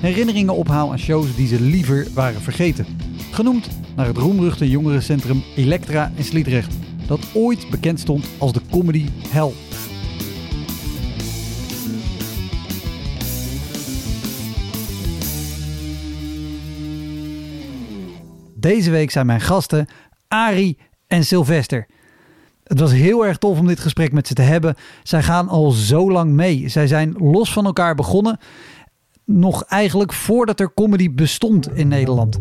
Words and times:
herinneringen 0.00 0.54
ophaal 0.54 0.90
aan 0.90 0.98
shows 0.98 1.36
die 1.36 1.46
ze 1.46 1.60
liever 1.60 2.06
waren 2.14 2.40
vergeten. 2.40 2.86
Genoemd 3.30 3.68
naar 3.96 4.06
het 4.06 4.16
roemruchte 4.16 4.70
jongerencentrum 4.70 5.42
Elektra 5.56 6.12
in 6.14 6.24
Sliedrecht, 6.24 6.74
dat 7.06 7.20
ooit 7.34 7.70
bekend 7.70 8.00
stond 8.00 8.26
als 8.38 8.52
de 8.52 8.60
comedy 8.70 9.06
hell. 9.28 9.52
Deze 18.54 18.90
week 18.90 19.10
zijn 19.10 19.26
mijn 19.26 19.40
gasten 19.40 19.86
Ari 20.28 20.78
en 21.06 21.24
Sylvester. 21.24 21.86
Het 22.64 22.80
was 22.80 22.92
heel 22.92 23.26
erg 23.26 23.38
tof 23.38 23.58
om 23.58 23.66
dit 23.66 23.80
gesprek 23.80 24.12
met 24.12 24.26
ze 24.26 24.34
te 24.34 24.42
hebben. 24.42 24.74
Zij 25.02 25.22
gaan 25.22 25.48
al 25.48 25.70
zo 25.70 26.10
lang 26.10 26.32
mee. 26.32 26.68
Zij 26.68 26.86
zijn 26.86 27.14
los 27.18 27.52
van 27.52 27.64
elkaar 27.64 27.94
begonnen. 27.94 28.38
Nog 29.30 29.64
eigenlijk 29.64 30.12
voordat 30.12 30.60
er 30.60 30.74
comedy 30.74 31.10
bestond 31.10 31.68
in 31.74 31.88
Nederland. 31.88 32.38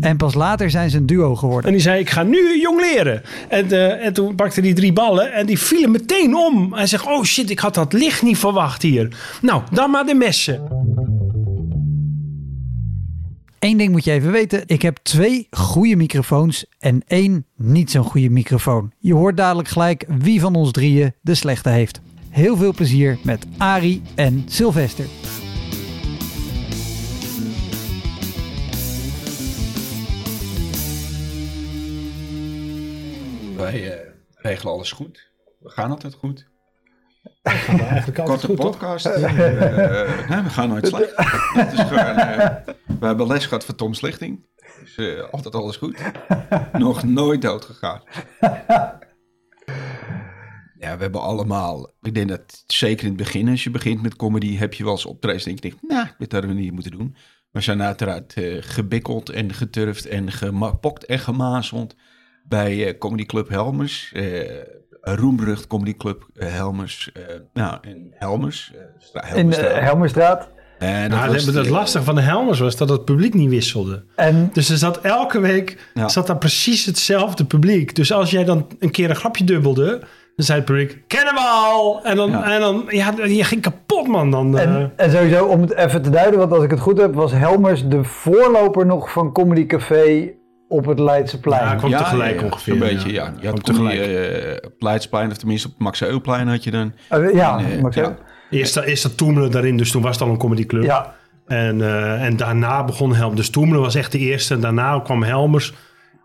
En 0.00 0.16
pas 0.16 0.34
later 0.34 0.70
zijn 0.70 0.90
ze 0.90 0.96
een 0.96 1.06
duo 1.06 1.36
geworden. 1.36 1.66
En 1.66 1.72
die 1.72 1.82
zei, 1.82 2.00
ik 2.00 2.10
ga 2.10 2.22
nu 2.22 2.60
jong 2.60 2.80
leren. 2.80 3.22
En, 3.48 3.72
eh, 3.72 4.06
en 4.06 4.12
toen 4.12 4.34
pakte 4.34 4.60
hij 4.60 4.72
drie 4.72 4.92
ballen 4.92 5.32
en 5.32 5.46
die 5.46 5.58
vielen 5.58 5.90
meteen 5.90 6.36
om. 6.36 6.74
Hij 6.74 6.86
zegt, 6.86 7.06
oh 7.06 7.24
shit, 7.24 7.50
ik 7.50 7.58
had 7.58 7.74
dat 7.74 7.92
licht 7.92 8.22
niet 8.22 8.38
verwacht 8.38 8.82
hier. 8.82 9.16
Nou, 9.42 9.62
dan 9.72 9.90
maar 9.90 10.04
de 10.04 10.14
messen. 10.14 10.62
Eén 13.58 13.76
ding 13.76 13.90
moet 13.90 14.04
je 14.04 14.12
even 14.12 14.32
weten. 14.32 14.62
Ik 14.66 14.82
heb 14.82 14.98
twee 15.02 15.46
goede 15.50 15.96
microfoons 15.96 16.64
en 16.78 17.02
één 17.06 17.46
niet 17.56 17.90
zo'n 17.90 18.04
goede 18.04 18.30
microfoon. 18.30 18.92
Je 18.98 19.14
hoort 19.14 19.36
dadelijk 19.36 19.68
gelijk 19.68 20.04
wie 20.08 20.40
van 20.40 20.54
ons 20.54 20.70
drieën 20.70 21.12
de 21.20 21.34
slechte 21.34 21.68
heeft. 21.68 22.00
Heel 22.30 22.56
veel 22.56 22.72
plezier 22.72 23.18
met 23.22 23.46
Ari 23.56 24.02
en 24.14 24.44
Sylvester. 24.46 25.04
Wij 33.60 33.98
eh, 33.98 34.10
regelen 34.34 34.72
alles 34.72 34.92
goed. 34.92 35.30
We 35.58 35.70
gaan 35.70 35.90
altijd 35.90 36.14
goed. 36.14 36.50
Eigenlijk 37.42 38.24
Korte 38.24 38.52
podcast. 38.52 39.06
Eh, 39.20 40.28
nee, 40.28 40.42
we 40.42 40.50
gaan 40.50 40.68
nooit 40.68 40.86
slecht. 40.86 41.12
Het 41.54 41.72
is 41.72 41.80
gewoon, 41.80 42.16
eh, 42.16 42.56
we 43.00 43.06
hebben 43.06 43.26
les 43.26 43.46
gehad 43.46 43.64
van 43.64 43.74
Tom 43.74 43.94
Slichting. 43.94 44.46
Dus 44.80 44.96
eh, 44.96 45.32
altijd 45.32 45.54
alles 45.54 45.76
goed. 45.76 45.98
Nog 46.72 47.02
nooit 47.02 47.42
dood 47.42 47.64
gegaan. 47.64 48.02
Ja, 50.78 50.96
we 50.96 51.02
hebben 51.02 51.20
allemaal... 51.20 51.92
Ik 52.00 52.14
denk 52.14 52.28
dat 52.28 52.64
zeker 52.66 53.02
in 53.02 53.08
het 53.08 53.22
begin, 53.22 53.48
als 53.48 53.64
je 53.64 53.70
begint 53.70 54.02
met 54.02 54.16
comedy... 54.16 54.56
heb 54.56 54.74
je 54.74 54.84
wel 54.84 54.92
eens 54.92 55.06
optredens 55.06 55.46
en 55.46 55.54
je 55.54 55.60
denkt... 55.60 55.82
Nou, 55.82 56.06
dit 56.18 56.32
hadden 56.32 56.50
we 56.50 56.56
niet 56.56 56.72
moeten 56.72 56.90
doen. 56.90 57.16
We 57.50 57.60
zijn 57.60 57.82
uiteraard 57.82 58.34
gebikkeld 58.60 59.30
en 59.30 59.52
geturfd 59.54 60.06
en 60.06 60.32
gepokt 60.32 61.04
en 61.04 61.18
gemazeld... 61.18 61.94
bij 62.50 62.86
eh, 62.86 62.98
Comedy 62.98 63.26
Club 63.26 63.48
Helmers... 63.48 64.10
eh 64.14 64.40
roemrucht 65.02 65.66
Comedy 65.66 65.96
Club 65.96 66.26
eh, 66.34 66.48
Helmers. 66.52 67.10
eh, 67.12 67.22
nou, 67.52 67.76
in 67.82 68.12
Helmers. 68.14 68.72
eh, 68.74 68.80
Stra- 68.98 69.34
In. 69.34 69.52
Helmerstraat. 69.52 70.48
En 70.78 71.10
Nou, 71.10 71.32
was 71.32 71.44
het, 71.44 71.54
het 71.54 71.64
de- 71.64 71.70
lastige 71.70 72.04
van 72.04 72.14
de 72.14 72.20
Helmers 72.20 72.58
was 72.58 72.76
dat 72.76 72.88
het 72.88 73.04
publiek 73.04 73.34
niet 73.34 73.48
wisselde. 73.50 74.04
En 74.16 74.50
Dus 74.52 74.70
er 74.70 74.76
zat 74.76 75.00
elke 75.00 75.40
week 75.40 75.90
Ja. 75.94 76.08
zat 76.08 76.26
daar 76.26 76.38
precies 76.38 76.86
hetzelfde 76.86 77.44
publiek. 77.44 77.94
Dus 77.94 78.12
als 78.12 78.30
jij 78.30 78.44
dan 78.44 78.66
een 78.78 78.90
keer 78.90 79.10
een 79.10 79.16
grapje 79.16 79.44
dubbelde, 79.44 79.98
dan 80.36 80.46
zei 80.46 80.58
het 80.58 80.66
publiek, 80.66 81.02
kennen 81.06 81.34
we 81.34 81.40
al! 81.40 82.04
En 82.04 82.16
dan, 82.16 82.30
Ja. 82.30 82.52
en 82.54 82.60
dan 82.60 82.84
ja, 82.88 83.14
je 83.24 83.44
ging 83.44 83.62
kapot 83.62 84.06
man. 84.08 84.30
Dan, 84.30 84.58
eh, 84.58 84.64
En, 84.64 84.92
en 84.96 85.10
sowieso, 85.10 85.44
om 85.46 85.60
het 85.60 85.74
even 85.74 86.02
te 86.02 86.10
duiden, 86.10 86.38
want 86.38 86.52
als 86.52 86.64
ik 86.64 86.70
het 86.70 86.80
goed 86.80 86.98
heb, 86.98 87.14
was 87.14 87.32
Helmers 87.32 87.88
de 87.88 88.04
voorloper 88.04 88.86
nog 88.86 89.12
van 89.12 89.32
Comedy 89.32 89.66
Café 89.66 90.30
op 90.70 90.86
het 90.86 90.98
Leidseplein. 90.98 91.64
Ja, 91.64 91.74
kwam 91.74 91.90
tegelijk 91.90 92.42
ongeveer, 92.42 92.72
Een 92.72 92.78
ja. 92.78 92.86
beetje, 92.86 93.12
ja. 93.12 93.32
Je 93.40 93.46
had 93.46 93.68
eh, 93.68 93.78
op 94.56 94.62
het 94.62 94.82
Leidsplein, 94.82 95.30
of 95.30 95.36
tenminste 95.36 95.66
op 95.68 95.74
het 95.74 95.82
Max 95.82 96.02
Eulplein 96.02 96.48
had 96.48 96.64
je 96.64 96.70
dan. 96.70 96.92
Eh, 97.08 97.34
ja, 97.34 97.58
En, 97.58 97.64
eh, 97.64 97.80
ja. 97.80 97.90
zeggen? 97.92 98.16
eerst, 98.50 98.76
eerst 98.76 99.02
dat 99.02 99.16
Toemelen 99.16 99.50
daarin, 99.50 99.76
dus 99.76 99.90
toen 99.90 100.02
was 100.02 100.12
het 100.18 100.22
al 100.26 100.32
een 100.32 100.38
comedyclub. 100.38 100.82
Ja, 100.82 101.14
En, 101.46 101.80
eh, 101.82 102.24
en 102.24 102.36
daarna 102.36 102.84
begon 102.84 103.14
Helmers. 103.14 103.36
Dus 103.36 103.50
Toemelen 103.50 103.80
was 103.80 103.94
echt 103.94 104.12
de 104.12 104.18
eerste. 104.18 104.54
En 104.54 104.60
daarna 104.60 105.00
kwam 105.04 105.22
Helmers. 105.22 105.74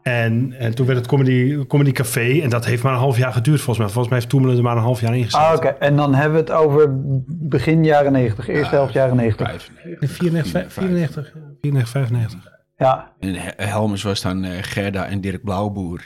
En, 0.02 0.56
en 0.60 0.76
toen 0.76 0.86
werd 0.86 0.98
het 0.98 1.08
comedy, 1.08 1.66
comedy 1.68 1.92
Café. 1.92 2.40
En 2.42 2.50
dat 2.50 2.66
heeft 2.66 2.84
maar 2.84 2.94
een 2.94 3.00
half 3.00 3.18
jaar 3.18 3.34
geduurd 3.34 3.58
volgens 3.62 3.78
mij. 3.78 3.88
Volgens 3.88 4.08
mij 4.08 4.18
heeft 4.18 4.30
Toemelen 4.30 4.58
er 4.58 4.64
maar 4.64 4.76
een 4.76 4.84
half 4.84 5.02
jaar 5.02 5.16
in 5.16 5.24
gezeten. 5.24 5.48
ah, 5.48 5.56
oké. 5.56 5.68
En 5.68 5.96
dan 5.96 6.14
hebben 6.16 6.34
we 6.34 6.40
het 6.40 6.52
over 6.52 6.88
begin 7.28 7.84
jaren 7.84 8.12
90, 8.12 8.48
eerste 8.48 8.76
helft 8.76 8.94
jaren 8.94 9.16
90. 9.16 9.48
95. 9.48 10.10
94, 10.18 10.74
94, 10.74 11.32
94, 11.62 11.90
95. 11.90 12.55
Ja, 12.78 13.12
En 13.20 13.34
He- 13.36 13.66
Helmers 13.66 14.04
was 14.04 14.22
dan 14.22 14.44
eh, 14.44 14.52
Gerda 14.62 15.06
en 15.06 15.22
Dirk 15.22 15.44
Blauwboer. 15.44 16.02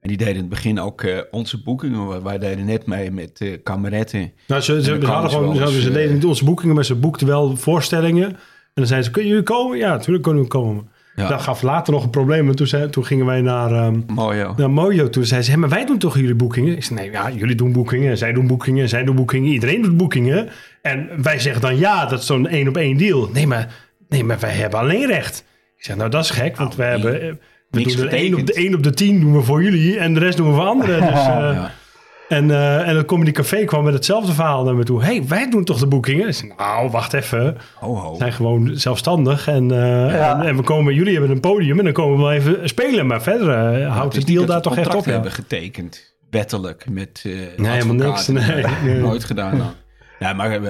En 0.00 0.08
die 0.08 0.16
deden 0.16 0.34
in 0.34 0.40
het 0.40 0.48
begin 0.48 0.80
ook 0.80 1.02
eh, 1.02 1.18
onze 1.30 1.62
boekingen. 1.62 2.08
Wij- 2.08 2.22
Wij 2.22 2.38
deden 2.38 2.64
net 2.64 2.86
mee 2.86 3.10
met 3.10 3.40
eh 3.40 3.58
kameretten. 3.62 4.32
Nou, 4.46 4.60
ze, 4.60 4.82
ze, 4.82 4.90
hadden 5.06 5.30
gewoon, 5.30 5.58
wel 5.58 5.66
ze, 5.68 5.90
deden 5.92 6.14
niet 6.14 6.24
onze 6.24 6.44
boekingen, 6.44 6.74
maar 6.74 6.84
ze 6.84 6.94
boekten 6.94 7.26
wel 7.26 7.56
voorstellingen. 7.56 8.24
En 8.28 8.38
dan 8.74 8.86
zeiden 8.86 9.06
ze, 9.08 9.14
kunnen 9.14 9.30
jullie 9.30 9.46
komen? 9.46 9.78
Ja, 9.78 9.90
natuurlijk 9.90 10.24
kunnen 10.24 10.42
we 10.42 10.48
komen. 10.48 10.88
Ja. 11.16 11.28
Dat 11.28 11.40
gaf 11.40 11.62
later 11.62 11.92
nog 11.92 12.04
een 12.04 12.10
probleem. 12.10 12.44
Want 12.44 12.56
toen, 12.56 12.66
zei, 12.66 12.90
toen 12.90 13.04
gingen 13.04 13.26
wij 13.26 13.40
naar, 13.40 13.72
ehm, 13.72 14.00
hoor. 14.14 14.54
naar 14.56 14.70
Mojo. 14.70 15.08
Toen 15.08 15.24
zei 15.24 15.42
ze, 15.42 15.50
hé, 15.50 15.56
maar 15.56 15.68
wij 15.68 15.84
doen 15.86 15.98
toch 15.98 16.16
jullie 16.18 16.34
boekingen? 16.34 16.76
Ik 16.76 16.84
zei, 16.84 16.98
nee, 17.00 17.10
ja, 17.10 17.30
jullie 17.30 17.54
doen 17.54 17.72
boekingen. 17.72 18.18
Zij 18.18 18.32
doen 18.32 18.46
boekingen. 18.46 18.88
Zij 18.88 19.04
doen 19.04 19.16
boekingen. 19.16 19.50
Iedereen 19.50 19.82
doet 19.82 19.96
boekingen. 19.96 20.48
En 20.82 21.08
wij 21.22 21.38
zeggen 21.38 21.62
dan, 21.62 21.78
ja, 21.78 22.06
dat 22.06 22.20
is 22.20 22.26
zo'n 22.26 22.46
één 22.48 22.68
op 22.68 22.76
één 22.76 22.96
deal. 22.96 23.28
Nee 23.32 23.46
maar, 23.46 23.74
nee, 24.08 24.24
maar 24.24 24.38
wij 24.38 24.52
hebben 24.54 24.78
alleen 24.80 25.06
recht. 25.06 25.44
Ik 25.82 25.88
zeg, 25.88 25.96
nou, 25.96 26.10
dat 26.10 26.24
is 26.24 26.30
gek. 26.30 26.56
Want 26.56 26.76
we 26.76 26.82
hebben... 26.82 27.20
eh, 27.22 27.28
We 27.70 27.78
niks 27.78 27.96
doen 27.96 28.06
er 28.06 28.12
één 28.12 28.34
op, 28.34 28.46
de, 28.46 28.52
één 28.52 28.74
op 28.74 28.82
de 28.82 28.90
tien 28.94 29.20
doen 29.20 29.32
we 29.36 29.42
voor 29.42 29.62
jullie 29.62 29.98
en 29.98 30.14
de 30.14 30.20
rest 30.20 30.36
doen 30.36 30.48
we 30.48 30.54
voor 30.54 30.64
anderen. 30.66 31.00
Dus, 31.10 31.10
eh, 31.10 31.26
Ja. 31.26 31.70
en, 32.28 32.50
eh, 32.50 32.88
en 32.88 32.96
het 32.96 33.06
Comedy 33.06 33.30
Café 33.30 33.64
kwam 33.64 33.84
met 33.84 33.94
hetzelfde 33.94 34.32
verhaal 34.32 34.64
naar 34.64 34.74
me 34.74 34.84
toe. 34.84 35.02
hey, 35.02 35.24
wij 35.26 35.50
doen 35.50 35.64
toch 35.64 35.78
de 35.78 35.86
boekingen? 35.86 36.34
Nou, 36.56 36.90
wacht 36.90 37.12
even. 37.12 37.56
We 37.80 38.14
zijn 38.18 38.32
gewoon 38.32 38.70
zelfstandig. 38.74 39.48
En, 39.48 39.70
eh, 39.70 39.78
Ja. 40.14 40.40
en, 40.40 40.46
en 40.46 40.56
we 40.56 40.62
komen, 40.62 40.94
jullie 40.94 41.12
hebben 41.12 41.30
een 41.30 41.40
podium 41.40 41.78
en 41.78 41.84
dan 41.84 41.92
komen 41.92 42.16
we 42.16 42.22
wel 42.22 42.32
even 42.32 42.68
spelen. 42.68 43.06
Maar 43.06 43.22
verder 43.22 43.82
houdt 43.84 44.14
Het 44.16 44.26
deal 44.26 44.38
dat 44.44 44.48
daar 44.48 44.56
we 44.56 44.62
toch 44.62 44.76
echt 44.76 44.94
op. 44.94 45.04
ja. 45.04 45.10
hebben 45.12 45.32
getekend. 45.32 46.14
Wettelijk. 46.30 46.86
Met 46.90 47.22
eh 47.56 47.66
helemaal 47.66 48.08
niks, 48.08 48.26
nee, 48.28 48.64
nee. 48.84 48.94
Nooit 49.00 49.24
gedaan 49.24 49.58
dan. 49.58 49.72
Ja, 50.18 50.32
maar 50.32 50.60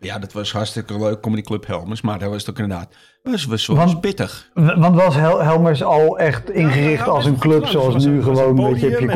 ja, 0.00 0.18
dat 0.18 0.32
was 0.32 0.52
hartstikke 0.52 0.98
leuk. 0.98 1.20
Comedy 1.20 1.42
Club 1.42 1.66
Helmers. 1.66 2.00
Maar 2.00 2.18
daar 2.18 2.28
was 2.30 2.40
het 2.46 2.50
ook 2.50 2.58
inderdaad... 2.58 2.94
was, 3.22 3.44
was, 3.44 3.66
was 3.66 3.76
Want- 3.76 4.00
pittig. 4.00 4.50
Want 4.54 4.94
was 4.94 5.14
Hel- 5.14 5.42
Helmers 5.42 5.82
al 5.82 6.18
echt 6.18 6.50
ingericht 6.50 7.04
ja, 7.04 7.10
als 7.10 7.24
een 7.24 7.38
club, 7.38 7.66
zoals 7.66 7.92
Was 7.94 8.04
nu 8.04 8.22
gewoon, 8.22 8.58
een 8.58 8.64
weet 8.64 8.80
je, 8.80 8.88
heb 8.88 9.00
je 9.00 9.06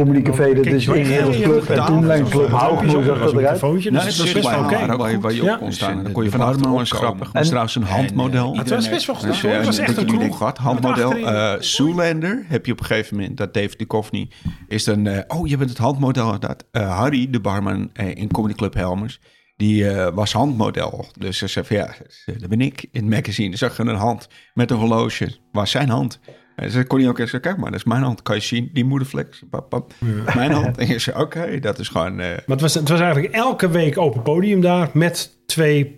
dat 0.65 0.67
is 0.75 0.85
je 0.85 0.95
ingericht 0.99 1.27
als 1.27 1.37
heel 1.37 1.45
club. 1.61 1.69
En 1.69 1.85
toen 1.87 2.11
een 2.11 2.29
club 2.29 2.51
podium, 2.51 2.95
hoe 2.95 3.05
zag 3.05 3.19
dat 3.19 3.33
een 3.33 3.39
eruit? 3.39 3.61
dat 3.93 4.07
is 4.07 4.19
was 4.19 4.33
best 4.33 4.51
wel 4.51 4.59
oké. 4.65 4.87
waar, 4.87 5.21
waar, 5.21 5.33
je- 5.33 5.43
je 5.43 5.53
op 5.53 5.59
kon 5.59 5.73
staan. 5.73 6.03
Dan 6.03 6.13
kon 6.13 6.25
je 6.25 6.31
van 6.31 6.41
de 6.41 6.47
was 6.47 6.79
eens 6.79 6.91
grappig. 6.93 7.31
En- 7.33 7.43
trouwens 7.45 7.75
een 7.75 7.83
handmodel. 7.83 8.57
Het 8.57 8.71
was 8.71 8.89
best 8.89 9.07
wel 9.07 9.17
goed. 9.17 9.43
Het 9.43 9.65
was 9.65 9.79
echt 9.79 9.97
een 9.97 10.07
kroeg. 10.07 10.37
gehad. 10.37 10.59
Handmodel. 10.59 11.13
eh 11.13 11.53
Zoolander 11.61 12.45
heb 12.49 12.67
je 12.67 12.73
op 12.73 12.81
een 12.81 12.87
gegeven 12.87 13.17
moment. 13.17 13.37
Dat 13.37 13.55
Dave 13.55 13.77
Duchovny 13.77 14.31
is 14.69 14.85
dan... 14.85 15.07
eh, 15.07 15.19
oh, 15.39 15.47
je 15.49 15.57
bent 15.57 15.71
het 15.71 15.79
handmodel. 15.79 16.39
Dat, 16.39 16.65
eh, 16.71 16.99
Harry, 16.99 17.31
de 17.31 17.41
barman 17.41 17.91
eh, 17.93 18.15
in 18.15 18.31
Comedy 18.31 18.55
Club 18.55 18.75
Helmers... 18.75 19.21
Die 19.57 19.89
eh, 19.91 20.15
was 20.15 20.33
handmodel. 20.33 21.07
Dus 21.19 21.39
ze 21.39 21.47
zei 21.47 21.65
van 21.65 21.77
ja, 21.77 21.95
dat 22.39 22.49
ben 22.49 22.61
ik 22.61 22.83
in 22.93 23.01
het 23.01 23.11
magazine. 23.11 23.49
Dan 23.49 23.59
zag 23.59 23.77
je 23.77 23.83
een 23.83 23.95
hand 23.97 24.29
met 24.55 24.71
een 24.71 24.77
horloge. 24.77 25.37
Was 25.53 25.71
zijn 25.71 25.89
hand. 25.89 26.21
En 26.57 26.71
ze 26.71 26.85
kon 26.85 26.99
hij 26.99 27.09
ook 27.09 27.19
eens 27.19 27.31
zeggen, 27.31 27.51
kijk 27.51 27.63
maar, 27.63 27.71
dat 27.71 27.81
is 27.81 27.87
mijn 27.87 28.03
hand. 28.03 28.23
Kan 28.23 28.35
je 28.35 28.41
zien, 28.43 28.71
die 28.73 28.85
moedervlek. 28.85 29.39
Pap, 29.51 29.69
pap. 29.69 29.93
Mijn 30.35 30.53
hand. 30.53 30.79
En 30.79 30.87
je 30.89 30.99
zei, 30.99 31.21
oké, 31.21 31.59
dat 31.61 31.79
is 31.79 31.89
gewoon... 31.89 32.21
eh, 32.21 32.27
Maar 32.29 32.43
het 32.47 32.61
was, 32.61 32.75
het 32.75 32.89
was 32.89 33.01
eigenlijk 33.01 33.35
elke 33.35 33.69
week 33.69 33.99
open 33.99 34.23
podium 34.23 34.61
daar 34.61 34.91
met 34.93 35.39
twee, 35.47 35.97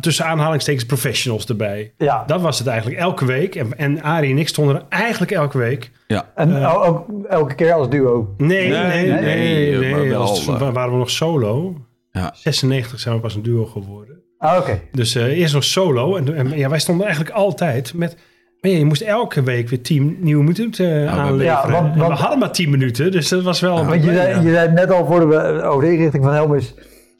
tussen 0.00 0.24
aanhalingstekens, 0.24 0.86
professionals 0.86 1.46
erbij. 1.46 1.94
Ja, 1.96 2.24
Dat 2.24 2.40
was 2.40 2.58
het 2.58 2.68
eigenlijk 2.68 3.00
elke 3.00 3.24
week. 3.24 3.54
En, 3.54 3.78
en 3.78 4.02
Arie 4.02 4.30
en 4.30 4.38
ik 4.38 4.48
stonden 4.48 4.76
er 4.76 4.84
eigenlijk 4.88 5.32
elke 5.32 5.58
week. 5.58 5.90
ja. 6.06 6.32
en 6.34 6.56
Eh. 6.62 6.84
ook, 6.86 7.06
elke 7.28 7.54
keer 7.54 7.72
als 7.72 7.88
duo. 7.88 8.34
Nee, 8.36 8.68
nee, 8.68 8.82
Nee, 8.86 9.06
nee. 9.06 9.20
nee, 9.20 9.78
nee, 9.78 9.90
maar 9.94 10.08
wel, 10.08 10.20
Als- 10.20 10.44
waren 10.44 10.90
we 10.92 10.96
nog 10.98 11.10
solo. 11.10 11.76
Ja. 12.12 12.30
96 12.34 13.00
zijn 13.00 13.14
we 13.14 13.20
pas 13.20 13.34
een 13.34 13.42
duo 13.42 13.64
geworden. 13.66 14.20
Ah, 14.38 14.58
oké. 14.58 14.80
Dus 14.92 15.14
eh, 15.14 15.24
eerst 15.38 15.54
nog 15.54 15.64
solo. 15.64 16.16
En, 16.16 16.34
en 16.36 16.50
ja, 16.58 16.68
wij 16.68 16.78
stonden 16.78 17.06
eigenlijk 17.06 17.34
altijd 17.36 17.94
met... 17.94 18.16
Maar 18.60 18.70
ja, 18.70 18.76
je 18.78 18.84
moest 18.84 19.00
elke 19.02 19.42
week 19.42 19.68
weer 19.68 19.82
10 19.82 20.16
nieuwe 20.20 20.42
minuten 20.42 20.86
uh, 21.02 21.12
aanleveren. 21.18 21.44
Ja, 21.44 21.70
want- 21.70 21.92
En 21.94 21.98
want- 21.98 22.12
we 22.12 22.18
hadden 22.20 22.38
maar 22.38 22.52
10 22.52 22.70
minuten, 22.70 23.10
dus 23.12 23.28
dat 23.28 23.42
was 23.42 23.60
wel... 23.60 23.78
een 23.78 23.86
Want 23.86 24.04
je 24.04 24.12
zei, 24.12 24.28
ja. 24.28 24.40
je 24.40 24.50
zei 24.50 24.72
net 24.72 24.90
al 24.90 25.06
voor 25.06 25.20
de, 25.30 25.62
over 25.62 25.84
de 25.84 25.92
inrichting 25.92 26.24
van 26.24 26.32
Helmus. 26.32 26.74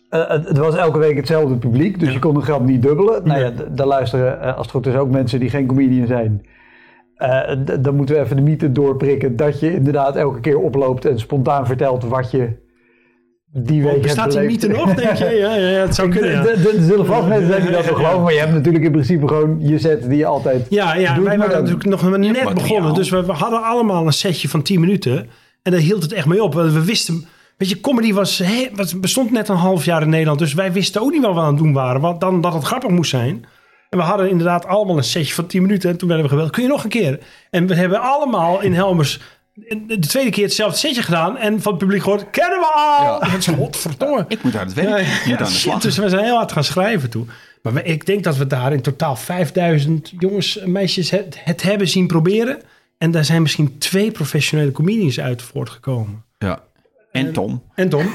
eh, 0.08 0.28
het, 0.28 0.48
het 0.48 0.58
was 0.58 0.76
elke 0.76 0.98
week 0.98 1.16
hetzelfde 1.16 1.56
publiek, 1.56 2.00
dus 2.00 2.12
je 2.12 2.18
kon 2.18 2.34
de 2.34 2.40
grap 2.40 2.64
niet 2.64 2.82
dubbelen. 2.82 3.26
Nou 3.26 3.40
ja, 3.40 3.52
daar 3.70 3.86
luisteren, 3.86 4.40
als 4.56 4.66
het 4.66 4.70
goed 4.70 4.86
is, 4.86 4.94
ook 4.94 5.10
mensen 5.10 5.40
die 5.40 5.50
geen 5.50 5.66
comedian 5.66 6.06
zijn. 6.06 6.46
Eh, 7.16 7.56
dan 7.80 7.94
moeten 7.96 8.14
we 8.14 8.20
even 8.20 8.36
de 8.36 8.42
mythe 8.42 8.72
doorprikken 8.72 9.36
dat 9.36 9.60
je 9.60 9.74
inderdaad 9.74 10.16
elke 10.16 10.40
keer 10.40 10.58
oploopt 10.58 11.04
en 11.04 11.18
spontaan 11.18 11.66
vertelt 11.66 12.04
wat 12.04 12.30
je 12.30 12.48
die 13.54 13.82
week 13.82 14.02
Bestaat 14.02 14.30
die 14.32 14.40
mythe 14.40 14.68
nog, 14.68 14.94
denk 14.94 15.16
je? 15.16 15.24
Ja, 15.24 15.54
ja, 15.54 15.68
ja 15.68 15.80
het 15.80 15.94
zou 15.94 16.08
kunnen, 16.08 16.30
ja. 16.30 16.46
Er- 16.46 16.82
zullen 16.82 17.06
vast 17.06 17.28
mensen 17.28 17.48
zijn 17.48 17.62
die 17.62 17.70
dat 17.70 17.86
nog 17.86 17.96
geloven, 17.96 18.22
maar 18.22 18.32
je 18.32 18.38
hebt 18.38 18.52
natuurlijk 18.52 18.84
in 18.84 18.90
principe 18.92 19.28
gewoon 19.28 19.56
je 19.60 19.78
set 19.78 20.08
die 20.08 20.16
je 20.18 20.26
altijd... 20.26 20.66
Ja, 20.70 20.94
ja 20.94 21.14
Doe 21.14 21.24
wij 21.24 21.38
waren 21.38 21.56
natuurlijk 21.58 21.84
nog 21.84 22.02
maar 22.02 22.18
net 22.18 22.28
materiaal. 22.32 22.54
begonnen. 22.54 22.94
Dus 22.94 23.08
we, 23.10 23.24
we 23.26 23.32
hadden 23.32 23.62
allemaal 23.62 24.06
een 24.06 24.12
setje 24.12 24.48
van 24.48 24.62
10 24.62 24.80
minuten. 24.80 25.28
En 25.62 25.72
daar 25.72 25.80
hield 25.80 26.02
het 26.02 26.12
echt 26.12 26.26
mee 26.26 26.42
op. 26.42 26.54
We 26.54 26.84
wisten... 26.84 27.26
Weet 27.56 27.68
je, 27.68 27.80
comedy 27.80 28.12
was, 28.12 28.38
he- 28.38 28.68
was, 28.74 29.00
bestond 29.00 29.30
net 29.30 29.48
een 29.48 29.56
half 29.56 29.84
jaar 29.84 30.02
in 30.02 30.08
Nederland. 30.08 30.38
Dus 30.38 30.54
wij 30.54 30.72
wisten 30.72 31.00
ook 31.02 31.10
niet 31.12 31.22
wat 31.22 31.34
we 31.34 31.40
aan 31.40 31.46
het 31.54 31.58
doen 31.62 31.72
waren. 31.72 32.00
Want 32.00 32.20
dan 32.20 32.40
dat 32.40 32.52
het 32.54 32.64
grappig 32.64 32.90
moest 32.90 33.10
zijn. 33.10 33.44
En 33.90 33.98
we 33.98 34.04
hadden 34.04 34.30
inderdaad 34.30 34.66
allemaal 34.66 34.96
een 34.96 35.04
setje 35.04 35.34
van 35.34 35.46
10 35.46 35.62
minuten. 35.62 35.90
En 35.90 35.96
toen 35.96 36.08
werden 36.08 36.26
we 36.26 36.32
gebeld. 36.32 36.50
Kun 36.50 36.62
je 36.62 36.68
nog 36.68 36.84
een 36.84 36.90
keer? 36.90 37.18
En 37.50 37.66
we 37.66 37.74
hebben 37.74 38.00
allemaal 38.00 38.60
in 38.62 38.74
Helmers 38.74 39.20
de 39.86 39.98
tweede 39.98 40.30
keer 40.30 40.44
hetzelfde 40.44 40.78
setje 40.78 41.02
gedaan. 41.02 41.36
En 41.36 41.62
van 41.62 41.72
het 41.72 41.80
publiek 41.80 42.02
gehoord, 42.02 42.30
kennen 42.30 42.58
we 42.58 42.66
al! 42.74 43.24
Ja. 43.24 43.36
Is 43.36 43.46
godverdomme. 43.46 44.24
Ik 44.28 44.42
moet 44.42 44.56
aan 44.56 44.66
het 44.66 44.74
werk. 44.74 44.88
Ja, 44.88 44.96
ik 44.96 45.06
moet 45.06 45.24
ja, 45.24 45.36
aan 45.36 45.44
de 45.44 45.50
shit, 45.50 45.60
slag. 45.60 45.80
dus 45.80 45.96
we 45.96 46.08
zijn 46.08 46.24
heel 46.24 46.36
hard 46.36 46.52
gaan 46.52 46.64
schrijven 46.64 47.10
toen. 47.10 47.30
Maar 47.62 47.84
ik 47.84 48.06
denk 48.06 48.24
dat 48.24 48.36
we 48.36 48.46
daar 48.46 48.72
in 48.72 48.80
totaal 48.80 49.16
5000 49.16 50.12
jongens 50.18 50.58
en 50.58 50.72
meisjes 50.72 51.10
het, 51.10 51.38
het 51.44 51.62
hebben 51.62 51.88
zien 51.88 52.06
proberen. 52.06 52.60
En 52.98 53.10
daar 53.10 53.24
zijn 53.24 53.42
misschien 53.42 53.78
twee 53.78 54.10
professionele 54.10 54.72
comedians 54.72 55.20
uit 55.20 55.42
voortgekomen. 55.42 56.24
Ja. 56.38 56.62
En 57.12 57.32
Tom. 57.32 57.62
En 57.74 57.88
Tom? 57.88 58.06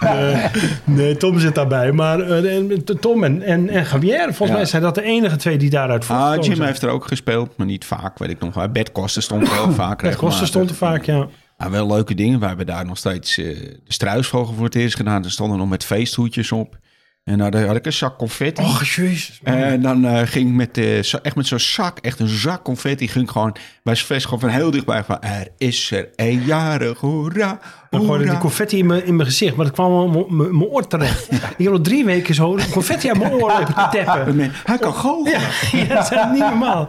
Eh, 0.00 0.44
Nee, 0.84 1.16
Tom 1.16 1.38
zit 1.38 1.54
daarbij. 1.54 1.92
Maar 1.92 2.20
eh, 2.20 2.56
Tom 3.00 3.24
en, 3.24 3.42
en, 3.42 3.68
en 3.68 3.84
Javier, 3.84 4.20
volgens 4.24 4.48
Ja. 4.48 4.54
mij 4.54 4.64
zijn 4.64 4.82
dat 4.82 4.94
de 4.94 5.02
enige 5.02 5.36
twee 5.36 5.56
die 5.56 5.70
daaruit 5.70 6.04
voortgekomen 6.04 6.40
ah, 6.40 6.46
Jim 6.46 6.62
heeft 6.62 6.82
er 6.82 6.88
ook 6.88 7.06
gespeeld, 7.06 7.56
maar 7.56 7.66
niet 7.66 7.84
vaak, 7.84 8.18
weet 8.18 8.30
ik 8.30 8.40
nog 8.40 8.54
wel. 8.54 8.68
Bert 8.68 8.92
Koster 8.92 9.22
stond 9.22 9.48
er 9.48 9.54
wel 9.54 9.72
vaak. 9.72 10.02
Het 10.02 10.16
kosten 10.16 10.46
stond 10.46 10.70
er 10.70 10.76
vaak, 10.76 11.04
ja. 11.04 11.26
Maar 11.56 11.70
wel 11.70 11.86
leuke 11.86 12.14
dingen. 12.14 12.40
We 12.40 12.46
hebben 12.46 12.66
daar 12.66 12.86
nog 12.86 12.96
steeds 12.98 13.38
eh, 13.38 13.44
de 13.56 13.78
struisvogel 13.86 14.54
voor 14.54 14.64
het 14.64 14.74
eerst 14.74 14.96
gedaan. 14.96 15.24
Er 15.24 15.30
stonden 15.30 15.58
nog 15.58 15.68
met 15.68 15.84
feesthoedjes 15.84 16.52
op. 16.52 16.76
En 17.24 17.38
nou, 17.38 17.50
daar 17.50 17.66
had 17.66 17.76
ik 17.76 17.86
een 17.86 17.92
zak 17.92 18.18
confetti. 18.18 18.62
Och, 18.62 18.84
jezus. 18.84 19.40
En 19.42 19.82
dan 19.82 20.04
eh, 20.04 20.26
ging 20.26 20.48
ik 20.48 20.54
met, 20.54 20.78
eh, 20.78 21.02
zo- 21.02 21.18
echt 21.22 21.36
met 21.36 21.46
zo'n 21.46 21.58
zak, 21.58 21.98
echt 21.98 22.18
een 22.20 22.28
zak 22.28 22.64
confetti, 22.64 23.08
ging 23.08 23.30
gewoon 23.30 23.56
bij 23.82 23.94
zijn 23.94 24.06
feest 24.06 24.24
gewoon 24.24 24.40
van 24.40 24.48
heel 24.48 24.70
dichtbij 24.70 25.04
van 25.04 25.22
er 25.22 25.48
is 25.58 25.90
er 25.90 26.08
een 26.16 26.42
jarig, 26.44 26.98
hoera, 26.98 27.58
Dan 27.90 28.04
gooide 28.04 28.30
die 28.30 28.38
confetti 28.38 28.78
in 28.78 28.86
mijn, 28.86 29.04
in 29.06 29.16
mijn 29.16 29.28
gezicht, 29.28 29.56
maar 29.56 29.64
dat 29.64 29.74
kwam 29.74 29.92
al 29.92 30.26
mijn- 30.28 30.62
oor 30.62 30.86
terecht. 30.86 31.32
Ik 31.32 31.40
heb 31.64 31.72
nog 31.72 31.80
drie 31.80 32.04
weken 32.04 32.34
zo 32.34 32.58
confetti 32.70 33.08
aan 33.08 33.18
mijn 33.18 33.32
oor 33.32 33.48
lopen 33.58 33.74
te 33.74 33.86
teppen. 33.90 34.38
Hij 34.64 34.78
kan 34.78 34.94
goochelen. 34.94 35.40
Ja, 35.88 35.94
dat 35.94 36.10
is 36.12 36.18
niet 36.32 36.38
normaal. 36.38 36.88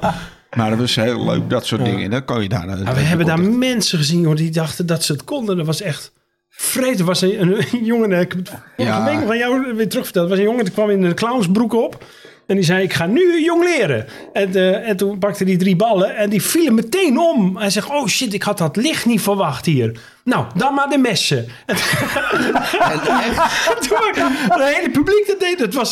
Maar 0.55 0.69
dat 0.69 0.79
was 0.79 0.95
heel 0.95 1.25
leuk, 1.25 1.49
dat 1.49 1.65
soort 1.65 1.85
dingen. 1.85 2.09
Dan 2.09 2.25
kan 2.25 2.41
je 2.41 2.49
daar... 2.49 2.65
Maar 2.67 2.93
we 2.95 3.01
hebben 3.01 3.25
daar 3.25 3.39
mensen 3.39 3.97
gezien 3.97 4.25
hoor, 4.25 4.35
die 4.35 4.51
dachten 4.51 4.85
dat 4.85 5.03
ze 5.03 5.11
het 5.11 5.23
konden. 5.23 5.57
Dat 5.57 5.65
was 5.65 5.81
echt 5.81 6.11
vreed. 6.55 7.01
Was 7.01 7.21
een, 7.21 7.57
jongen, 7.91 8.11
ik 8.11 8.31
heb 8.31 8.39
het 8.45 8.51
Ja. 8.77 9.05
week 9.05 9.29
aan 9.29 9.37
jou 9.37 9.73
weer 9.75 9.89
terugverteld. 9.89 10.23
Er 10.25 10.29
was 10.29 10.39
een 10.39 10.45
jongen 10.45 10.63
die 10.65 10.73
kwam 10.73 10.89
in 10.89 11.03
een 11.03 11.15
clownsbroek 11.15 11.73
op. 11.73 12.03
En 12.47 12.55
die 12.55 12.65
zei, 12.65 12.83
ik 12.83 12.93
ga 12.93 13.05
nu 13.05 13.43
jong 13.43 13.63
leren. 13.63 14.05
En, 14.33 14.55
eh, 14.55 14.89
en 14.89 14.97
toen 14.97 15.17
pakte 15.19 15.43
hij 15.43 15.57
drie 15.57 15.75
ballen 15.75 16.15
en 16.15 16.29
die 16.29 16.41
vielen 16.41 16.73
meteen 16.73 17.17
om. 17.19 17.57
Hij 17.57 17.69
zegt, 17.69 17.89
oh 17.89 18.07
shit, 18.07 18.33
ik 18.33 18.43
had 18.43 18.57
dat 18.57 18.75
licht 18.75 19.05
niet 19.05 19.21
verwacht 19.21 19.65
hier. 19.65 19.99
Nou, 20.25 20.45
dan 20.55 20.73
maar 20.73 20.89
de 20.89 20.97
messen. 20.97 21.47
En 21.65 21.75
toen 23.01 23.15
het 24.49 24.75
hele 24.75 24.89
publiek 24.91 25.23
dat 25.27 25.39
deed. 25.39 25.59
Het 25.59 25.73
was 25.73 25.89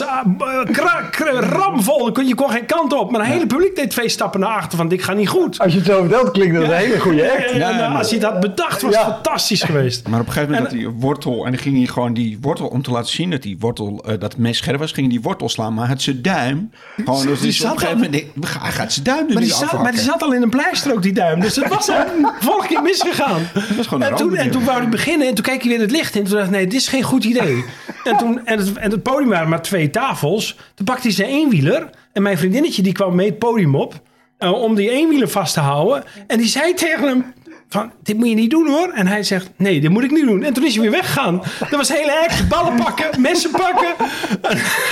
kra- 0.72 1.02
kra- 1.12 1.40
ramvol. 1.40 2.06
Je 2.06 2.12
kon- 2.12 2.28
Je 2.28 2.36
kon 2.36 2.50
geen 2.50 2.66
kant 2.66 2.94
op. 2.94 3.12
Maar 3.12 3.22
het 3.22 3.30
hele 3.34 3.48
publiek 3.48 3.76
deed 3.76 3.90
twee 3.90 4.10
stappen 4.10 4.40
naar 4.40 4.50
achter. 4.50 4.78
Van, 4.78 4.88
dit 4.88 5.04
gaat 5.04 5.16
niet 5.16 5.28
goed. 5.30 5.60
Als 5.60 5.72
je 5.74 5.78
het 5.78 5.88
zo 5.88 6.00
vertelt, 6.00 6.32
klinkt 6.32 6.56
dat 6.56 6.64
een 6.64 6.72
hele 6.72 7.00
goede 7.00 7.32
act. 7.32 7.52
En, 7.52 7.62
en, 7.62 7.76
maar- 7.90 7.98
als 7.98 8.10
hij 8.10 8.20
dat 8.20 8.40
bedacht, 8.40 8.82
was 8.82 8.96
het 8.96 9.06
Ja. 9.06 9.12
fantastisch 9.12 9.62
geweest. 9.64 10.08
Maar 10.08 10.20
op 10.20 10.26
een 10.28 10.32
gegeven 10.34 10.54
moment 10.54 10.72
had 10.72 10.80
hij 10.82 10.90
een 10.90 11.00
wortel 11.00 11.46
en 11.46 11.52
dan 11.52 11.62
ging 11.62 11.78
hij 11.78 11.86
gewoon 11.88 12.14
die 12.14 12.38
wortel, 12.42 12.68
om 12.68 12.82
te 12.82 12.92
laten 12.92 13.12
zien 13.12 13.30
dat 13.30 13.42
die 13.42 13.58
wortel, 13.60 14.04
eh, 14.06 14.10
dat 14.20 14.22
het 14.32 14.38
mes 14.38 14.58
scherp 14.58 14.80
was, 14.80 14.92
ging 14.92 15.06
hij 15.08 15.16
die 15.16 15.24
wortel 15.26 15.50
slaan. 15.50 15.74
Maar 15.74 15.90
het 15.90 16.02
zijn 16.02 16.22
duim, 16.22 16.72
gewoon, 16.96 17.26
dus 17.26 17.40
Die 17.40 17.50
op 17.50 17.56
zat 17.56 17.72
een 17.72 17.80
gegeven 17.80 18.02
moment, 18.02 18.24
hij 18.62 18.72
gaat 18.72 18.94
zijn 18.94 19.06
duim 19.06 19.18
er 19.20 19.26
Maar 19.34 19.34
nu 19.42 19.48
die, 19.48 19.54
zat, 19.58 19.82
maar 19.82 19.92
die 19.92 20.02
zat 20.02 20.22
al 20.24 20.34
in 20.34 20.42
een 20.42 20.50
pleister 20.50 20.94
ook, 20.94 21.02
die 21.02 21.14
duim. 21.14 21.40
Dus 21.40 21.56
het 21.56 21.68
was 21.68 21.90
al 21.90 22.04
vorige 22.40 22.68
keer 22.68 22.82
misgegaan. 22.82 23.48
was 23.78 23.88
gewoon 23.88 24.02
een 24.04 24.10
en, 24.10 24.16
toen, 24.24 24.36
en 24.36 24.52
toen 24.52 24.64
wou 24.64 24.80
hij 24.80 24.90
beginnen 24.90 25.28
en 25.28 25.34
toen 25.34 25.44
keek 25.44 25.62
hij 25.62 25.72
weer 25.72 25.80
het 25.80 25.92
licht 25.92 26.16
in. 26.16 26.24
Toen 26.24 26.34
dacht 26.34 26.46
ik, 26.46 26.52
nee, 26.52 26.68
dit 26.68 26.80
is 26.80 26.88
geen 26.88 27.04
goed 27.04 27.24
idee. 27.24 27.64
en, 28.04 28.18
toen, 28.18 28.46
en, 28.46 28.58
het, 28.60 28.74
en 28.74 28.92
het 28.92 29.04
podium 29.04 29.30
waren 29.30 29.50
maar 29.50 29.62
twee 29.62 29.90
tafels. 29.90 30.58
Toen 30.76 30.86
pakte 30.86 31.02
hij 31.02 31.12
zijn 31.12 31.30
eenwieler. 31.30 31.90
En 32.14 32.22
mijn 32.22 32.38
vriendinnetje 32.38 32.82
die 32.82 32.94
kwam 32.94 33.16
mee 33.16 33.30
het 33.30 33.40
podium 33.40 33.76
op. 33.76 34.02
eh, 34.38 34.52
om 34.52 34.76
die 34.76 34.90
eenwieler 34.90 35.30
vast 35.30 35.54
te 35.54 35.60
houden. 35.60 36.04
En 36.28 36.38
die 36.38 36.48
zei 36.48 36.74
tegen 36.74 37.08
hem... 37.08 37.34
Van, 37.74 37.92
dit 38.04 38.18
moet 38.18 38.28
je 38.30 38.36
niet 38.36 38.50
doen 38.50 38.68
hoor. 38.68 38.90
En 38.90 39.08
hij 39.08 39.24
zegt, 39.24 39.50
nee, 39.58 39.82
dit 39.82 39.90
moet 39.90 40.04
ik 40.04 40.12
niet 40.12 40.26
doen. 40.26 40.44
En 40.44 40.54
toen 40.54 40.66
is 40.66 40.74
hij 40.74 40.82
weer 40.82 40.92
weggegaan. 40.92 41.42
Dat 41.60 41.70
was 41.70 41.90
hele 41.90 42.20
act. 42.24 42.48
Ballen 42.48 42.76
pakken, 42.76 43.22
messen 43.22 43.52
pakken. 43.52 43.94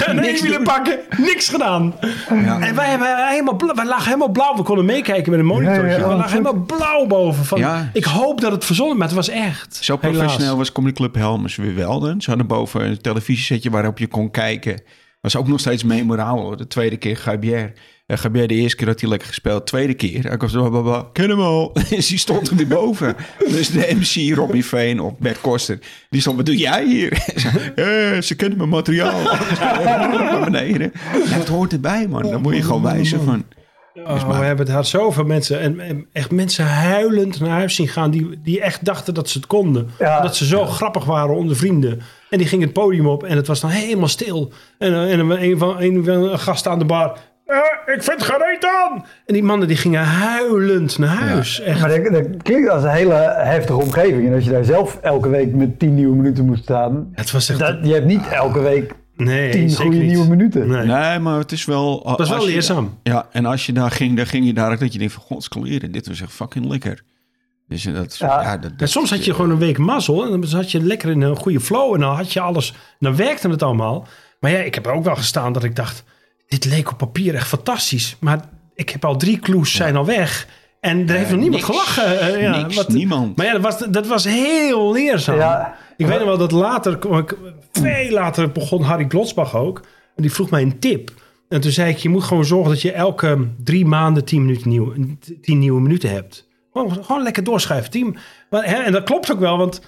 een 0.05 0.19
eenwieler 0.19 0.61
pakken. 0.61 0.99
Niks 1.17 1.49
gedaan. 1.49 1.93
En 2.29 2.75
wij, 2.75 2.89
hebben 2.89 3.27
helemaal, 3.27 3.57
wij 3.75 3.85
lagen 3.85 4.05
helemaal 4.05 4.29
blauw. 4.29 4.55
We 4.55 4.63
konden 4.63 4.85
meekijken 4.85 5.31
met 5.31 5.39
een 5.39 5.45
monitor. 5.45 5.85
Ja, 5.85 5.91
ja, 5.91 6.03
we 6.03 6.09
ja. 6.09 6.15
lagen 6.15 6.31
helemaal 6.31 6.63
blauw 6.65 7.05
boven. 7.05 7.45
Van, 7.45 7.59
Ja. 7.59 7.89
Ik 7.93 8.03
hoop 8.03 8.41
dat 8.41 8.51
het 8.51 8.65
verzonnen 8.65 8.97
maar 8.97 9.07
het 9.07 9.15
was 9.15 9.29
echt. 9.29 9.75
Zo 9.81 9.97
Helaas. 10.01 10.17
professioneel 10.17 10.57
was 10.57 10.71
Comedy 10.71 10.95
Club 10.95 11.15
Helmers 11.15 11.55
weer 11.55 11.75
wel. 11.75 11.99
dan. 11.99 12.21
Ze 12.21 12.29
hadden 12.29 12.47
boven 12.47 12.85
een 12.85 13.01
televisiesetje 13.01 13.69
waarop 13.69 13.97
je 13.97 14.07
kon 14.07 14.31
kijken. 14.31 14.81
Was 15.21 15.35
ook 15.35 15.47
nog 15.47 15.59
steeds 15.59 15.83
memorabel. 15.83 16.41
hoor. 16.43 16.57
De 16.57 16.67
tweede 16.67 16.97
keer 16.97 17.17
Gabier. 17.17 17.73
Gabier 18.17 18.47
de 18.47 18.53
eerste 18.53 18.77
keer 18.77 18.87
had 18.87 18.99
hij 18.99 19.09
lekker 19.09 19.27
gespeeld. 19.27 19.67
Tweede 19.67 19.93
keer. 19.93 20.23
Hij 20.23 20.37
was 20.37 20.51
blablabla, 20.51 21.07
ken 21.13 21.29
hem 21.29 21.39
al. 21.39 21.71
Dus 21.89 22.07
die 22.07 22.17
stond 22.17 22.49
er 22.49 22.55
weer 22.55 22.67
boven. 22.67 23.15
Dus 23.47 23.69
de 23.69 23.95
MC 23.99 24.35
Robbie 24.35 24.65
Veen 24.65 24.99
of 24.99 25.17
Bert 25.17 25.41
Koster. 25.41 25.79
Die 26.09 26.21
stond, 26.21 26.35
wat 26.35 26.45
doe 26.45 26.57
jij 26.57 26.85
hier? 26.85 27.09
Eh, 27.75 28.21
ze 28.21 28.35
kennen 28.35 28.57
mijn 28.57 28.69
materiaal. 28.69 29.21
Naar 29.83 30.43
beneden. 30.43 30.91
Ja, 31.13 31.37
het 31.37 31.47
hoort 31.47 31.73
erbij 31.73 32.07
man. 32.07 32.21
Daar 32.21 32.41
moet 32.41 32.55
je 32.55 32.63
gewoon 32.63 32.81
wijzen 32.81 33.23
van. 33.23 33.45
Oh, 33.93 34.39
we 34.39 34.45
hebben 34.45 34.65
het 34.65 34.75
had 34.75 34.87
zoveel 34.87 35.23
mensen. 35.23 35.59
En, 35.59 35.79
en 35.79 36.05
echt 36.11 36.31
mensen 36.31 36.65
huilend 36.65 37.39
naar 37.39 37.49
huis 37.49 37.75
zien 37.75 37.87
gaan. 37.87 38.11
Die, 38.11 38.41
die 38.43 38.61
echt 38.61 38.85
dachten 38.85 39.13
dat 39.13 39.29
ze 39.29 39.37
het 39.37 39.47
konden. 39.47 39.89
Ja. 39.99 40.21
Dat 40.21 40.35
ze 40.35 40.45
zo 40.45 40.65
grappig 40.65 41.05
waren 41.05 41.35
onder 41.35 41.55
vrienden. 41.55 42.01
En 42.29 42.37
die 42.37 42.47
gingen 42.47 42.65
het 42.65 42.73
podium 42.73 43.07
op. 43.07 43.23
En 43.23 43.35
het 43.35 43.47
was 43.47 43.59
dan 43.59 43.69
helemaal 43.69 44.07
stil. 44.07 44.51
En, 44.77 44.93
en 44.93 45.19
een, 45.19 45.43
een, 45.43 45.57
van, 45.57 45.81
een, 45.81 46.03
van 46.05 46.13
een 46.13 46.39
gast 46.39 46.67
aan 46.67 46.79
de 46.79 46.85
bar. 46.85 47.17
"Eh, 47.51 47.93
ik 47.95 48.03
vind 48.03 48.23
geen 48.23 48.37
reet 48.39 48.65
aan. 48.65 49.05
En 49.25 49.33
die 49.33 49.43
mannen 49.43 49.67
die 49.67 49.77
gingen 49.77 50.03
huilend 50.03 50.97
naar 50.97 51.15
huis. 51.15 51.61
Echt. 51.61 51.79
Maar 51.79 51.89
dat, 51.89 52.11
dat 52.13 52.43
klinkt 52.43 52.69
als 52.69 52.83
een 52.83 52.89
hele 52.89 53.13
heftige 53.37 53.79
omgeving. 53.81 54.27
En 54.27 54.33
als 54.33 54.43
je 54.43 54.49
daar 54.51 54.63
zelf 54.63 54.95
elke 55.01 55.29
week 55.29 55.53
met 55.53 55.79
10 55.79 55.95
nieuwe 55.95 56.15
minuten 56.15 56.45
moet 56.45 56.57
staan. 56.57 57.09
Het 57.13 57.31
was 57.31 57.49
echt... 57.49 57.59
Dat, 57.59 57.77
je 57.83 57.93
hebt 57.93 58.05
niet 58.05 58.27
elke 58.27 58.59
week 58.61 58.93
nee, 59.15 59.51
10 59.51 59.69
zeker 59.69 59.83
goede 59.83 59.97
niet. 59.99 60.07
nieuwe 60.07 60.27
minuten. 60.27 60.67
Nee. 60.67 60.85
Nee, 60.85 61.19
maar 61.19 61.37
het 61.37 61.51
is 61.51 61.65
wel... 61.65 62.03
Dat 62.03 62.17
was 62.17 62.29
wel 62.29 62.45
je- 62.45 62.51
leerzaam. 62.51 62.97
Ja, 63.03 63.27
en 63.31 63.45
als 63.45 63.65
je 63.65 63.73
daar 63.73 63.91
ging, 63.91 64.17
dan 64.17 64.25
ging 64.25 64.45
je 64.45 64.53
daar 64.53 64.71
ook 64.71 64.79
dat 64.79 64.93
je 64.93 64.99
denkt 64.99 65.13
van... 65.13 65.23
God, 65.23 65.43
scoleren, 65.43 65.91
dit 65.91 66.07
was 66.07 66.21
echt 66.21 66.31
fucking 66.31 66.65
lekker. 66.65 67.01
Dus 67.67 67.83
dat... 67.83 68.17
Ja. 68.17 68.41
Ja, 68.41 68.57
dat, 68.77 68.89
soms 68.89 69.09
had 69.09 69.25
je 69.25 69.33
gewoon 69.33 69.49
een 69.51 69.57
week 69.57 69.77
mazzel. 69.77 70.23
En 70.23 70.29
dan 70.31 70.45
zat 70.47 70.71
je 70.71 70.83
lekker 70.83 71.09
in 71.09 71.21
een 71.21 71.35
goede 71.35 71.59
flow. 71.59 71.93
En 71.93 71.99
dan 71.99 72.15
had 72.15 72.33
je 72.33 72.39
alles. 72.39 72.73
Dan 72.99 73.15
werkte 73.15 73.49
het 73.49 73.63
allemaal. 73.63 74.07
Maar 74.39 74.51
ja, 74.51 74.57
ik 74.57 74.75
heb 74.75 74.85
er 74.85 74.91
ook 74.91 75.03
wel 75.03 75.15
gestaan 75.15 75.53
dat 75.53 75.63
ik 75.63 75.75
dacht. 75.75 76.03
Dit 76.51 76.65
leek 76.65 76.91
op 76.91 76.97
papier 76.97 77.35
echt 77.35 77.47
fantastisch. 77.47 78.15
Maar 78.19 78.39
ik 78.75 78.89
heb 78.89 79.05
al 79.05 79.17
drie 79.17 79.39
clues 79.39 79.73
zijn 79.75 79.95
al 79.95 80.05
weg. 80.05 80.47
En 80.79 81.09
er 81.09 81.15
heeft 81.15 81.29
nog 81.31 81.39
niemand 81.39 81.67
niks. 81.67 81.79
gelachen. 81.79 82.19
eh, 82.19 82.41
ja, 82.41 82.65
Niks, 82.65 82.87
niemand. 82.87 83.37
Maar 83.37 83.45
ja, 83.45 83.51
dat 83.51 83.61
was, 83.61 83.77
dat 83.89 84.07
was 84.07 84.23
heel 84.23 84.91
leerzaam. 84.91 85.35
Ja. 85.37 85.75
Ik 85.97 86.05
weet 86.05 86.17
nog 86.17 86.27
wel 86.27 86.37
dat 86.37 86.51
later, 86.51 86.93
ik- 87.17 87.37
veel 87.71 88.11
later 88.11 88.51
begon 88.51 88.81
Harry 88.81 89.05
Glotsbach 89.07 89.55
ook. 89.55 89.77
En 90.15 90.21
die 90.21 90.31
vroeg 90.31 90.49
mij 90.49 90.61
een 90.61 90.79
tip. 90.79 91.11
En 91.49 91.61
toen 91.61 91.71
zei 91.71 91.89
ik, 91.91 91.97
je 91.97 92.09
moet 92.09 92.23
gewoon 92.23 92.45
zorgen 92.45 92.69
dat 92.71 92.81
je 92.81 92.91
elke 92.91 93.47
drie 93.63 93.85
maanden 93.85 94.25
tien, 94.25 94.45
minuten 94.45 94.69
nieuw, 94.69 94.93
tien 95.41 95.59
nieuwe 95.59 95.81
minuten 95.81 96.09
hebt. 96.09 96.47
Gewoon, 96.73 97.03
gewoon 97.05 97.23
lekker 97.23 97.43
doorschrijven. 97.43 97.91
Tien, 97.91 98.17
maar, 98.49 98.65
hè, 98.65 98.75
en 98.75 98.91
dat 98.91 99.03
klopt 99.03 99.31
ook 99.31 99.39
wel, 99.39 99.57
want... 99.57 99.81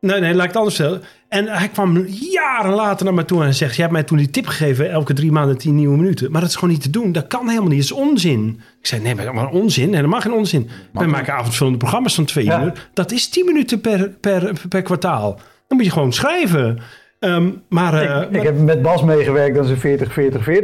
Nee, 0.00 0.20
nee, 0.20 0.30
laat 0.34 0.40
ik 0.42 0.48
het 0.48 0.56
anders 0.56 0.74
stellen. 0.74 1.02
En 1.28 1.46
hij 1.48 1.68
kwam 1.68 2.04
jaren 2.08 2.72
later 2.72 3.04
naar 3.04 3.14
me 3.14 3.24
toe 3.24 3.44
en 3.44 3.54
zegt... 3.54 3.74
je 3.74 3.80
hebt 3.80 3.92
mij 3.92 4.02
toen 4.02 4.18
die 4.18 4.30
tip 4.30 4.46
gegeven, 4.46 4.90
elke 4.90 5.12
drie 5.12 5.32
maanden 5.32 5.58
tien 5.58 5.74
nieuwe 5.74 5.96
minuten. 5.96 6.30
Maar 6.32 6.40
dat 6.40 6.50
is 6.50 6.56
gewoon 6.56 6.70
niet 6.70 6.82
te 6.82 6.90
doen. 6.90 7.12
Dat 7.12 7.26
kan 7.26 7.48
helemaal 7.48 7.68
niet. 7.68 7.88
Dat 7.88 7.98
is 7.98 8.06
onzin. 8.06 8.60
Ik 8.80 8.86
zei, 8.86 9.02
nee, 9.02 9.14
maar, 9.32 9.48
onzin? 9.50 9.94
Helemaal 9.94 10.20
geen 10.20 10.32
onzin. 10.32 10.68
Wij 10.92 11.06
maken 11.06 11.34
avondvullende 11.34 11.78
programma's 11.78 12.14
van 12.14 12.24
twee 12.24 12.44
Ja. 12.44 12.62
uur. 12.62 12.88
Dat 12.94 13.12
is 13.12 13.28
tien 13.28 13.44
minuten 13.46 13.80
per, 13.80 14.10
per, 14.20 14.52
per 14.68 14.82
kwartaal. 14.82 15.34
Dan 15.68 15.76
moet 15.76 15.86
je 15.86 15.92
gewoon 15.92 16.12
schrijven. 16.12 16.78
Ehm, 17.18 17.48
maar, 17.68 17.94
eh, 17.94 18.22
ik, 18.22 18.30
ik 18.36 18.42
heb 18.42 18.58
met 18.58 18.82
Bas 18.82 19.02
meegewerkt 19.02 19.58
aan 19.58 19.64
zijn 19.64 19.98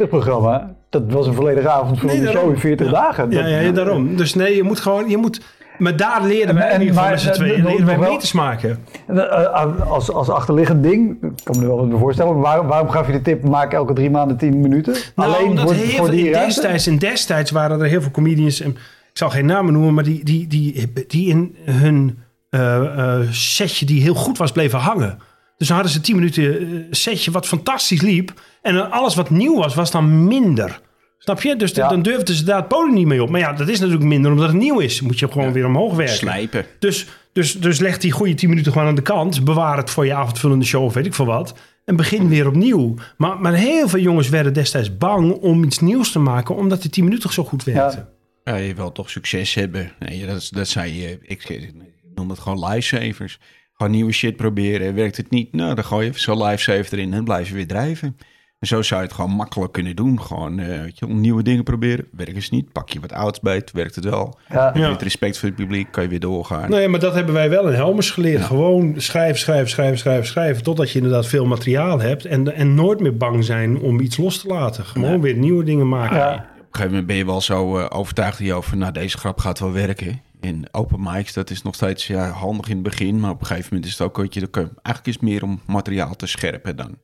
40-40-40 0.04 0.08
programma. 0.08 0.74
Dat 0.90 1.02
was 1.08 1.26
een 1.26 1.34
volledige 1.34 1.68
avond 1.68 2.02
Nee, 2.02 2.26
show 2.26 2.50
in 2.50 2.58
40 2.58 2.90
dagen. 2.90 3.30
Dat- 3.30 3.40
ja, 3.40 3.46
ja, 3.60 3.70
daarom. 3.70 4.16
Dus 4.16 4.34
nee, 4.34 4.56
je 4.56 4.62
moet 4.62 4.80
gewoon... 4.80 5.08
Je 5.10 5.16
moet, 5.16 5.40
maar 5.78 5.96
daar 5.96 6.22
leren 6.24 6.54
wij 6.54 6.68
En- 6.68 6.74
in 6.74 6.80
ieder 6.80 6.94
geval 6.96 7.10
met 7.10 7.20
z'n 7.20 7.28
eh, 7.28 7.34
tweeën. 7.34 7.64
Leren 7.64 7.86
wij 7.86 7.98
meters 7.98 8.32
maken. 8.32 8.84
Eh, 9.06 9.90
Als, 9.90 10.10
als 10.10 10.28
achterliggend 10.28 10.82
ding, 10.82 11.10
ik 11.22 11.44
kan 11.44 11.56
me 11.56 11.62
er 11.62 11.68
wel 11.76 11.88
wat 11.88 12.00
voorstellen. 12.00 12.40
Waarom, 12.40 12.66
waarom 12.66 12.88
gaf 12.90 13.06
je 13.06 13.12
de 13.12 13.22
tip, 13.22 13.44
maak 13.44 13.72
elke 13.72 13.92
drie 13.92 14.10
maanden 14.10 14.36
10 14.36 14.60
minuten? 14.60 14.94
Nou, 15.16 15.32
Alleen 15.32 15.48
omdat 15.48 15.64
voor, 15.64 15.74
heel 15.74 15.96
voor 15.96 16.06
veel, 16.06 16.14
die 16.16 16.26
in 16.26 16.32
destijds, 16.32 16.86
in 16.86 16.98
destijds 16.98 17.50
waren 17.50 17.80
er 17.80 17.86
heel 17.86 18.00
veel 18.02 18.10
comedians... 18.10 18.60
En, 18.60 18.70
ik 19.14 19.20
zal 19.20 19.30
geen 19.30 19.46
namen 19.46 19.72
noemen, 19.72 19.94
maar 19.94 20.04
die, 20.04 20.24
die, 20.24 20.46
die, 20.46 20.92
die 21.06 21.28
in 21.28 21.56
hun 21.64 22.18
eh, 22.50 22.98
eh, 22.98 23.28
setje 23.30 23.86
die 23.86 24.02
heel 24.02 24.14
goed 24.14 24.38
was 24.38 24.52
bleven 24.52 24.78
hangen. 24.78 25.18
Dus 25.56 25.66
dan 25.66 25.76
hadden 25.76 25.94
ze 25.94 26.00
10 26.00 26.14
minuten 26.14 26.58
eh, 26.58 26.66
setje 26.90 27.30
wat 27.30 27.46
fantastisch 27.46 28.00
liep. 28.02 28.32
En 28.62 28.90
alles 28.90 29.14
wat 29.14 29.30
nieuw 29.30 29.56
was, 29.56 29.74
was 29.74 29.90
dan 29.90 30.26
minder. 30.26 30.80
Snap 31.18 31.42
je? 31.42 31.56
Dus 31.56 31.72
de- 31.72 31.80
Ja. 31.80 31.88
dan 31.88 32.02
durfden 32.02 32.34
ze 32.34 32.44
daar 32.44 32.58
het 32.58 32.68
podium 32.68 32.94
niet 32.94 33.06
mee 33.06 33.22
op. 33.22 33.28
Maar 33.30 33.40
ja, 33.40 33.52
dat 33.52 33.68
is 33.68 33.78
natuurlijk 33.78 34.04
minder 34.08 34.30
omdat 34.32 34.46
het 34.48 34.56
nieuw 34.56 34.78
is. 34.78 35.00
Moet 35.00 35.18
je 35.18 35.28
gewoon 35.32 35.52
weer 35.52 35.66
omhoog 35.66 35.94
werken. 35.94 36.14
Slijpen. 36.16 36.66
Dus, 36.78 37.06
dus, 37.32 37.52
dus 37.60 37.78
leg 37.78 37.98
die 37.98 38.10
goede 38.12 38.34
10 38.34 38.48
minuten 38.48 38.72
gewoon 38.72 38.88
aan 38.88 38.94
de 38.94 39.02
kant. 39.02 39.44
Bewaar 39.44 39.76
het 39.76 39.90
voor 39.90 40.06
je 40.06 40.14
avondvullende 40.14 40.64
show 40.64 40.84
of 40.84 40.94
weet 40.94 41.06
ik 41.06 41.14
veel 41.14 41.26
wat. 41.26 41.54
En 41.84 41.96
begin 41.96 42.28
weer 42.28 42.46
opnieuw. 42.46 42.94
Maar, 43.16 43.40
maar 43.40 43.54
heel 43.54 43.88
veel 43.88 44.00
jongens 44.00 44.28
werden 44.28 44.52
destijds 44.52 44.96
bang 44.96 45.32
om 45.32 45.64
iets 45.64 45.78
nieuws 45.78 46.12
te 46.12 46.18
maken. 46.18 46.56
Omdat 46.56 46.82
die 46.82 46.90
10 46.90 47.04
minuten 47.04 47.32
zo 47.32 47.44
goed 47.44 47.64
werkten. 47.64 48.08
Ja, 48.44 48.56
je 48.56 48.74
wil 48.74 48.92
toch 48.92 49.10
succes 49.10 49.54
hebben. 49.54 49.92
Nee, 49.98 50.26
dat, 50.26 50.48
dat 50.52 50.68
zei 50.68 51.00
je. 51.02 51.18
Ik, 51.22 51.48
ik 51.48 51.72
noem 52.14 52.30
het 52.30 52.38
gewoon 52.38 52.68
lifesavers. 52.68 53.38
Gewoon 53.74 53.92
nieuwe 53.92 54.12
shit 54.12 54.36
proberen. 54.36 54.94
Werkt 54.94 55.16
het 55.16 55.30
niet? 55.30 55.52
Nou, 55.52 55.74
dan 55.74 55.84
gooi 55.84 56.04
je 56.04 56.10
even 56.10 56.20
zo'n 56.22 56.42
lifesaver 56.42 56.92
erin 56.92 57.04
en 57.04 57.10
dan 57.16 57.24
blijf 57.24 57.48
je 57.48 57.54
weer 57.54 57.66
drijven. 57.66 58.16
En 58.64 58.70
zo 58.70 58.82
zou 58.82 59.00
je 59.00 59.06
het 59.06 59.16
gewoon 59.16 59.30
makkelijk 59.30 59.72
kunnen 59.72 59.96
doen. 59.96 60.20
Gewoon 60.22 60.58
eh, 60.58 60.80
weet 60.80 60.98
je, 60.98 61.06
nieuwe 61.06 61.42
dingen 61.42 61.64
proberen. 61.64 62.04
Werkt 62.12 62.34
het 62.34 62.50
niet? 62.50 62.72
Pak 62.72 62.88
je 62.90 63.00
wat 63.00 63.12
ouds 63.12 63.40
bij. 63.40 63.54
Het 63.54 63.72
werkt 63.72 63.94
het 63.94 64.04
wel. 64.04 64.38
Ja. 64.48 64.64
Heb 64.64 64.74
je 64.74 64.80
Ja. 64.80 64.90
het 64.90 65.02
respect 65.02 65.38
voor 65.38 65.48
het 65.48 65.56
publiek. 65.56 65.92
Kan 65.92 66.02
je 66.02 66.08
weer 66.08 66.20
doorgaan. 66.20 66.70
Nee, 66.70 66.88
maar 66.88 67.00
dat 67.00 67.14
hebben 67.14 67.34
wij 67.34 67.50
wel 67.50 67.68
in 67.68 67.74
Helmers 67.74 68.10
geleerd. 68.10 68.42
Gewoon 68.42 68.94
schrijven, 68.96 69.38
schrijven, 69.38 69.68
schrijven, 69.68 69.98
schrijven, 69.98 70.26
schrijven. 70.26 70.62
Totdat 70.62 70.90
je 70.90 70.98
inderdaad 70.98 71.26
veel 71.26 71.46
materiaal 71.46 72.00
hebt. 72.00 72.24
En, 72.24 72.54
en 72.54 72.74
nooit 72.74 73.00
meer 73.00 73.16
bang 73.16 73.44
zijn 73.44 73.78
om 73.78 74.00
iets 74.00 74.16
los 74.16 74.40
te 74.40 74.48
laten. 74.48 74.84
Gewoon 74.84 75.20
weer 75.20 75.34
nieuwe 75.34 75.64
dingen 75.64 75.88
maken. 75.88 76.16
Ja. 76.16 76.32
Op 76.34 76.40
een 76.40 76.64
gegeven 76.70 76.88
moment 76.90 77.06
ben 77.06 77.16
je 77.16 77.24
wel 77.24 77.40
zo 77.40 77.78
eh, 77.78 77.86
overtuigd 77.98 78.38
hierover. 78.38 78.76
Nou, 78.76 78.92
deze 78.92 79.18
grap 79.18 79.38
gaat 79.38 79.58
wel 79.58 79.72
werken. 79.72 80.20
En 80.40 80.62
open 80.70 81.02
mics, 81.02 81.32
dat 81.32 81.50
is 81.50 81.62
nog 81.62 81.74
steeds 81.74 82.06
ja, 82.06 82.28
handig 82.28 82.68
in 82.68 82.74
het 82.74 82.82
begin. 82.84 83.20
Maar 83.20 83.30
op 83.30 83.40
een 83.40 83.46
gegeven 83.46 83.68
moment 83.70 83.90
is 83.92 83.98
het 83.98 84.06
ook, 84.08 84.16
weet 84.16 84.34
je, 84.34 84.48
eigenlijk 84.52 85.06
is 85.06 85.14
het 85.14 85.22
meer 85.22 85.42
om 85.42 85.60
materiaal 85.66 86.14
te 86.16 86.26
scherpen 86.26 86.76
dan. 86.76 86.96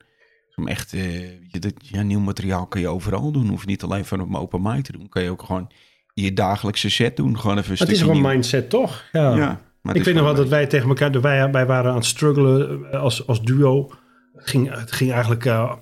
Om 0.60 0.68
echt, 0.68 0.92
eh, 0.92 1.20
je, 1.22 1.58
dit, 1.58 1.74
ja, 1.78 2.02
nieuw 2.02 2.20
materiaal 2.20 2.66
kan 2.66 2.80
je 2.80 2.88
overal 2.88 3.30
doen. 3.32 3.48
Hoef 3.48 3.60
je 3.60 3.66
niet 3.66 3.82
alleen 3.82 4.04
van 4.04 4.20
een 4.20 4.34
open 4.36 4.62
mic 4.62 4.84
te 4.84 4.92
doen. 4.92 5.08
Kan 5.08 5.22
je 5.22 5.30
ook 5.30 5.42
gewoon 5.42 5.70
in 6.14 6.22
je 6.22 6.32
dagelijkse 6.32 6.90
set 6.90 7.16
doen. 7.16 7.38
Gewoon 7.38 7.58
even 7.58 7.70
een 7.72 7.78
Het 7.78 7.88
is 7.90 8.00
gewoon 8.00 8.20
nieuw. 8.20 8.28
mindset, 8.28 8.70
toch? 8.70 9.04
Ja. 9.12 9.20
Ja, 9.34 9.36
maar 9.36 9.58
het 9.82 9.96
Ik 9.96 10.04
weet 10.04 10.14
nog 10.14 10.24
wel 10.24 10.34
dat 10.34 10.48
wij 10.48 10.66
tegen 10.66 10.88
elkaar, 10.88 11.12
dat 11.12 11.22
wij, 11.22 11.50
wij 11.50 11.66
waren 11.66 11.90
aan 11.90 11.96
het 11.96 12.04
struggelen 12.06 12.84
eh, 12.92 13.00
als, 13.00 13.26
als 13.26 13.42
duo. 13.42 13.90
Het 14.36 14.48
ging, 14.48 14.78
het 14.78 14.92
ging 14.92 15.12
eigenlijk, 15.12 15.44
eh, 15.44 15.72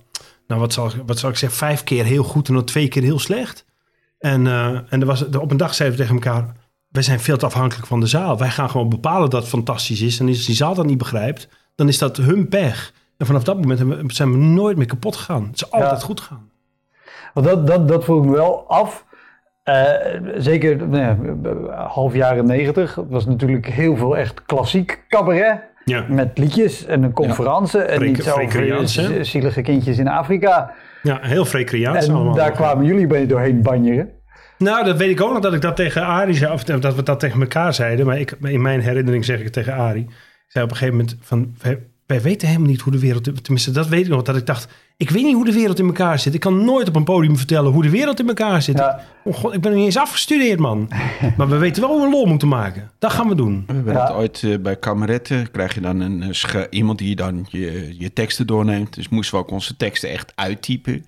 nou 0.47 0.61
wat 0.61 0.73
zal, 0.73 0.87
ik- 0.87 1.02
wat 1.06 1.18
zal 1.18 1.30
ik 1.30 1.37
zeggen, 1.37 1.58
vijf 1.58 1.85
keer 1.85 2.04
heel 2.04 2.23
goed 2.25 2.49
en 2.49 2.54
dan 2.54 2.64
twee 2.64 2.88
keer 2.88 3.02
heel 3.02 3.18
slecht. 3.18 3.64
En, 4.18 4.47
eh, 4.47 4.66
en 4.88 5.00
er 5.00 5.06
was, 5.06 5.25
op 5.28 5.50
een 5.50 5.56
dag 5.56 5.75
zeiden 5.75 5.99
we 5.99 6.04
tegen 6.04 6.23
elkaar, 6.23 6.52
wij 6.88 7.02
zijn 7.02 7.20
veel 7.20 7.37
te 7.37 7.47
afhankelijk 7.47 7.87
van 7.87 8.00
de 8.00 8.06
zaal. 8.06 8.38
Wij 8.38 8.50
gaan 8.50 8.70
gewoon 8.70 8.88
bepalen 8.88 9.30
dat 9.30 9.40
het 9.40 9.50
fantastisch 9.50 10.00
is. 10.00 10.18
En 10.20 10.28
als 10.28 10.44
die 10.47 10.54
zaal 10.54 10.75
dat 10.75 10.87
niet 10.87 10.99
begrijpt, 10.99 11.49
dan 11.75 11.88
is 11.88 11.99
dat 11.99 12.16
hun 12.16 12.49
pech. 12.49 12.92
En 13.18 13.26
vanaf 13.26 13.44
dat 13.44 13.56
moment 13.56 14.14
zijn 14.14 14.30
we 14.30 14.37
nooit 14.37 14.76
meer 14.76 14.87
kapot 14.87 15.16
gegaan. 15.16 15.46
Het 15.46 15.54
is 15.54 15.70
altijd 15.70 16.00
Ja. 16.00 16.06
goed 16.06 16.20
gegaan. 16.20 16.50
Want 17.34 17.46
dat, 17.46 17.66
dat, 17.66 17.88
dat 17.88 18.04
vroeg 18.04 18.22
ik 18.22 18.30
me 18.30 18.37
wel 18.37 18.68
af. 18.68 19.06
Eh, 19.62 19.84
zeker 20.37 20.88
nou 20.88 21.02
ja, 21.02 21.16
half 21.87 22.14
jaren 22.14 22.46
negentig. 22.46 22.94
Het 22.94 23.08
was 23.08 23.26
natuurlijk 23.26 23.66
heel 23.66 23.96
veel 23.96 24.16
echt 24.16 24.42
klassiek 24.44 25.04
cabaret. 25.08 25.60
Ja. 25.84 26.04
Met 26.08 26.38
liedjes 26.38 26.84
en 26.87 27.02
een 27.02 27.12
conferentie. 27.12 27.80
En 27.80 28.02
niet 28.02 28.90
zo 28.90 29.22
zielige 29.22 29.62
kindjes 29.62 29.98
in 29.98 30.08
Afrika. 30.08 30.72
Ja, 31.02 31.18
heel 31.22 31.46
recreatie 31.52 32.08
En 32.08 32.14
allemaal. 32.14 32.34
daar 32.34 32.52
kwamen 32.52 32.84
jullie 32.84 33.06
bij 33.06 33.26
doorheen 33.26 33.62
banjeren. 33.62 34.10
Nou, 34.58 34.84
dat 34.84 34.96
weet 34.96 35.10
ik 35.10 35.20
ook 35.20 35.32
nog 35.32 35.42
dat 35.42 35.52
ik 35.54 35.60
dat 35.60 35.76
tegen 35.76 36.02
Arie 36.02 36.34
zei. 36.34 36.52
Of 36.52 36.64
dat 36.64 36.94
we 36.94 37.02
dat 37.02 37.20
tegen 37.20 37.40
elkaar 37.40 37.75
zeiden. 37.75 38.06
Maar 38.06 38.18
ik, 38.18 38.37
in 38.42 38.62
mijn 38.62 38.80
herinnering 38.80 39.25
zeg 39.25 39.38
ik 39.38 39.44
het 39.44 39.52
tegen 39.52 39.75
Arie. 39.75 40.02
Ik 40.04 40.14
zei 40.54 40.64
op 40.64 40.70
een 40.70 40.76
gegeven 40.76 40.98
moment 40.98 41.16
van... 41.20 41.54
Wij, 42.08 42.20
weten 42.22 42.48
helemaal 42.48 42.68
niet 42.68 42.80
hoe 42.80 42.92
de 42.92 42.98
wereld... 42.98 43.24
Tenminste, 43.42 43.70
dat 43.70 43.88
weet 43.88 44.04
ik 44.04 44.08
nog. 44.10 44.22
Dat 44.22 44.36
ik 44.36 44.46
dacht... 44.46 44.68
Ik 44.96 45.10
weet 45.10 45.24
niet 45.24 45.34
hoe 45.34 45.44
de 45.44 45.52
wereld 45.52 45.78
in 45.78 45.86
elkaar 45.86 46.18
zit. 46.18 46.34
Ik 46.34 46.40
kan 46.40 46.64
nooit 46.64 46.88
op 46.88 46.96
een 46.96 47.04
podium 47.04 47.36
vertellen 47.36 47.72
hoe 47.72 47.82
de 47.82 47.90
wereld 47.90 48.20
in 48.20 48.28
elkaar 48.28 48.62
zit. 48.62 48.78
Ja. 48.78 49.00
Oh 49.24 49.34
God, 49.34 49.54
ik 49.54 49.60
ben 49.60 49.70
nog 49.70 49.78
niet 49.80 49.88
eens 49.88 49.98
afgestudeerd, 49.98 50.58
man. 50.58 50.90
maar 51.36 51.48
we 51.48 51.56
weten 51.56 51.82
wel 51.82 51.90
hoe 51.90 52.02
we 52.02 52.10
lol 52.10 52.26
moeten 52.26 52.48
maken. 52.48 52.90
Dat 52.98 53.12
gaan 53.12 53.28
we 53.28 53.34
doen. 53.34 53.64
We 53.66 53.72
hebben 53.72 53.92
Ja. 53.92 54.06
dat 54.06 54.16
ooit 54.16 54.42
eh, 54.42 54.58
bij 54.58 54.76
kameretten. 54.76 55.50
Krijg 55.50 55.74
je 55.74 55.80
dan 55.80 56.00
een, 56.00 56.22
eh, 56.22 56.62
iemand 56.70 56.98
die 56.98 57.16
dan 57.16 57.46
je, 57.48 57.94
je 57.98 58.12
teksten 58.12 58.46
doorneemt. 58.46 58.94
Dus 58.94 59.08
moesten 59.08 59.38
we 59.38 59.44
ook 59.44 59.50
onze 59.50 59.76
teksten 59.76 60.10
echt 60.10 60.32
uittypen. 60.34 61.04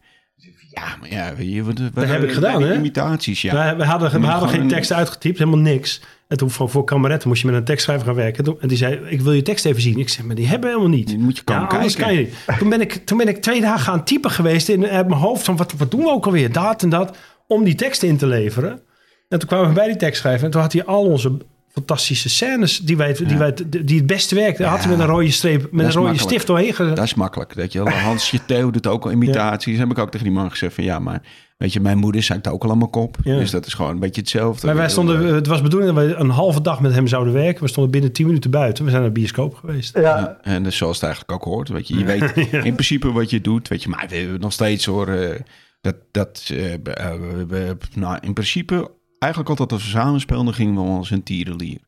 Ja, 0.71 0.97
maar 1.00 1.11
ja, 1.11 1.35
weet 1.37 1.52
je, 1.52 1.62
wat, 1.64 1.80
wat, 1.95 2.07
heb 2.07 2.23
ik 2.23 2.33
gedaan, 2.33 2.62
hè? 2.62 2.75
Imitaties, 2.75 3.42
ja. 3.42 3.52
We, 3.71 3.76
we 3.76 3.85
hadden, 3.85 4.21
we 4.21 4.26
hadden 4.26 4.49
geen 4.49 4.57
gewoon- 4.57 4.69
tekst 4.73 4.92
uitgetypt, 4.92 5.38
helemaal 5.38 5.61
niks. 5.61 6.00
En 6.31 6.37
toen 6.37 6.51
voor, 6.51 6.69
voor 6.69 6.85
kameretten 6.85 7.29
moest 7.29 7.41
je 7.41 7.47
met 7.47 7.57
een 7.57 7.65
tekstschrijver 7.65 8.07
gaan 8.07 8.15
werken. 8.15 8.57
En 8.61 8.69
die 8.69 8.77
zei, 8.77 9.01
ik 9.09 9.21
wil 9.21 9.33
je 9.33 9.43
tekst 9.43 9.65
even 9.65 9.83
zien. 9.83 9.99
Ik 9.99 10.09
zei, 10.09 10.27
maar 10.27 10.37
die 10.37 10.47
hebben 10.47 10.69
we 10.69 10.77
helemaal 10.77 10.97
niet. 10.97 11.07
Die 11.07 11.19
moet 11.19 11.37
je 11.37 11.43
komen 11.43 11.69
kijken. 11.69 12.01
kan 12.01 12.15
je 12.15 12.19
niet. 12.19 12.59
Toen 12.59 12.69
ben, 12.69 12.81
ik, 12.81 12.93
toen 12.93 13.19
ben 13.19 13.29
ik 13.29 13.43
twee 13.43 13.61
dagen 13.61 13.93
aan 13.93 14.05
typen 14.05 14.31
geweest 14.31 14.69
in 14.69 14.85
eh, 14.85 14.91
mijn 14.91 15.13
hoofd. 15.21 15.45
Van, 15.45 15.57
wat, 15.57 15.73
wat 15.73 15.91
doen 15.91 16.01
we 16.01 16.11
ook 16.11 16.27
alweer? 16.27 16.53
Dat 16.53 16.83
en 16.83 16.89
dat. 16.89 17.17
Om 17.47 17.65
die 17.65 17.75
tekst 17.75 18.03
in 18.03 18.17
te 18.17 18.27
leveren. 18.27 18.83
En 19.29 19.39
toen 19.39 19.49
kwamen 19.49 19.69
we 19.69 19.75
bij 19.75 19.87
die 19.87 19.97
tekstschrijver. 19.97 20.45
En 20.45 20.51
toen 20.51 20.61
had 20.61 20.73
hij 20.73 20.85
al 20.85 21.05
onze 21.05 21.39
fantastische 21.73 22.29
scènes 22.29 22.79
die, 22.79 22.97
wij, 22.97 23.12
die, 23.27 23.37
wij, 23.37 23.55
die 23.85 23.97
het 23.97 24.07
beste 24.07 24.35
werkten. 24.35 24.67
had 24.67 24.79
hij 24.81 24.89
met 24.91 24.99
een 24.99 25.07
rode 25.07 25.31
streep, 25.31 25.61
met 25.61 25.71
een 25.71 25.93
rode 25.93 25.93
makkelijk. 25.93 26.21
stift 26.21 26.47
doorheen 26.47 26.75
gezet. 26.75 26.97
Dat 26.97 27.05
is 27.05 27.15
makkelijk. 27.15 27.57
Dat 27.57 27.73
je, 27.73 27.81
Hans 27.91 28.35
Theo 28.47 28.71
doet 28.71 28.87
ook 28.87 29.05
al 29.05 29.11
imitaties. 29.12 29.79
Heb 29.79 29.91
ik 29.91 29.99
ook 29.99 30.11
tegen 30.11 30.27
die 30.27 30.35
man 30.37 30.50
gezegd 30.50 30.75
van 30.75 30.85
ja, 30.85 30.99
maar 30.99 31.23
weet 31.57 31.73
je, 31.73 31.81
mijn 31.81 31.99
moeder 31.99 32.23
zei 32.23 32.39
het 32.39 32.49
ook 32.49 32.65
al 32.65 32.71
aan 32.71 32.79
mijn 32.79 32.91
kop. 32.91 33.17
Ja. 33.25 33.39
Dus 33.39 33.50
dat 33.50 33.67
is 33.67 33.75
gewoon 33.75 33.91
een 33.91 33.99
beetje 33.99 34.21
hetzelfde. 34.21 34.67
Maar 34.67 34.77
wij 34.77 34.89
stonden, 34.89 35.35
het 35.35 35.47
was 35.47 35.62
bedoeling 35.62 35.95
dat 35.95 36.05
we 36.07 36.15
een 36.15 36.31
halve 36.31 36.62
dag 36.62 36.81
met 36.81 36.95
hem 36.95 37.07
zouden 37.07 37.33
werken. 37.33 37.62
We 37.62 37.69
stonden 37.69 37.93
binnen 37.93 38.12
10 38.12 38.27
minuten 38.27 38.50
buiten. 38.50 38.85
We 38.85 38.91
zijn 38.91 39.03
naar 39.03 39.12
de 39.12 39.19
bioscoop 39.21 39.55
geweest. 39.55 39.95
Ja, 39.97 40.03
Ja, 40.03 40.39
en 40.43 40.62
dus 40.62 40.77
zoals 40.77 40.95
het 40.97 41.05
eigenlijk 41.05 41.33
ook 41.33 41.45
hoort. 41.55 41.69
Weet 41.69 41.89
je, 41.89 41.99
je 41.99 42.05
weet 42.05 42.37
in 42.65 42.73
principe 42.75 43.12
wat 43.12 43.31
je 43.31 43.41
doet. 43.41 43.69
Weet 43.69 43.83
je, 43.83 43.89
maar 43.89 44.07
we 44.09 44.17
hebben 44.17 44.41
nog 44.41 44.53
steeds 44.53 44.85
hoor. 44.85 45.09
eh, 45.09 45.41
dat, 45.81 45.95
dat, 46.11 46.45
we- 46.49 46.81
we- 46.83 47.45
we- 47.49 47.77
nou, 47.95 48.19
in 48.21 48.33
principe, 48.33 48.91
eigenlijk 49.21 49.50
altijd 49.50 49.73
als 49.73 49.83
we 49.85 49.99
samen 49.99 50.21
speelden, 50.21 50.55
gingen 50.55 50.75
we 50.85 50.91
als 50.91 51.11
een 51.11 51.23
tierenlier. 51.23 51.79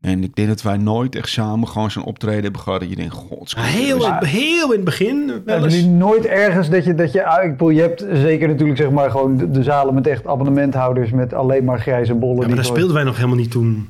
En 0.00 0.22
ik 0.24 0.34
denk 0.34 0.48
dat 0.48 0.62
wij 0.62 0.76
nooit 0.76 1.14
echt 1.16 1.28
samen 1.28 1.68
gewoon 1.68 1.90
zo'n 1.90 2.04
optreden 2.04 2.42
hebben 2.42 2.60
gehad. 2.60 2.80
Dat 2.80 2.88
je 2.90 2.96
denkt, 2.96 3.12
god, 3.14 3.54
Heel, 3.58 4.06
in- 4.06 4.26
heel 4.26 4.64
in 4.70 4.76
het 4.76 4.84
begin 4.84 5.32
wel 5.44 5.64
eens. 5.64 5.84
nooit 5.84 6.26
ergens 6.26 6.70
dat 6.70 6.84
je, 6.84 6.94
dat 6.94 7.12
je 7.12 7.24
ah, 7.26 7.44
ik 7.44 7.50
bedoel, 7.50 7.70
je 7.70 7.80
hebt 7.80 8.04
zeker 8.12 8.48
natuurlijk 8.48 8.78
zeg 8.78 8.90
maar 8.90 9.10
gewoon 9.10 9.36
de, 9.36 9.50
de 9.50 9.62
zalen 9.62 9.94
met 9.94 10.06
echt 10.06 10.26
abonnementhouders 10.26 11.10
met 11.10 11.34
alleen 11.34 11.64
maar 11.64 11.80
grijze 11.80 12.14
bollen. 12.14 12.34
Ja, 12.34 12.38
maar 12.40 12.46
die 12.46 12.54
daar 12.54 12.64
gewoon- 12.64 12.76
speelden 12.78 12.96
wij 12.96 13.04
nog 13.04 13.16
helemaal 13.16 13.36
niet 13.38 13.50
toen. 13.50 13.88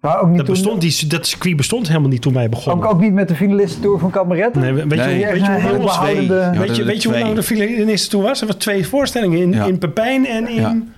Maar 0.00 0.20
ook 0.20 0.26
niet 0.28 0.36
Dat, 0.36 0.46
toen- 0.46 0.54
bestond, 0.54 0.80
die, 0.80 1.06
dat 1.08 1.26
circuit 1.26 1.56
bestond 1.56 1.88
helemaal 1.88 2.08
niet 2.08 2.22
toen 2.22 2.32
wij 2.34 2.48
begonnen. 2.48 2.84
ook, 2.86 2.92
ook 2.92 3.00
niet 3.00 3.12
met 3.12 3.28
de 3.28 3.34
finalistentour 3.34 3.98
van 3.98 4.10
Cabaretten? 4.10 4.62
Nee, 4.62 4.72
weet 4.72 4.82
je, 4.82 4.96
Nee. 4.96 5.26
weet 5.26 5.40
je, 5.40 5.50
hoe 5.52 5.60
heel 5.60 5.70
lang 5.70 5.82
ons- 5.82 5.98
behoudende... 5.98 6.34
Ja, 6.34 6.50
weet 6.58 6.76
je, 6.76 6.84
weet 6.84 7.02
je 7.02 7.08
hoe 7.08 7.16
twee. 7.16 7.22
lang 7.22 7.34
de 7.36 7.42
finaliste 7.42 8.08
toen 8.08 8.22
was? 8.22 8.40
Er 8.40 8.46
was 8.46 8.56
twee 8.56 8.86
voorstellingen 8.86 9.38
in, 9.40 9.52
Ja. 9.52 9.64
in 9.64 9.78
Pepijn 9.78 10.26
en 10.26 10.48
in... 10.48 10.88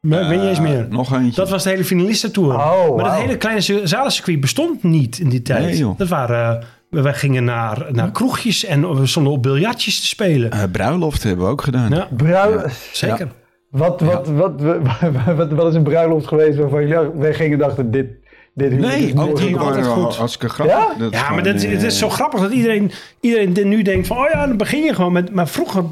Maar 0.00 0.20
ik 0.22 0.28
weet 0.28 0.38
niet 0.38 0.48
eens 0.48 0.58
Eh, 0.58 0.64
meer. 0.64 0.86
Nog 0.90 1.14
eentje. 1.14 1.40
Dat 1.40 1.50
was 1.50 1.62
de 1.62 1.70
hele 1.70 1.84
finalistentour. 1.84 2.54
Oh, 2.54 2.96
maar 2.96 3.04
dat 3.04 3.14
hele 3.14 3.36
kleine 3.36 3.60
zalencircuit 3.86 4.40
bestond 4.40 4.82
niet 4.82 5.18
in 5.18 5.28
die 5.28 5.42
tijd. 5.42 5.64
Nee, 5.64 5.76
joh. 5.76 5.98
dat 5.98 6.08
waren... 6.08 6.60
eh, 6.90 7.02
wij 7.02 7.14
gingen 7.14 7.44
naar, 7.44 7.86
naar 7.90 8.10
kroegjes 8.10 8.64
en 8.64 9.00
we 9.00 9.06
stonden 9.06 9.32
op 9.32 9.42
biljartjes 9.42 10.00
te 10.00 10.06
spelen. 10.06 10.50
Eh, 10.50 10.62
bruiloft 10.72 11.22
hebben 11.22 11.44
we 11.44 11.50
ook 11.50 11.62
gedaan. 11.62 11.90
Ja, 11.90 12.08
Brui- 12.16 12.70
zeker. 12.92 13.28
Wat, 13.70 14.00
wat, 14.00 14.28
wat, 14.28 14.60
wat, 14.60 14.82
wat, 15.36 15.52
wat 15.52 15.66
is 15.68 15.74
een 15.74 15.82
bruiloft 15.82 16.26
geweest 16.26 16.58
waarvan 16.58 16.86
jullie 16.86 17.10
wij 17.14 17.34
gingen 17.34 17.58
dachten 17.58 17.90
dit, 17.90 18.06
dit 18.54 18.78
Nee, 18.78 19.12
ook 19.18 19.36
die 19.38 19.56
waren 19.56 19.84
goed. 19.84 20.16
hartstikke 20.16 20.54
grappig. 20.54 20.76
Ja? 20.76 20.94
Dat 20.98 21.12
Ja, 21.12 21.30
maar 21.30 21.42
dat, 21.42 21.62
eh, 21.62 21.70
het 21.70 21.82
is 21.82 21.98
zo 21.98 22.08
grappig 22.08 22.40
dat 22.40 22.52
iedereen, 22.52 22.90
iedereen 23.20 23.68
nu 23.68 23.82
denkt 23.82 24.06
van... 24.06 24.16
oh 24.16 24.28
ja, 24.32 24.46
dan 24.46 24.56
begin 24.56 24.82
je 24.82 24.94
gewoon 24.94 25.12
met... 25.12 25.34
Maar 25.34 25.48
vroeger 25.48 25.84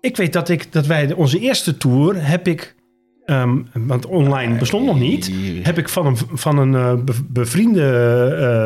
ik 0.00 0.16
weet 0.16 0.32
dat, 0.32 0.48
ik, 0.48 0.72
dat 0.72 0.86
wij 0.86 1.12
onze 1.12 1.38
eerste 1.38 1.76
tour 1.76 2.26
heb 2.26 2.48
ik, 2.48 2.74
ehm, 3.26 3.56
want 3.72 4.06
online 4.06 4.58
bestond 4.58 4.86
nog 4.86 4.98
niet, 4.98 5.30
heb 5.62 5.78
ik 5.78 5.88
van 5.88 6.06
een, 6.06 6.16
van 6.32 6.58
een 6.58 6.74
eh, 6.74 7.04
be- 7.04 7.24
bevriende 7.28 7.84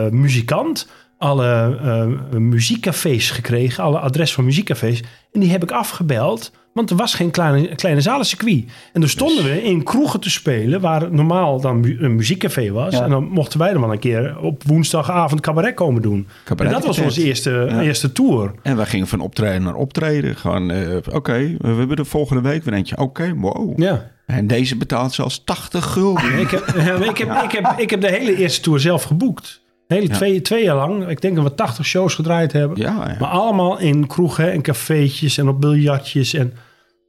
eh, 0.09 0.13
muzikant 0.13 0.89
alle 1.19 1.79
eh, 1.83 2.39
muziekcafés 2.39 3.31
gekregen, 3.31 3.85
alle 3.85 3.99
adres 3.99 4.33
van 4.35 4.45
muziekcafés. 4.45 5.03
En 5.33 5.41
die 5.41 5.51
heb 5.51 5.63
ik 5.63 5.71
afgebeld, 5.71 6.53
want 6.75 6.91
er 6.91 6.97
was 6.97 7.15
geen 7.15 7.31
kleine, 7.31 7.75
kleine 7.75 8.01
zalencircuit. 8.01 8.65
En 8.93 9.01
toen 9.01 9.09
stonden 9.09 9.45
we 9.45 9.63
in 9.63 9.83
kroegen 9.83 10.21
te 10.21 10.31
spelen, 10.31 10.81
waar 10.81 11.13
normaal 11.13 11.61
dan 11.61 11.81
mu- 11.81 11.97
een 12.01 12.17
muziekcafé 12.17 12.71
was. 12.71 12.95
Ja. 12.95 13.03
En 13.05 13.11
dan 13.11 13.25
mochten 13.29 13.59
wij 13.59 13.71
er 13.71 13.81
wel 13.81 13.93
een 13.93 13.99
keer 13.99 14.39
op 14.41 14.63
woensdagavond 14.67 15.41
cabaret 15.41 15.75
komen 15.75 16.03
doen. 16.03 16.27
Cabaret 16.45 16.73
en 16.73 16.79
dat 16.79 16.87
was 16.87 16.99
onze 16.99 17.25
eerste, 17.25 17.51
Ja. 17.71 17.81
eerste 17.83 18.13
tour. 18.13 18.53
En 18.63 18.77
wij 18.77 18.87
gingen 18.87 19.07
van 19.07 19.21
optreden 19.21 19.63
naar 19.63 19.75
optreden. 19.75 20.37
Gewoon, 20.37 20.71
eh, 20.71 20.97
oké, 21.13 21.55
we 21.59 21.69
hebben 21.69 21.97
de 21.97 22.05
volgende 22.05 22.43
week 22.43 22.65
weer 22.65 22.75
eentje. 22.75 22.97
Oké, 22.99 23.35
wow. 23.37 23.81
Ja. 23.81 24.11
En 24.27 24.47
deze 24.47 24.77
betaalt 24.77 25.13
zelfs 25.13 25.43
80 25.45 25.85
gulden. 25.85 26.39
Ik 26.39 26.51
heb, 26.51 26.67
ik, 27.11 27.19
heb, 27.19 27.33
ik, 27.43 27.53
heb, 27.53 27.75
ik 27.77 27.91
heb 27.91 28.01
de 28.01 28.11
hele 28.11 28.37
eerste 28.37 28.61
tour 28.61 28.81
zelf 28.81 29.03
geboekt. 29.03 29.61
Hele 29.89 30.07
Ja. 30.09 30.15
twee, 30.15 30.41
twee 30.41 30.65
jaar 30.65 30.77
lang. 30.77 31.09
Ik 31.09 31.21
denk 31.21 31.37
dat 31.37 31.45
we 31.45 31.55
80 31.55 31.85
shows 31.87 32.15
gedraaid 32.15 32.53
hebben. 32.53 32.79
Ja, 32.79 33.05
ja. 33.09 33.17
Maar 33.19 33.29
allemaal 33.29 33.79
in 33.79 34.07
kroegen 34.07 34.53
en 34.53 34.63
cafeetjes 34.63 35.39
en 35.39 35.49
op 35.49 35.61
biljartjes 35.61 36.35
en, 36.35 36.53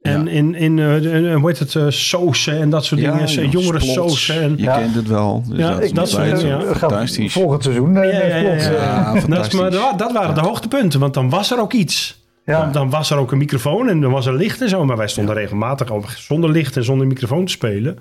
en 0.02 0.24
Ja. 0.24 0.30
in, 0.30 0.54
in 0.54 1.32
hoe 1.34 1.48
heet 1.48 1.58
het, 1.58 1.74
eh, 1.74 1.84
sausen 1.88 2.58
en 2.60 2.70
dat 2.70 2.84
soort 2.84 3.00
Ja, 3.00 3.12
dingen. 3.26 3.48
jongere 3.48 3.80
splots. 3.80 3.92
sausen. 3.94 4.42
En, 4.42 4.56
Je 4.56 4.62
Ja. 4.62 4.78
kent 4.78 4.94
het 4.94 5.08
wel. 5.08 5.42
Dus 5.48 5.58
Ja, 5.58 5.68
dat, 5.68 5.78
ik- 5.78 5.84
is 5.84 5.92
dat 5.92 6.10
ja. 6.42 6.60
fantastisch. 6.74 7.32
Volgend 7.32 7.62
seizoen 7.62 7.96
eh, 7.96 8.12
Ja, 8.12 8.26
ja, 8.26 8.36
ja, 8.36 8.48
plots, 8.48 8.64
ja. 8.64 8.72
Ja, 8.72 9.12
dat, 9.28 9.46
is, 9.46 9.52
maar 9.52 9.70
dat, 9.96 10.12
waren 10.12 10.34
de 10.34 10.40
hoogtepunten, 10.40 11.00
want 11.00 11.14
dan 11.14 11.30
was 11.30 11.50
er 11.50 11.60
ook 11.60 11.72
iets. 11.72 12.18
ja. 12.44 12.60
Dan, 12.62 12.72
dan 12.72 12.90
was 12.90 13.10
er 13.10 13.16
ook 13.18 13.32
een 13.32 13.38
microfoon 13.38 13.88
en 13.88 14.00
dan 14.00 14.10
was 14.10 14.26
er 14.26 14.34
licht 14.34 14.60
en 14.62 14.68
zo. 14.68 14.84
Maar 14.84 14.96
wij 14.96 15.08
stonden 15.08 15.34
regelmatig 15.34 15.88
zonder 16.18 16.50
licht 16.50 16.76
en 16.76 16.84
zonder 16.84 17.06
microfoon 17.06 17.44
te 17.44 17.52
spelen. 17.52 17.98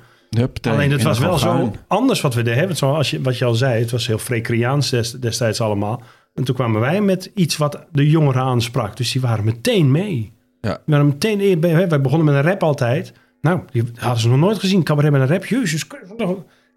Alleen 0.62 0.92
het 0.92 1.04
was 1.04 1.20
wel 1.20 1.38
zo 1.38 1.72
anders 1.88 2.22
wat 2.22 2.34
we 2.34 2.42
deden. 2.42 2.66
Want 2.66 2.78
zoals 2.78 3.10
je, 3.10 3.22
wat 3.22 3.38
je 3.38 3.46
al 3.46 3.54
zei, 3.54 3.82
het 3.82 3.92
was 3.92 4.08
heel 4.08 4.18
Frekriaans 4.18 4.90
des, 4.90 5.12
destijds 5.12 5.62
allemaal. 5.62 6.02
En 6.34 6.44
toen 6.44 6.56
kwamen 6.56 6.82
wij 6.82 7.02
met 7.02 7.32
iets 7.36 7.58
wat 7.58 7.86
de 7.92 8.10
jongeren 8.10 8.42
aansprak. 8.42 8.98
Dus 8.98 9.12
die 9.12 9.22
waren 9.22 9.46
meteen 9.46 9.92
mee. 9.92 10.32
Ja. 10.62 10.74
Die 10.74 10.96
waren 10.96 11.06
meteen, 11.06 11.62
wij 11.62 12.02
begonnen 12.02 12.26
met 12.26 12.36
een 12.36 12.50
rap 12.50 12.64
altijd. 12.64 13.14
Nou, 13.42 13.62
die 13.72 13.84
hadden 13.96 14.22
ze 14.22 14.30
nog 14.30 14.40
nooit 14.40 14.60
gezien. 14.60 14.84
Cabaret 14.84 15.12
met 15.12 15.22
een 15.22 15.28
rap, 15.28 15.46
jezus. 15.46 15.88
En 15.88 16.18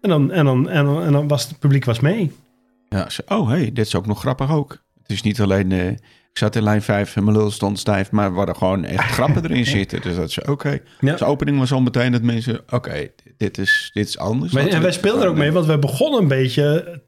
dan, 0.09 0.31
en 0.31 0.45
dan, 0.45 0.69
en 0.69 0.85
dan, 0.85 1.01
en 1.01 1.11
dan 1.11 1.27
was 1.27 1.47
het 1.47 1.59
publiek 1.59 1.85
was 1.85 1.99
mee. 1.99 2.31
Ja, 2.89 3.09
ze, 3.09 3.23
oh 3.27 3.47
hey, 3.47 3.71
dit 3.73 3.85
is 3.85 3.95
ook 3.95 4.05
nog 4.05 4.19
grappig 4.19 4.51
ook. 4.51 4.71
Het 5.01 5.11
is 5.11 5.21
niet 5.21 5.41
alleen, 5.41 5.71
eh, 5.71 5.87
ik 6.33 6.39
zat 6.39 6.55
in 6.55 6.63
lijn 6.63 6.81
5 6.81 7.15
en 7.15 7.23
mijn 7.23 7.37
lul 7.37 7.51
stond 7.51 7.79
stijf, 7.79 8.11
maar 8.11 8.25
er 8.25 8.33
waren 8.33 8.55
gewoon 8.55 8.83
echt 8.85 9.11
grappen 9.17 9.43
erin 9.43 9.65
zitten. 9.65 10.01
Dus 10.01 10.15
dat 10.15 10.29
is 10.29 10.41
oké. 10.41 10.79
Ja. 10.99 11.15
De 11.15 11.25
opening 11.25 11.59
was 11.59 11.71
al 11.71 11.81
meteen 11.81 12.11
dat 12.11 12.21
mensen, 12.21 12.59
oké, 12.69 13.07
dit, 13.37 13.57
is, 13.57 13.89
dit 13.93 14.07
is 14.07 14.17
anders. 14.17 14.51
Laten 14.53 14.69
en 14.71 14.75
wij 14.81 14.85
dit 14.89 14.99
speelden 14.99 15.23
er 15.23 15.29
ook 15.29 15.35
mee, 15.37 15.51
want 15.51 15.65
we 15.65 15.79
begonnen 15.79 16.21
een 16.21 16.27
beetje 16.27 17.01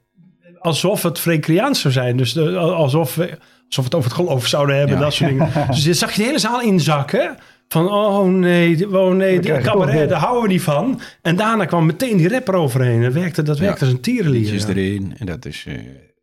alsof 0.58 1.02
het 1.02 1.18
Frekriaans 1.18 1.80
zou 1.80 1.94
zijn. 1.94 2.16
Dus 2.16 2.32
de- 2.32 2.56
alsof, 2.58 3.14
we, 3.14 3.22
alsof 3.66 3.76
we 3.76 3.82
het 3.82 3.94
over 3.94 4.10
het 4.10 4.18
geloof 4.20 4.46
zouden 4.46 4.76
hebben, 4.76 4.96
Ja. 4.96 5.02
dat 5.02 5.12
soort 5.12 5.30
dingen. 5.30 5.50
Dus 5.70 5.84
je 5.84 5.94
zag 5.94 6.12
je 6.12 6.18
de 6.20 6.26
hele 6.26 6.38
zaal 6.38 6.60
inzakken. 6.62 7.36
Van, 7.68 7.88
oh 7.90 8.26
nee, 8.28 8.98
oh 8.98 9.14
nee, 9.14 9.40
toch 9.40 9.60
cabaret, 9.60 9.98
dit. 9.98 10.08
daar 10.08 10.20
houden 10.20 10.42
we 10.42 10.48
niet 10.48 10.62
van. 10.62 11.00
En 11.22 11.36
daarna 11.36 11.64
kwam 11.64 11.86
meteen 11.86 12.16
die 12.16 12.28
rapper 12.28 12.54
overheen. 12.54 13.02
Dat 13.02 13.12
werkte, 13.12 13.42
dat 13.42 13.58
werkte 13.58 13.84
als 13.84 13.92
een 13.94 14.00
tierenlier. 14.00 14.54
ja. 14.54 14.68
erin. 14.68 15.14
En 15.18 15.26
dat 15.26 15.44
is, 15.44 15.64
eh, 15.68 15.74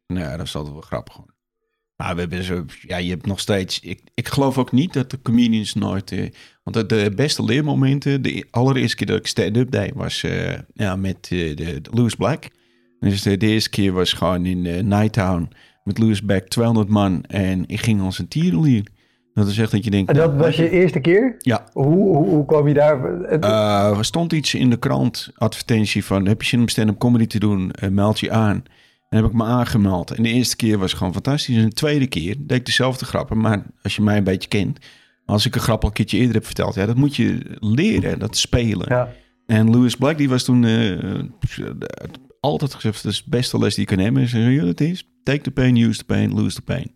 nou 0.08 0.26
ja, 0.26 0.38
dat 0.38 0.46
is 0.46 0.56
altijd 0.56 0.74
wel 0.74 0.84
grappig. 0.84 1.14
Gewoon. 1.14 1.32
Maar 2.04 2.16
we 2.16 2.20
hebben 2.20 2.44
zo, 2.44 2.66
ja, 2.88 2.98
je 2.98 3.10
hebt 3.10 3.26
nog 3.26 3.40
steeds, 3.40 3.80
ik, 3.80 4.02
ik 4.14 4.28
geloof 4.28 4.58
ook 4.58 4.72
niet 4.72 4.94
dat 4.94 5.12
de 5.12 5.22
comedians 5.22 5.74
nooit, 5.74 6.12
eh, 6.12 6.30
want 6.64 6.90
de, 6.90 7.12
beste 7.16 7.44
leermomenten, 7.44 8.22
de 8.22 8.48
allereerste 8.52 8.96
keer 8.96 9.08
dat 9.08 9.18
ik 9.18 9.28
stand-up 9.28 9.72
deed, 9.72 9.92
was 9.94 10.24
eh, 10.24 10.54
ja, 10.74 10.96
met 10.96 11.30
eh, 11.32 11.56
de, 11.56 11.56
de 11.56 11.90
Louis 11.92 12.16
Black. 12.16 12.48
Dus 13.00 13.22
de, 13.22 13.38
de 13.38 13.48
eerste 13.48 13.70
keer 13.70 13.92
was 13.92 14.14
gewoon 14.14 14.46
in 14.46 14.88
Nighttown 14.88 15.50
met 15.84 15.98
Louis 15.98 16.22
Black, 16.22 16.48
200 16.48 16.90
man. 16.90 17.24
En 17.24 17.64
ik 17.68 17.80
ging 17.80 18.02
als 18.02 18.20
een 18.20 18.28
tierenlier. 18.28 18.84
Dat 19.34 19.48
is 19.48 19.58
echt 19.58 19.72
dat 19.72 19.84
je 19.84 19.92
denkt... 19.92 20.10
En 20.10 20.16
dat 20.16 20.30
nou, 20.30 20.44
was 20.44 20.56
je 20.56 20.70
eerste 20.70 21.00
keer? 21.00 21.36
Ja, 21.38 21.68
Hoe, 21.74 21.86
hoe, 21.86 22.28
hoe 22.28 22.46
kwam 22.46 22.68
je 22.68 22.74
daar? 22.74 23.22
Er 23.98 24.06
stond 24.06 24.34
iets 24.34 24.54
in 24.54 24.70
de 24.70 24.78
krant, 24.78 25.32
advertentie 25.36 26.06
van... 26.06 26.28
heb 26.28 26.42
je 26.42 26.48
zin 26.48 26.60
om 26.60 26.68
stand-up 26.68 26.98
comedy 26.98 27.28
te 27.28 27.40
doen, 27.40 27.72
meld 27.90 28.20
je 28.20 28.32
aan. 28.32 28.64
En 29.14 29.20
heb 29.20 29.28
ik 29.28 29.38
me 29.38 29.44
aangemeld. 29.44 30.12
En 30.12 30.24
de 30.24 30.30
eerste 30.30 30.56
keer 30.56 30.78
was 30.78 30.94
gewoon 30.94 31.14
fantastisch. 31.14 31.56
En 31.56 31.64
de 31.64 31.74
tweede 31.74 32.08
keer 32.08 32.36
deed 32.40 32.58
ik 32.58 32.66
dezelfde 32.66 33.06
grappen. 33.06 33.38
Maar 33.38 33.66
als 33.82 33.96
je 33.96 34.02
mij 34.02 34.18
een 34.18 34.24
beetje 34.24 34.50
kent... 34.50 34.80
als 35.26 35.46
ik 35.46 35.56
een 35.56 35.62
grap 35.62 35.82
al 35.82 35.88
een 35.88 35.94
keertje 35.94 36.18
eerder 36.18 36.34
heb 36.34 36.46
verteld... 36.46 36.76
ja, 36.76 36.86
dat 36.86 36.96
moet 36.96 37.16
je 37.16 37.58
leren, 37.60 38.20
dat 38.20 38.38
spelen. 38.38 38.86
ja. 38.90 39.14
En 39.46 39.70
Louis 39.70 39.96
Black, 39.96 40.18
die 40.18 40.30
was 40.30 40.44
toen 40.44 40.66
eh, 40.66 41.20
altijd 42.40 42.74
gezegd... 42.74 43.04
dat 43.04 43.12
is 43.12 43.24
de 43.24 43.30
beste 43.30 43.58
les 43.58 43.76
die 43.76 43.86
je 43.90 43.96
kan 43.96 44.04
hebben. 44.04 44.22
En 44.22 44.28
zei, 44.28 44.50
ja, 44.50 44.66
dat 44.66 44.80
is... 44.80 45.08
take 45.24 45.42
the 45.42 45.52
pain, 45.52 45.78
use 45.78 45.98
the 45.98 46.06
pain, 46.06 46.34
lose 46.34 46.56
the 46.56 46.62
pain. 46.62 46.92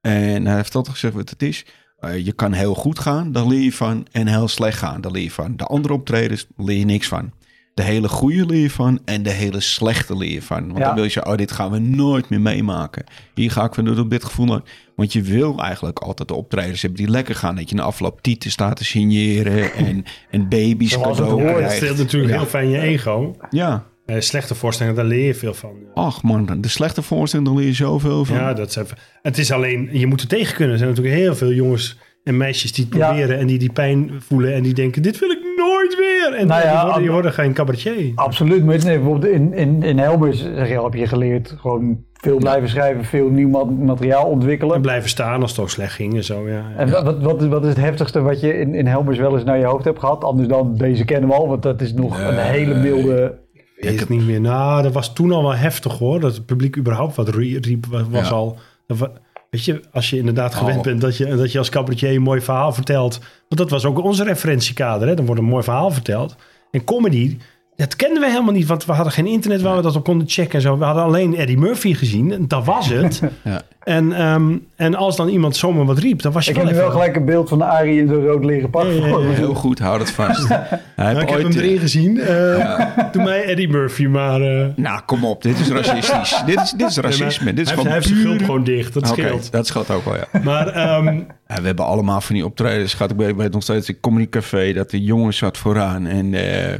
En 0.00 0.46
hij 0.46 0.56
heeft 0.56 0.74
altijd 0.74 0.94
gezegd 0.94 1.14
wat 1.14 1.30
het 1.30 1.42
is... 1.42 1.64
Eh, 1.98 2.24
je 2.24 2.32
kan 2.32 2.52
heel 2.52 2.74
goed 2.74 2.98
gaan, 2.98 3.32
daar 3.32 3.46
leer 3.46 3.62
je 3.62 3.72
van. 3.72 4.06
En 4.12 4.26
heel 4.26 4.48
slecht 4.48 4.78
gaan, 4.78 5.00
daar 5.00 5.12
leer 5.12 5.22
je 5.22 5.30
van. 5.30 5.56
De 5.56 5.64
andere 5.64 5.94
optredens 5.94 6.46
leer 6.56 6.78
je 6.78 6.84
niks 6.84 7.08
van. 7.08 7.32
De 7.76 7.82
hele 7.82 8.08
goede 8.08 8.46
leer 8.46 8.70
van 8.70 9.00
en 9.04 9.22
de 9.22 9.30
hele 9.30 9.60
slechte 9.60 10.16
leer 10.16 10.42
van. 10.42 10.66
Want 10.66 10.78
Ja. 10.78 10.84
dan 10.84 10.94
wil 10.94 11.04
je 11.04 11.10
zeggen, 11.10 11.32
oh, 11.32 11.38
dit 11.38 11.52
gaan 11.52 11.70
we 11.70 11.78
nooit 11.78 12.28
meer 12.28 12.40
meemaken. 12.40 13.04
Hier 13.34 13.50
ga 13.50 13.64
ik 13.64 13.74
van 13.74 13.84
doen 13.84 13.98
op 13.98 14.10
dit 14.10 14.24
gevoel. 14.24 14.60
Want 14.94 15.12
je 15.12 15.22
wil 15.22 15.58
eigenlijk 15.58 15.98
altijd 15.98 16.28
de 16.28 16.34
optredens 16.34 16.82
hebben 16.82 17.00
die 17.00 17.10
lekker 17.10 17.34
gaan. 17.34 17.56
Dat 17.56 17.68
je 17.70 17.74
na 17.76 17.82
afloop 17.82 18.22
tieten 18.22 18.50
staat 18.50 18.76
te 18.76 18.84
signeren 18.84 19.72
en, 19.86 20.04
en 20.30 20.48
baby's 20.48 20.92
Zoals 20.92 21.18
het 21.18 21.26
cadeau 21.26 21.32
hoort. 21.42 21.46
Dat 21.52 21.56
krijgt. 21.56 21.76
streelt 21.76 21.98
natuurlijk 21.98 22.32
Ja. 22.32 22.38
heel 22.38 22.48
fijn 22.48 22.68
je 22.68 22.78
ego. 22.80 23.36
Ja, 23.50 23.84
Eh, 24.06 24.20
slechte 24.20 24.54
voorstellingen, 24.54 24.98
daar 24.98 25.06
leer 25.08 25.26
je 25.26 25.34
veel 25.34 25.54
van. 25.54 25.72
ach 25.94 26.22
man, 26.22 26.60
de 26.60 26.68
slechte 26.68 27.02
voorstelling, 27.02 27.48
daar 27.48 27.56
leer 27.58 27.66
je 27.66 27.72
zoveel 27.74 28.24
van. 28.24 28.36
Ja, 28.36 28.52
dat 28.54 28.68
is 28.68 28.76
even, 28.76 28.96
het 29.22 29.38
is 29.38 29.50
alleen, 29.52 29.88
je 29.92 30.06
moet 30.06 30.20
er 30.20 30.28
tegen 30.28 30.54
kunnen. 30.54 30.72
Er 30.72 30.78
zijn 30.78 30.90
natuurlijk 30.90 31.16
heel 31.16 31.34
veel 31.36 31.52
jongens 31.52 31.96
en 32.24 32.36
meisjes 32.36 32.72
die 32.72 32.84
het 32.84 32.94
Ja. 32.94 33.06
proberen 33.06 33.38
en 33.38 33.46
die 33.46 33.58
die 33.58 33.72
pijn 33.72 34.10
voelen 34.26 34.54
en 34.54 34.62
die 34.62 34.74
denken, 34.74 35.02
dit 35.02 35.18
wil 35.18 35.30
ik 35.30 35.38
nooit 35.86 35.98
weer. 36.30 36.38
En 36.40 36.46
Nou 36.46 36.62
ja, 36.62 36.70
die, 36.72 36.80
worden, 36.82 36.98
die 36.98 37.06
ab- 37.08 37.12
worden 37.14 37.32
geen 37.32 37.52
cabaretier. 37.52 38.12
Absoluut. 38.14 38.64
Maar 38.64 38.84
nee, 38.84 38.96
bijvoorbeeld 38.98 39.32
in, 39.32 39.52
in, 39.52 39.82
in 39.82 39.98
Helmers 39.98 40.38
zeg 40.54 40.68
je, 40.68 40.82
heb 40.82 40.94
je 40.94 41.06
geleerd 41.06 41.54
gewoon 41.58 42.04
veel 42.12 42.36
blijven 42.38 42.68
schrijven, 42.68 43.04
veel 43.04 43.28
nieuw 43.28 43.48
ma- 43.48 43.64
materiaal 43.64 44.24
En 44.24 44.30
ontwikkelen. 44.30 44.80
blijven 44.80 45.08
staan 45.08 45.40
als 45.42 45.50
het 45.50 45.60
ook 45.60 45.70
slecht 45.70 45.92
ging 45.92 46.14
en 46.14 46.24
zo. 46.24 46.48
Ja. 46.48 46.64
En 46.76 46.90
wat, 46.90 47.02
wat, 47.04 47.22
wat, 47.22 47.42
is- 47.42 47.48
wat 47.48 47.62
is 47.62 47.68
het 47.68 47.78
heftigste 47.78 48.20
wat 48.22 48.40
je 48.40 48.58
in, 48.58 48.74
in 48.74 48.86
Helmers 48.86 49.18
wel 49.18 49.34
eens 49.34 49.44
naar 49.44 49.58
je 49.58 49.64
hoofd 49.64 49.84
hebt 49.84 49.98
gehad? 49.98 50.24
Anders 50.24 50.48
dan 50.48 50.74
deze 50.76 51.04
kennen 51.04 51.28
we 51.28 51.34
al, 51.34 51.48
want 51.48 51.62
dat 51.62 51.80
is 51.80 51.92
nog 51.92 52.18
een 52.20 52.38
hele 52.38 52.74
milde... 52.74 53.38
Ik 53.78 53.84
weet 53.88 54.00
het 54.00 54.08
niet 54.08 54.26
meer. 54.26 54.40
Nou, 54.40 54.82
dat 54.82 54.92
was 54.92 55.12
toen 55.14 55.32
al 55.32 55.42
wel 55.42 55.54
heftig 55.56 55.98
hoor. 55.98 56.20
Dat 56.20 56.34
het 56.34 56.46
publiek 56.46 56.76
überhaupt 56.76 57.14
wat 57.16 57.28
rie- 57.28 57.58
riep, 57.60 57.86
was, 57.86 58.02
Ja. 58.10 58.28
al... 58.28 58.56
dat 58.86 59.10
Weet 59.56 59.64
je, 59.64 59.80
als 59.92 60.10
je 60.10 60.16
inderdaad 60.16 60.54
gewend 60.54 60.76
Oh. 60.76 60.82
bent 60.82 61.00
dat 61.00 61.16
je, 61.16 61.36
dat 61.36 61.52
je 61.52 61.58
als 61.58 61.68
cabaretier 61.68 62.14
een 62.14 62.22
mooi 62.22 62.40
verhaal 62.40 62.72
vertelt. 62.72 63.18
Want 63.18 63.60
dat 63.60 63.70
was 63.70 63.84
ook 63.84 64.02
onze 64.02 64.24
referentiekader. 64.24 65.08
Hè? 65.08 65.14
Dan 65.14 65.26
wordt 65.26 65.40
een 65.40 65.46
mooi 65.46 65.62
verhaal 65.62 65.90
verteld. 65.90 66.36
En 66.70 66.84
comedy, 66.84 67.36
dat 67.76 67.96
kenden 67.96 68.20
we 68.22 68.28
helemaal 68.30 68.52
niet. 68.52 68.66
Want 68.66 68.84
we 68.84 68.92
hadden 68.92 69.12
geen 69.12 69.26
internet 69.26 69.60
waar 69.62 69.76
we 69.76 69.82
dat 69.82 69.96
op 69.96 70.04
konden 70.04 70.28
checken 70.28 70.54
en 70.54 70.60
zo. 70.60 70.78
We 70.78 70.84
hadden 70.84 71.02
alleen 71.04 71.36
Eddie 71.36 71.58
Murphy 71.58 71.94
gezien. 71.94 72.32
En 72.32 72.48
dat 72.48 72.64
was 72.64 72.88
het. 72.88 73.20
Ja. 73.44 73.62
en, 73.82 74.12
ehm, 74.12 74.56
en 74.76 74.94
als 74.94 75.16
dan 75.16 75.28
iemand 75.28 75.56
zomaar 75.56 75.84
wat 75.84 75.98
riep, 75.98 76.22
dan 76.22 76.32
was 76.32 76.44
je 76.44 76.50
Ik 76.50 76.56
wel 76.56 76.66
heb 76.66 76.74
nu 76.74 76.80
wel 76.80 76.90
gelijk 76.90 77.16
een 77.16 77.24
beeld 77.24 77.48
van 77.48 77.62
Arie 77.62 78.00
in 78.00 78.08
zo'n 78.08 78.24
rood 78.26 78.44
leren 78.44 78.70
pak 78.70 78.82
Ja. 78.84 79.18
Heel 79.20 79.54
goed, 79.54 79.78
hou 79.78 79.98
het 79.98 80.10
vast. 80.10 80.48
Hij 80.48 80.58
Nou, 80.96 81.08
heeft 81.08 81.20
ik 81.22 81.28
heb 81.28 81.38
ooit, 81.44 81.54
hem 81.54 81.62
eh, 81.62 81.68
erin 81.68 81.78
gezien. 81.80 82.20
Eh, 82.20 82.80
Doe 83.12 83.22
mij 83.22 83.44
Eddie 83.44 83.68
Murphy, 83.68 84.06
maar... 84.06 84.40
eh, 84.40 84.66
Nou, 84.76 85.00
kom 85.06 85.24
op, 85.24 85.42
dit 85.42 85.58
is 85.58 85.68
racistisch. 85.68 86.42
dit, 86.46 86.60
is, 86.60 86.70
dit 86.70 86.88
is 86.90 86.96
racisme. 86.96 87.54
Dit 87.54 87.58
is 87.66 87.70
hij, 87.70 87.76
gewoon 87.76 87.92
heeft- 87.92 88.04
hij 88.08 88.14
heeft 88.14 88.22
zijn 88.26 88.36
gulp 88.36 88.40
gewoon 88.44 88.64
dicht. 88.64 88.94
Dat 88.94 89.10
Oké, 89.10 89.20
scheelt. 89.20 89.52
dat 89.52 89.66
scheelt 89.66 89.90
ook 89.90 90.04
wel, 90.04 90.14
ja. 90.16 90.40
Maar 90.42 90.68
ehm, 90.68 91.06
Ja, 91.48 91.60
we 91.60 91.66
hebben 91.66 91.84
allemaal 91.84 92.20
van 92.20 92.34
die 92.34 92.44
optredens 92.44 92.94
gehad. 92.94 93.10
Ik 93.20 93.36
weet, 93.36 93.52
nog 93.52 93.62
steeds 93.62 93.88
in 93.88 94.00
Comedy 94.00 94.28
Café 94.28 94.72
dat 94.72 94.90
de 94.90 95.02
jongens 95.02 95.36
zat 95.36 95.58
vooraan. 95.58 96.06
En 96.06 96.34
eh, 96.34 96.74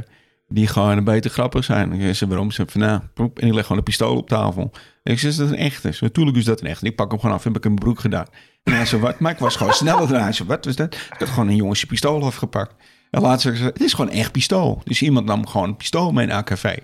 die 0.47 0.67
gewoon 0.67 0.97
een 0.97 1.03
beter 1.03 1.31
grappig 1.31 1.63
zijn. 1.63 1.93
Ik 1.93 2.15
zei, 2.15 2.29
waarom? 2.29 2.51
Ze 2.51 2.65
van, 2.67 2.81
nou, 2.81 3.01
en 3.15 3.47
ik 3.47 3.53
leg 3.53 3.61
gewoon 3.61 3.77
een 3.77 3.83
pistool 3.83 4.17
op 4.17 4.29
tafel. 4.29 4.71
En 5.03 5.13
ik 5.13 5.19
zei, 5.19 5.31
is 5.31 5.37
dat 5.37 5.49
een 5.49 5.55
echte? 5.55 5.93
Natuurlijk 5.99 6.37
is 6.37 6.45
dat 6.45 6.61
een 6.61 6.67
echte. 6.67 6.85
Ik 6.85 6.95
pak 6.95 7.11
hem 7.11 7.19
gewoon 7.19 7.35
af, 7.35 7.43
heb 7.43 7.55
ik 7.55 7.63
mijn 7.63 7.75
broek 7.75 7.99
gedaan. 7.99 8.25
En 8.63 8.73
hij 8.73 8.99
wat? 8.99 9.19
Maar 9.19 9.31
ik 9.31 9.37
was 9.37 9.55
gewoon 9.55 9.73
sneller 9.83 10.07
dan 10.07 10.21
hij. 10.21 10.33
wat 10.45 10.65
was 10.65 10.75
dat? 10.75 10.95
Ik 10.95 11.15
had 11.19 11.29
gewoon 11.29 11.47
een 11.47 11.55
jongensje 11.55 11.85
pistool 11.85 12.23
afgepakt. 12.23 12.75
En 13.11 13.21
later 13.21 13.41
zei 13.41 13.55
ze, 13.55 13.63
het 13.63 13.83
is 13.83 13.93
gewoon 13.93 14.11
een 14.11 14.17
echt 14.17 14.31
pistool. 14.31 14.81
Dus 14.83 15.01
iemand 15.01 15.25
nam 15.25 15.47
gewoon 15.47 15.67
een 15.67 15.77
pistool 15.77 16.11
mee 16.11 16.25
naar 16.25 16.37
een 16.37 16.43
café. 16.43 16.75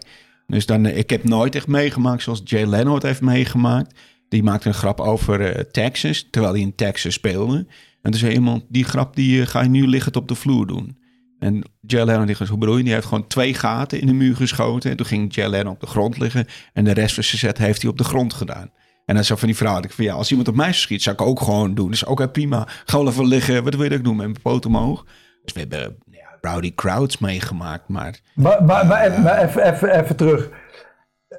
Dus 0.47 0.65
dan, 0.65 0.86
eh, 0.86 0.97
ik 0.97 1.10
heb 1.10 1.23
nooit 1.23 1.56
echt 1.56 1.67
meegemaakt 1.67 2.23
zoals 2.23 2.41
Jay 2.43 2.65
Leno 2.65 2.93
het 2.93 3.04
heeft 3.04 3.21
meegemaakt. 3.21 3.99
Die 4.30 4.43
maakte 4.43 4.67
een 4.67 4.73
grap 4.73 4.99
over 4.99 5.41
eh, 5.41 5.63
Texas, 5.63 6.28
terwijl 6.30 6.54
hij 6.54 6.62
in 6.62 6.76
Texas 6.76 7.13
speelde. 7.13 7.67
En 8.02 8.12
toen 8.12 8.19
zei 8.19 8.34
iemand, 8.34 8.63
die 8.67 8.84
grap 8.84 9.15
die 9.15 9.41
eh, 9.41 9.47
ga 9.47 9.62
je 9.62 9.69
nu 9.69 9.88
liggend 9.88 10.15
op 10.15 10.28
de 10.28 10.36
vloer 10.36 10.67
doen. 10.67 10.97
En 11.43 11.63
Jay 11.82 12.06
Leno 12.06 12.25
die 12.25 12.36
zei, 12.36 12.49
hoe 12.49 12.58
bedoel 12.58 12.77
je? 12.77 12.84
Die 12.84 12.93
heeft 12.93 13.06
gewoon 13.06 13.27
twee 13.27 13.53
gaten 13.53 13.99
in 14.01 14.08
de 14.08 14.13
muur 14.13 14.36
geschoten. 14.36 14.91
En 14.91 14.97
toen 14.97 15.06
ging 15.06 15.36
Jay 15.36 15.49
Leno 15.49 15.69
op 15.69 15.79
de 15.79 15.88
grond 15.88 16.17
liggen. 16.17 16.47
En 16.73 16.84
de 16.84 16.91
rest 16.93 17.13
van 17.13 17.23
zijn 17.23 17.38
set 17.38 17.58
heeft 17.58 17.82
hij 17.82 17.91
op 17.91 17.97
de 17.97 18.03
grond 18.03 18.34
gedaan. 18.34 18.71
En 19.06 19.15
dan 19.15 19.23
zo 19.23 19.36
van 19.36 19.47
die 19.47 19.58
vrouw 19.58 19.77
ik 19.77 19.91
van 19.91 20.06
ja, 20.06 20.13
als 20.13 20.29
iemand 20.29 20.47
op 20.47 20.56
mij 20.56 20.73
schiet, 20.73 21.03
zou 21.03 21.15
ik 21.15 21.21
ook 21.21 21.41
gewoon 21.41 21.73
doen. 21.75 21.89
Dus 21.89 22.06
ook 22.06 22.12
okay, 22.12 22.27
prima. 22.27 22.67
Ga 22.86 22.97
wel 22.97 23.08
even 23.08 23.27
liggen. 23.27 23.63
Wat 23.63 23.75
wil 23.75 23.91
ik 23.91 24.03
doe 24.03 24.15
met 24.15 24.25
mijn 24.25 24.41
poot 24.41 24.65
omhoog? 24.65 25.06
Dus 25.43 25.53
we 25.53 25.60
hebben 25.60 25.97
ja, 26.12 26.38
rowdy 26.41 26.73
crowds 26.75 27.17
meegemaakt, 27.17 27.88
maar... 27.88 28.19
Maar, 28.34 28.63
maar, 28.63 28.86
maar, 28.86 29.21
maar 29.21 29.43
even, 29.43 29.73
even, 29.73 29.99
even 29.99 30.15
terug. 30.15 30.49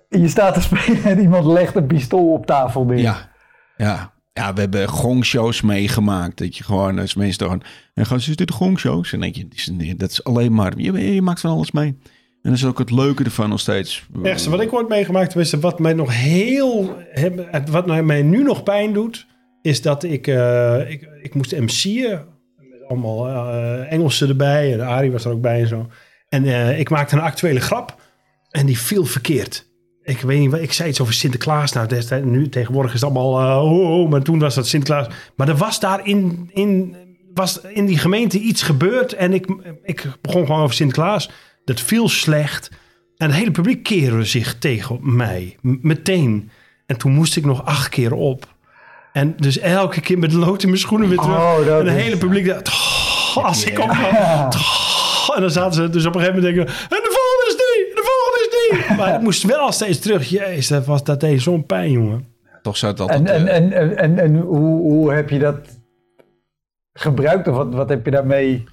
Je 0.08 0.28
staat 0.28 0.54
te 0.54 0.60
spelen 0.60 1.04
en 1.04 1.20
iemand 1.20 1.44
legt 1.44 1.74
een 1.74 1.86
pistool 1.86 2.32
op 2.32 2.46
tafel 2.46 2.84
neer. 2.84 2.98
Ja, 2.98 3.30
ja. 3.76 4.13
Ja, 4.40 4.52
we 4.52 4.60
hebben 4.60 4.88
gongshows 4.88 5.60
meegemaakt. 5.62 6.38
Dat 6.38 6.56
je 6.56 6.64
gewoon 6.64 6.98
als 6.98 7.14
mensen. 7.14 7.62
En 7.94 8.06
gaan 8.06 8.20
ze 8.20 8.34
dit 8.34 8.50
gongshows? 8.50 9.12
En 9.12 9.20
denk 9.20 9.34
je, 9.34 9.96
dat 9.96 10.10
is 10.10 10.24
alleen 10.24 10.54
maar... 10.54 10.72
Je, 10.76 11.22
maakt 11.22 11.40
van 11.40 11.50
alles 11.50 11.70
mee. 11.70 11.86
En 11.86 12.50
dat 12.50 12.52
is 12.52 12.64
ook 12.64 12.78
het 12.78 12.90
leuke 12.90 13.24
ervan 13.24 13.48
nog 13.48 13.60
steeds. 13.60 14.06
Ergste 14.22 14.50
wat 14.50 14.60
ik 14.60 14.72
ooit 14.72 14.88
meegemaakt 14.88 15.34
heb, 15.34 15.60
wat 15.60 15.78
mij 15.78 15.92
nog 15.92 16.14
heel... 16.14 16.96
Wat 17.70 17.86
mij 17.86 18.22
nu 18.22 18.42
nog 18.42 18.62
pijn 18.62 18.92
doet, 18.92 19.26
is 19.62 19.82
dat 19.82 20.02
ik... 20.02 20.26
Uh, 20.26 20.90
ik, 20.90 21.08
ik 21.22 21.34
moest 21.34 21.58
MC'en. 21.58 22.24
Met 22.56 22.88
allemaal 22.88 23.28
uh, 23.28 23.92
Engelsen 23.92 24.28
erbij. 24.28 24.72
En 24.72 24.80
Arie 24.80 25.12
was 25.12 25.24
er 25.24 25.32
ook 25.32 25.40
bij 25.40 25.60
en 25.60 25.68
zo. 25.68 25.90
En 26.28 26.44
uh, 26.44 26.78
ik 26.78 26.90
maakte 26.90 27.14
een 27.14 27.22
actuele 27.22 27.60
grap. 27.60 28.00
En 28.50 28.66
die 28.66 28.78
viel 28.78 29.04
verkeerd. 29.04 29.72
Ik 30.04 30.20
weet 30.20 30.38
niet, 30.38 30.52
ik 30.52 30.72
zei 30.72 30.88
iets 30.88 31.00
over 31.00 31.14
Sinterklaas. 31.14 31.72
Nou, 31.72 31.86
destijds, 31.86 32.26
nu 32.26 32.48
tegenwoordig 32.48 32.94
is 32.94 33.00
het 33.00 33.10
allemaal... 33.10 33.40
Uh, 33.40 33.72
oh, 33.72 34.00
oh, 34.00 34.10
maar 34.10 34.22
toen 34.22 34.38
was 34.38 34.54
dat 34.54 34.66
Sinterklaas. 34.66 35.06
Maar 35.36 35.48
er 35.48 35.56
was 35.56 35.80
daar 35.80 36.06
in, 36.06 36.50
in, 36.52 36.96
was 37.34 37.60
in 37.60 37.86
die 37.86 37.98
gemeente 37.98 38.38
iets 38.38 38.62
gebeurd. 38.62 39.12
En 39.12 39.32
ik, 39.32 39.46
ik 39.82 40.06
begon 40.20 40.46
gewoon 40.46 40.62
over 40.62 40.74
Sinterklaas. 40.74 41.30
Dat 41.64 41.80
viel 41.80 42.08
slecht. 42.08 42.70
En 43.16 43.26
het 43.26 43.38
hele 43.38 43.50
publiek 43.50 43.82
keerde 43.82 44.24
zich 44.24 44.58
tegen 44.58 44.98
mij. 45.02 45.56
meteen. 45.60 46.50
En 46.86 46.98
toen 46.98 47.12
moest 47.12 47.36
ik 47.36 47.44
nog 47.44 47.64
acht 47.64 47.88
keer 47.88 48.12
op. 48.12 48.54
En 49.12 49.34
dus 49.36 49.58
elke 49.58 50.00
keer 50.00 50.18
met 50.18 50.32
lood 50.32 50.62
in 50.62 50.68
mijn 50.68 50.80
schoenen 50.80 51.08
weer 51.08 51.18
terug. 51.18 51.36
Oh, 51.36 51.66
en 51.66 51.86
het 51.86 51.96
hele 51.96 52.16
publiek 52.16 52.46
dacht... 52.46 52.68
Oh, 52.68 53.44
als 53.44 53.64
ik. 53.64 53.78
Oh, 53.78 55.34
en 55.34 55.40
dan 55.40 55.50
zaten 55.50 55.74
ze 55.74 55.90
dus 55.90 56.06
op 56.06 56.14
een 56.14 56.20
gegeven 56.20 56.42
moment 56.42 56.56
denken... 56.56 56.74
En 56.74 57.02
de 57.06 57.12
volgende 57.18 57.46
is 57.46 57.56
die! 57.56 57.94
De 57.94 58.02
Maar 58.96 59.14
ik 59.14 59.20
moest 59.20 59.42
wel 59.42 59.72
steeds 59.72 59.98
terug. 59.98 60.28
Jezus, 60.28 60.68
dat, 60.68 60.86
was, 60.86 61.04
dat 61.04 61.20
deed 61.20 61.42
zo'n 61.42 61.66
pijn, 61.66 61.90
jongen. 61.90 62.24
Toch 62.62 62.76
zou 62.76 62.92
het 62.92 63.00
altijd... 63.00 63.28
En, 63.28 63.46
en, 63.46 63.72
en, 63.72 63.96
en, 63.96 64.18
en, 64.18 64.36
hoe, 64.36 64.80
hoe 64.80 65.12
heb 65.12 65.30
je 65.30 65.38
dat 65.38 65.56
gebruikt? 66.92 67.48
Of 67.48 67.56
wat, 67.56 67.74
wat 67.74 67.88
heb 67.88 68.04
je 68.04 68.10
daarmee... 68.10 68.64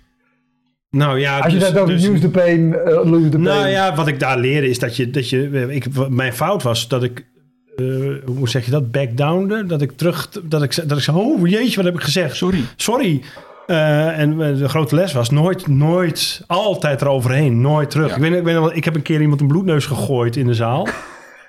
Nou 0.90 1.20
ja, 1.20 1.40
Als 1.40 1.54
je 1.54 1.60
dus, 1.60 1.72
dat 1.72 1.82
over 1.82 1.94
dus, 1.94 2.06
use 2.06 2.22
the 2.22 2.30
pain, 2.30 2.62
uh, 2.62 2.86
lose 2.86 3.30
the 3.30 3.38
pain. 3.38 3.42
Nou 3.42 3.68
ja, 3.68 3.96
wat 3.96 4.08
ik 4.08 4.20
daar 4.20 4.38
leerde 4.38 4.70
is 4.70 4.80
dat 4.80 4.96
je, 4.96 5.10
dat 5.10 5.30
je 5.30 5.68
ik, 5.70 6.10
mijn 6.10 6.34
fout 6.34 6.64
was 6.64 6.88
dat 6.88 7.04
ik, 7.04 7.26
uh, 7.76 8.16
hoe 8.26 8.50
zeg 8.50 8.66
je 8.66 8.72
dat, 8.72 8.92
back 8.92 9.18
downde. 9.18 9.66
Dat 9.66 9.82
ik 9.82 9.92
terug, 9.92 10.30
dat 10.44 10.64
ik, 10.64 10.90
dat 10.90 10.98
ik 10.98 11.04
zei, 11.04 11.18
oh 11.18 11.48
jeetje, 11.48 11.76
wat 11.76 11.86
heb 11.86 11.94
ik 11.94 12.02
gezegd? 12.02 12.36
Sorry. 12.36 12.64
Sorry. 12.76 13.22
Uh, 13.72 14.20
en 14.20 14.38
de 14.38 14.70
grote 14.70 14.96
les 14.96 15.14
was 15.14 15.30
nooit, 15.30 15.68
nooit, 15.68 16.44
altijd 16.48 17.02
eroverheen, 17.02 17.62
nooit 17.62 17.90
terug. 17.90 18.10
Ja. 18.10 18.16
Ik, 18.16 18.22
weet, 18.22 18.34
ik, 18.34 18.44
weet, 18.44 18.76
ik 18.76 18.84
heb 18.84 18.96
een 18.96 19.02
keer 19.02 19.22
iemand 19.22 19.42
een 19.42 19.48
bloedneus 19.48 19.86
gegooid 19.86 20.36
in 20.36 20.48
de 20.48 20.54
zaal. 20.54 20.88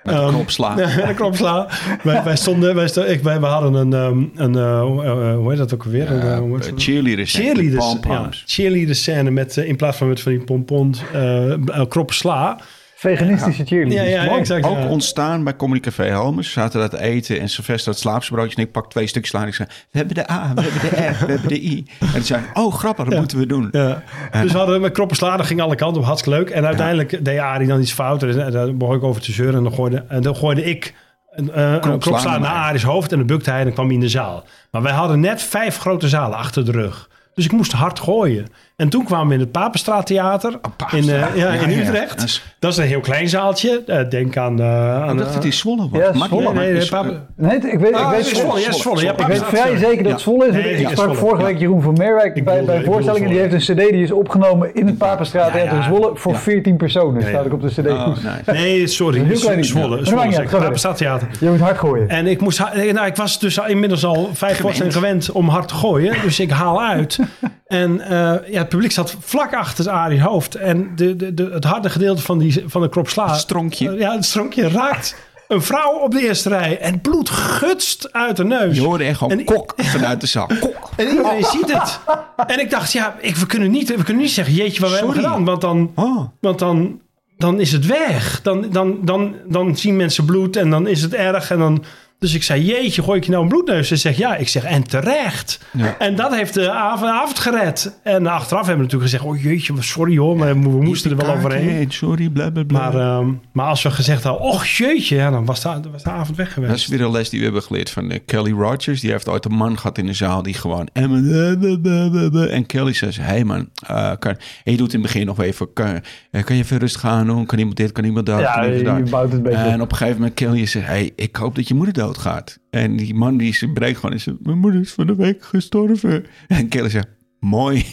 Met 0.04 0.14
een 0.14 0.28
knopsla. 0.28 0.74
Met 0.74 1.02
een 1.02 1.14
knopsla. 1.14 1.68
wij, 2.02 2.22
wij 2.24 2.36
stonden, 2.36 2.74
wij, 2.74 2.88
stonden, 2.88 3.12
ik, 3.12 3.22
wij, 3.22 3.40
we 3.40 3.46
hadden 3.46 3.74
een, 3.74 3.92
um, 3.92 4.32
een 4.34 4.56
uh, 4.56 4.62
uh, 4.62 5.34
hoe 5.34 5.48
heet 5.48 5.58
dat 5.58 5.74
ook 5.74 5.84
alweer? 5.84 6.14
Ja, 6.14 6.36
een, 6.36 6.50
uh, 6.50 6.58
cheerleader 6.76 7.26
scène. 7.26 7.44
Cheerleaders, 7.44 7.96
ja, 8.02 8.28
cheerleader 8.46 8.94
scène 8.94 9.30
met, 9.30 9.56
in 9.56 9.76
plaats 9.76 9.96
van 9.96 10.08
met 10.08 10.20
van 10.20 10.32
die 10.32 10.44
pompons, 10.44 11.02
uh, 11.14 12.04
sla. 12.06 12.60
Veganistische 13.02 13.64
cheerleaders. 13.64 14.10
Ja, 14.10 14.24
ja, 14.24 14.36
exact, 14.36 14.66
Ook 14.66 14.88
ontstaan 14.88 15.44
bij 15.44 15.56
Comedy 15.56 15.80
Café 15.80 16.04
Helmers. 16.04 16.52
Zaten 16.52 16.80
daar 16.80 16.88
te 16.88 17.00
eten 17.00 17.40
en 17.40 17.48
Sylvester 17.48 17.92
het 17.92 18.00
slaapsbroodje. 18.00 18.56
En 18.56 18.62
ik 18.62 18.72
pak 18.72 18.90
twee 18.90 19.06
stukjes 19.06 19.30
sla 19.30 19.40
en 19.42 19.48
ik 19.48 19.54
zei... 19.54 19.68
We 19.90 19.98
hebben 19.98 20.14
de 20.14 20.30
A, 20.30 20.52
we 20.54 20.62
hebben 20.62 20.80
de 20.80 20.96
R, 20.96 21.26
we 21.26 21.32
hebben 21.32 21.48
de 21.48 21.62
I. 21.62 21.86
En 22.00 22.20
ze 22.20 22.22
zei, 22.22 22.42
oh 22.52 22.74
grappig, 22.74 23.04
dat 23.04 23.18
moeten 23.18 23.38
we 23.38 23.46
doen. 23.46 23.68
Ja. 23.72 24.02
Dus 24.42 24.52
we 24.52 24.58
hadden 24.58 24.80
met 24.80 24.92
kroppen 24.92 25.16
sla, 25.16 25.36
dat 25.36 25.46
ging 25.46 25.60
alle 25.60 25.74
kanten 25.74 26.00
op, 26.00 26.06
hartstikke 26.06 26.38
leuk. 26.38 26.50
En 26.50 26.66
uiteindelijk 26.66 27.24
deed 27.24 27.38
Arie 27.38 27.68
dan 27.68 27.80
iets 27.80 27.92
fout. 27.92 28.22
En 28.22 28.50
daar 28.52 28.76
begon 28.76 28.94
ik 28.94 29.02
over 29.02 29.22
te 29.22 29.32
zeuren. 29.32 29.56
En 29.56 29.62
dan 29.62 29.74
gooide, 29.74 30.04
en 30.08 30.22
dan 30.22 30.36
gooide 30.36 30.64
ik 30.64 30.94
een, 31.30 31.50
uh, 31.56 31.72
een 31.80 32.40
naar 32.40 32.44
Aries 32.44 32.82
hoofd. 32.82 33.12
En 33.12 33.18
dan 33.18 33.26
bukte 33.26 33.50
hij 33.50 33.58
en 33.58 33.64
dan 33.64 33.74
kwam 33.74 33.86
hij 33.86 33.94
in 33.94 34.00
de 34.00 34.08
zaal. 34.08 34.44
Maar 34.70 34.82
wij 34.82 34.92
hadden 34.92 35.20
net 35.20 35.42
vijf 35.42 35.78
grote 35.78 36.08
zalen 36.08 36.38
achter 36.38 36.64
de 36.64 36.72
rug. 36.72 37.10
Dus 37.34 37.44
ik 37.44 37.52
moest 37.52 37.72
hard 37.72 38.00
gooien. 38.00 38.46
En 38.82 38.88
toen 38.88 39.04
kwamen 39.04 39.28
we 39.28 39.34
in 39.34 39.40
het 39.40 39.50
Papenstraattheater 39.50 40.58
oh, 40.62 40.98
in, 40.98 41.04
uh, 41.04 41.36
ja, 41.36 41.50
in 41.50 41.78
Utrecht. 41.78 42.18
Dat 42.18 42.28
is... 42.28 42.56
dat 42.58 42.72
is... 42.72 42.78
een 42.78 42.84
heel 42.84 43.00
klein 43.00 43.28
zaaltje. 43.28 43.82
Uh, 43.86 44.08
denk 44.08 44.36
aan... 44.36 44.60
Uh, 44.60 45.02
aan 45.02 45.16
dacht 45.16 45.32
dat 45.32 45.42
die 45.42 45.52
Zwolle 45.52 45.88
was. 45.90 46.00
Ja, 46.00 46.12
Zwolle. 46.26 46.52
Nee, 46.52 46.72
nee, 46.72 46.88
Papen... 46.88 47.26
nee, 47.36 47.56
ik 47.56 47.78
weet, 47.78 47.94
ah, 47.94 48.12
ik 48.12 48.16
weet 48.16 48.26
Zwolle. 48.26 48.60
Ja, 48.60 48.72
Zwolle. 48.72 49.02
Ja, 49.02 49.12
ik 49.16 49.26
weet 49.26 49.44
vrij 49.44 49.76
zeker 49.76 50.02
dat 50.02 50.12
het 50.12 50.20
Zwolle 50.20 50.46
is. 50.46 50.52
Nee, 50.52 50.74
ik 50.74 50.88
sprak 50.88 51.14
vorige 51.14 51.44
week 51.44 51.58
Jeroen 51.58 51.82
van 51.82 51.92
Meerwijk 51.92 52.44
bij, 52.44 52.64
bij 52.64 52.82
voorstellingen. 52.84 53.28
Die 53.28 53.38
heeft 53.38 53.52
een 53.52 53.76
cd 53.76 53.90
die 53.90 54.02
is 54.02 54.12
opgenomen 54.12 54.74
in 54.74 54.86
het 54.86 54.98
Papenstraattheater 54.98 55.76
in 55.76 55.82
Zwolle 55.82 56.10
voor 56.14 56.36
14 56.36 56.76
personen. 56.76 57.22
Staat 57.22 57.46
ik 57.46 57.52
op 57.52 57.62
de 57.62 57.68
cd. 57.68 57.86
Oh, 57.86 58.16
nee, 58.46 58.86
sorry. 58.86 59.36
Zwolle. 59.36 60.04
Zwolle. 60.04 60.46
Papenstraattheater. 60.50 61.28
Je 61.40 61.48
moet 61.48 61.60
hard 61.60 61.78
gooien. 61.78 62.08
En 62.08 62.26
ik 62.26 62.40
moest... 62.40 62.58
Nou, 62.92 63.06
ik 63.06 63.16
was 63.16 63.38
dus 63.38 63.58
inmiddels 63.58 64.04
al 64.04 64.30
vijf 64.32 64.60
voorstellingen 64.60 64.98
gewend 64.98 65.30
om 65.30 65.48
hard 65.48 65.68
te 65.68 65.74
gooien. 65.74 66.14
Dus 66.22 66.40
ik 66.40 66.50
haal 66.50 66.82
uit. 66.82 67.18
En 67.66 68.00
ja, 68.46 68.58
het 68.58 68.68
publiek 68.72 68.92
zat 68.92 69.16
vlak 69.20 69.54
achter 69.54 69.90
Arie 69.90 70.22
hoofd. 70.22 70.54
En 70.54 70.92
de, 70.96 71.16
de, 71.16 71.34
de, 71.34 71.50
het 71.52 71.64
harde 71.64 71.90
gedeelte 71.90 72.22
van, 72.22 72.38
die, 72.38 72.64
van 72.66 72.82
de 72.82 72.88
krop 72.88 73.08
sla... 73.08 73.30
Het 73.30 73.40
stronkje. 73.40 73.92
Ja, 73.92 74.14
het 74.14 74.24
stronkje 74.24 74.68
raakt 74.68 75.16
een 75.48 75.62
vrouw 75.62 75.92
op 75.92 76.10
de 76.10 76.20
eerste 76.20 76.48
rij. 76.48 76.78
En 76.78 77.00
bloed 77.00 77.30
gutst 77.30 78.12
uit 78.12 78.36
de 78.36 78.44
neus. 78.44 78.76
Je 78.76 78.82
hoorde 78.82 79.04
echt 79.04 79.18
gewoon 79.18 79.38
en, 79.38 79.44
kok 79.44 79.74
vanuit 79.76 80.20
de 80.20 80.26
zaal. 80.26 80.46
Kok. 80.60 80.90
En 80.96 81.08
iedereen 81.08 81.44
ziet 81.44 81.72
het. 81.72 82.00
En 82.46 82.60
ik 82.60 82.70
dacht, 82.70 82.92
ja, 82.92 83.16
ik, 83.20 83.36
we, 83.36 83.46
kunnen 83.46 83.70
niet, 83.70 83.88
we 83.88 84.04
kunnen 84.04 84.22
niet 84.22 84.32
zeggen... 84.32 84.54
jeetje, 84.54 84.80
wat 84.80 84.90
we 84.90 84.96
hebben 84.96 85.14
gedaan. 85.14 85.44
Want 85.44 85.60
dan... 85.60 85.92
Oh. 85.94 86.24
Want 86.40 86.58
dan 86.58 87.00
dan 87.42 87.60
is 87.60 87.72
het 87.72 87.86
weg. 87.86 88.42
Dan, 88.42 88.70
dan, 88.70 88.98
dan, 89.04 89.34
dan 89.48 89.76
zien 89.76 89.96
mensen 89.96 90.24
bloed 90.24 90.56
en 90.56 90.70
dan 90.70 90.86
is 90.86 91.02
het 91.02 91.14
erg. 91.14 91.50
En 91.50 91.58
dan, 91.58 91.84
dus 92.22 92.34
ik 92.34 92.42
zei, 92.42 92.64
jeetje, 92.64 93.02
gooi 93.02 93.18
ik 93.18 93.24
je 93.24 93.30
nou 93.30 93.42
een 93.42 93.48
bloedneus? 93.48 93.88
Ze 93.88 93.96
zegt, 93.96 94.16
ja. 94.16 94.36
Ik 94.36 94.48
zeg, 94.48 94.64
en 94.64 94.82
terecht. 94.82 95.60
Ja. 95.72 95.94
En 95.98 96.16
dat 96.16 96.34
heeft 96.34 96.54
de 96.54 96.70
avond, 96.70 97.10
avond 97.10 97.38
gered. 97.38 97.98
En 98.02 98.26
achteraf 98.26 98.66
hebben 98.66 98.86
we 98.86 98.92
natuurlijk 98.92 99.10
gezegd, 99.10 99.24
oh 99.24 99.42
jeetje, 99.42 99.74
sorry 99.78 100.16
hoor, 100.16 100.36
maar 100.36 100.60
we 100.60 100.82
moesten 100.82 101.10
er 101.10 101.16
wel 101.16 101.34
overheen. 101.34 101.90
Sorry, 101.90 102.28
bla 102.28 102.50
bla 102.50 102.64
bla. 102.64 102.90
Maar, 102.90 103.18
um, 103.18 103.40
maar 103.52 103.66
als 103.66 103.82
we 103.82 103.90
gezegd 103.90 104.22
hadden, 104.22 104.42
oh 104.42 104.64
jeetje, 104.64 105.16
ja, 105.16 105.30
dan 105.30 105.44
was 105.44 105.60
de, 105.60 105.80
was 105.92 106.02
de 106.02 106.10
avond 106.10 106.36
weg 106.36 106.52
geweest. 106.52 106.72
Dat 106.72 106.80
is 106.80 106.86
weer 106.86 107.00
een 107.00 107.10
les 107.10 107.28
die 107.28 107.38
we 107.38 107.44
hebben 107.44 107.62
geleerd 107.62 107.90
van 107.90 108.12
uh, 108.12 108.18
Kelly 108.26 108.52
Rogers. 108.52 109.00
Die 109.00 109.10
heeft 109.10 109.28
ooit 109.28 109.44
een 109.44 109.54
man 109.54 109.78
gehad 109.78 109.98
in 109.98 110.06
de 110.06 110.12
zaal 110.12 110.42
die 110.42 110.54
gewoon... 110.54 110.88
En 110.92 112.66
Kelly 112.66 112.92
zei, 112.92 113.12
hey 113.20 113.44
man, 113.44 113.68
uh, 113.90 114.10
kan, 114.18 114.36
je 114.64 114.76
doet 114.76 114.92
in 114.92 115.02
het 115.02 115.12
begin 115.12 115.26
nog 115.26 115.40
even, 115.40 115.72
kan, 115.72 115.86
uh, 115.86 116.42
kan 116.42 116.56
je 116.56 116.62
even 116.62 116.78
rustig 116.78 117.00
gaan 117.00 117.26
doen? 117.26 117.46
Kan 117.46 117.58
iemand 117.58 117.76
dit, 117.76 117.92
kan 117.92 118.04
iemand 118.04 118.26
dat? 118.26 118.40
Ja, 118.40 118.52
kan 118.52 119.04
je 119.04 119.10
bouwt 119.10 119.32
het 119.32 119.42
beetje. 119.42 119.58
En 119.58 119.80
op 119.80 119.90
een 119.90 119.96
gegeven 119.96 120.18
moment 120.18 120.34
Kelly 120.34 120.66
zei, 120.66 120.84
hey, 120.84 121.12
ik 121.16 121.36
hoop 121.36 121.54
dat 121.54 121.68
je 121.68 121.74
moeder 121.74 121.94
dood 121.94 122.11
gaat. 122.18 122.58
En 122.70 122.96
die 122.96 123.14
man 123.14 123.36
die 123.36 123.54
ze 123.54 123.68
breekt 123.68 123.98
gewoon 123.98 124.14
is, 124.14 124.28
mijn 124.40 124.58
moeder 124.58 124.80
is 124.80 124.92
van 124.92 125.06
de 125.06 125.14
week 125.14 125.44
gestorven. 125.44 126.24
En 126.48 126.68
Kelly 126.68 126.88
zegt, 126.88 127.08
mooi. 127.40 127.86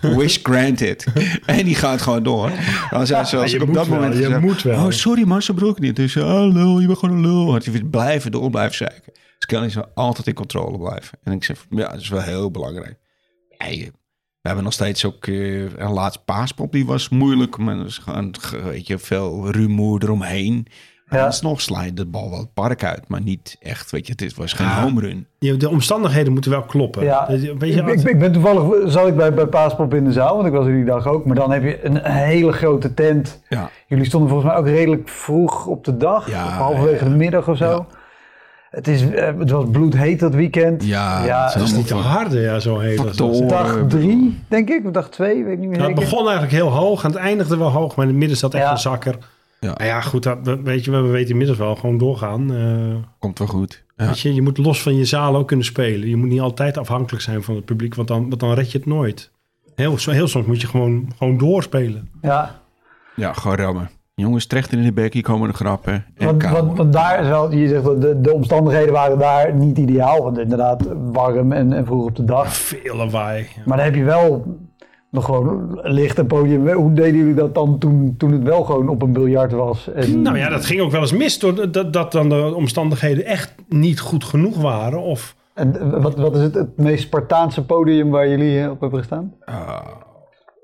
Wish 0.16 0.38
granted. 0.42 1.06
En 1.46 1.64
die 1.64 1.74
gaat 1.74 2.02
gewoon 2.02 2.22
door. 2.22 2.50
Dan 2.90 3.06
zei 3.06 3.24
ze, 3.24 3.36
als 3.36 3.52
ik 3.52 3.62
op 3.62 3.74
dat 3.74 3.88
moment 3.88 4.16
je 4.16 4.38
moet 4.40 4.62
wel. 4.62 4.84
oh 4.84 4.90
sorry 4.90 5.26
maar 5.26 5.42
ze 5.42 5.54
broek 5.54 5.78
niet. 5.78 5.96
Dus, 5.96 6.16
oh 6.16 6.52
lul, 6.52 6.80
je 6.80 6.86
bent 6.86 6.98
gewoon 6.98 7.16
een 7.16 7.22
lul. 7.22 7.52
Had 7.52 7.64
je 7.64 7.84
blijven 7.84 8.30
door, 8.30 8.50
blijven 8.50 8.76
zeiken. 8.76 9.12
Dus 9.12 9.46
Kelly 9.46 9.70
zou 9.70 9.86
altijd 9.94 10.26
in 10.26 10.34
controle 10.34 10.78
blijven. 10.78 11.18
En 11.22 11.32
ik 11.32 11.44
zeg, 11.44 11.66
ja, 11.70 11.88
dat 11.88 12.00
is 12.00 12.08
wel 12.08 12.22
heel 12.22 12.50
belangrijk. 12.50 12.98
We 14.40 14.54
hebben 14.54 14.64
nog 14.64 14.72
steeds 14.72 15.04
ook 15.04 15.26
uh, 15.26 15.62
een 15.76 15.92
laatste 15.92 16.22
paaspop, 16.24 16.72
die 16.72 16.86
was 16.86 17.08
moeilijk. 17.08 17.56
Maar 17.56 17.78
er 17.78 17.86
is 17.86 17.98
gewoon, 17.98 18.34
weet 18.64 18.86
je, 18.86 18.98
veel 18.98 19.50
rumoer 19.50 20.02
eromheen. 20.02 20.66
Ja. 21.10 21.24
Alsnog 21.24 21.60
sla 21.60 21.84
de 21.94 22.06
bal 22.06 22.30
wel 22.30 22.38
het 22.38 22.54
park 22.54 22.84
uit, 22.84 23.08
maar 23.08 23.22
niet 23.22 23.56
echt, 23.60 23.90
weet 23.90 24.06
je, 24.06 24.12
het 24.16 24.34
was 24.34 24.52
geen 24.52 24.66
ja. 24.66 24.82
home 24.82 25.00
run. 25.00 25.26
De 25.58 25.68
omstandigheden 25.68 26.32
moeten 26.32 26.50
wel 26.50 26.62
kloppen. 26.62 27.04
Ja. 27.04 27.26
Weet 27.28 27.74
je, 27.74 27.82
ik, 27.82 28.02
ik, 28.02 28.18
ben 28.18 28.32
toevallig, 28.32 28.92
zat 28.92 29.06
ik 29.06 29.16
bij, 29.16 29.34
bij 29.34 29.46
Paaspop 29.46 29.94
in 29.94 30.04
de 30.04 30.12
zaal, 30.12 30.34
want 30.34 30.46
ik 30.46 30.52
was 30.52 30.66
er 30.66 30.72
die 30.72 30.84
dag 30.84 31.06
ook. 31.06 31.24
Maar 31.24 31.34
dan 31.34 31.50
heb 31.50 31.62
je 31.62 31.84
een 31.84 32.04
hele 32.04 32.52
grote 32.52 32.94
tent. 32.94 33.40
Ja. 33.48 33.70
Jullie 33.86 34.04
stonden 34.04 34.28
volgens 34.30 34.50
mij 34.50 34.60
ook 34.60 34.66
redelijk 34.66 35.08
vroeg 35.08 35.66
op 35.66 35.84
de 35.84 35.96
dag, 35.96 36.30
ja, 36.30 36.48
halverwege 36.48 37.04
de 37.04 37.10
middag 37.10 37.48
of 37.48 37.56
zo. 37.56 37.86
Het, 38.70 38.88
is, 38.88 39.02
het 39.10 39.50
was 39.50 39.64
bloedheet 39.70 40.20
dat 40.20 40.34
weekend. 40.34 40.84
Ja, 40.84 41.24
ja 41.24 41.50
het 41.52 41.62
is 41.62 41.72
niet 41.72 41.86
te 41.86 41.94
harde, 41.94 42.40
ja, 42.40 42.58
zo 42.58 42.78
heet 42.78 43.16
dat. 43.16 43.48
Dag 43.48 43.78
drie, 43.88 44.42
denk 44.48 44.68
ik, 44.68 44.86
of 44.86 44.92
dag 44.92 45.08
twee, 45.08 45.44
weet 45.44 45.52
ik 45.52 45.58
niet 45.58 45.68
meer. 45.68 45.78
Nou, 45.78 45.90
het 45.90 46.00
begon 46.00 46.22
eigenlijk 46.22 46.52
heel 46.52 46.70
hoog 46.70 47.04
en 47.04 47.10
het 47.10 47.18
eindigde 47.18 47.56
wel 47.56 47.70
hoog, 47.70 47.96
maar 47.96 48.04
in 48.04 48.10
het 48.10 48.20
midden 48.20 48.38
zat 48.38 48.54
echt 48.54 48.70
een 48.70 48.78
zakker. 48.78 49.18
Ja. 49.60 49.72
Nou 49.76 49.84
ja, 49.84 50.00
goed, 50.00 50.22
dat, 50.22 50.60
weet 50.62 50.84
je, 50.84 50.90
we 50.90 51.00
weten 51.00 51.30
inmiddels 51.30 51.58
wel 51.58 51.76
gewoon 51.76 51.98
doorgaan. 51.98 52.52
Uh, 52.52 52.96
Komt 53.18 53.38
wel 53.38 53.48
goed. 53.48 53.84
Ja. 53.96 54.06
Weet 54.06 54.20
je, 54.20 54.34
je 54.34 54.42
moet 54.42 54.58
los 54.58 54.82
van 54.82 54.96
je 54.96 55.04
zaal 55.04 55.36
ook 55.36 55.46
kunnen 55.46 55.66
spelen. 55.66 56.08
Je 56.08 56.16
moet 56.16 56.28
niet 56.28 56.40
altijd 56.40 56.78
afhankelijk 56.78 57.22
zijn 57.22 57.42
van 57.42 57.54
het 57.54 57.64
publiek, 57.64 57.94
want 57.94 58.08
dan, 58.08 58.28
want 58.28 58.40
dan 58.40 58.52
red 58.52 58.72
je 58.72 58.78
het 58.78 58.86
nooit. 58.86 59.30
Heel, 59.74 59.96
heel 59.96 60.28
soms 60.28 60.46
moet 60.46 60.60
je 60.60 60.66
gewoon, 60.66 61.12
gewoon 61.16 61.38
doorspelen. 61.38 62.10
Ja. 62.22 62.60
Ja, 63.14 63.32
gewoon 63.32 63.56
rammen. 63.56 63.90
Jongens, 64.14 64.46
terecht 64.46 64.72
in 64.72 64.82
de 64.82 64.92
bek, 64.92 65.12
hier 65.12 65.22
komen 65.22 65.48
de 65.48 65.54
grappen. 65.54 66.04
En 66.14 66.26
Want, 66.26 66.42
want, 66.42 66.76
want 66.76 66.92
daar 66.92 67.20
is 67.20 67.28
wel, 67.28 67.52
je 67.52 67.68
zegt 67.68 67.84
de, 67.84 68.20
de 68.20 68.32
omstandigheden 68.32 68.92
waren 68.92 69.18
daar 69.18 69.54
niet 69.54 69.78
ideaal. 69.78 70.22
Want 70.22 70.38
inderdaad, 70.38 70.82
warm 71.12 71.52
en, 71.52 71.72
en 71.72 71.86
vroeg 71.86 72.04
op 72.04 72.16
de 72.16 72.24
dag. 72.24 72.56
Veel 72.56 72.96
lawaai. 72.96 73.42
Ja. 73.42 73.62
Maar 73.64 73.76
dan 73.76 73.86
heb 73.86 73.94
je 73.94 74.04
wel 74.04 74.56
nog 75.10 75.24
gewoon 75.24 75.80
licht 75.82 76.18
en 76.18 76.26
podium. 76.26 76.68
Hoe 76.68 76.92
deden 76.92 77.16
jullie 77.16 77.34
dat 77.34 77.54
dan 77.54 77.78
toen, 77.78 78.14
toen 78.18 78.32
het 78.32 78.42
wel 78.42 78.64
gewoon 78.64 78.88
op 78.88 79.02
een 79.02 79.12
biljart 79.12 79.52
was? 79.52 79.90
En, 79.92 80.22
Nou 80.22 80.38
ja, 80.38 80.48
dat 80.48 80.64
ging 80.64 80.80
ook 80.80 80.90
wel 80.90 81.00
eens 81.00 81.12
mis 81.12 81.38
door 81.38 81.70
dat, 81.72 81.92
dat 81.92 82.12
dan 82.12 82.28
de 82.28 82.54
omstandigheden 82.54 83.24
echt 83.24 83.54
niet 83.68 84.00
goed 84.00 84.24
genoeg 84.24 84.56
waren. 84.56 85.02
Of 85.02 85.36
En 85.54 86.00
wat, 86.00 86.16
wat 86.16 86.36
is 86.36 86.42
het, 86.42 86.54
het 86.54 86.76
meest 86.76 87.02
Spartaanse 87.02 87.64
podium 87.64 88.10
waar 88.10 88.28
jullie 88.28 88.62
eh, 88.62 88.70
op 88.70 88.80
hebben 88.80 88.98
gestaan? 88.98 89.34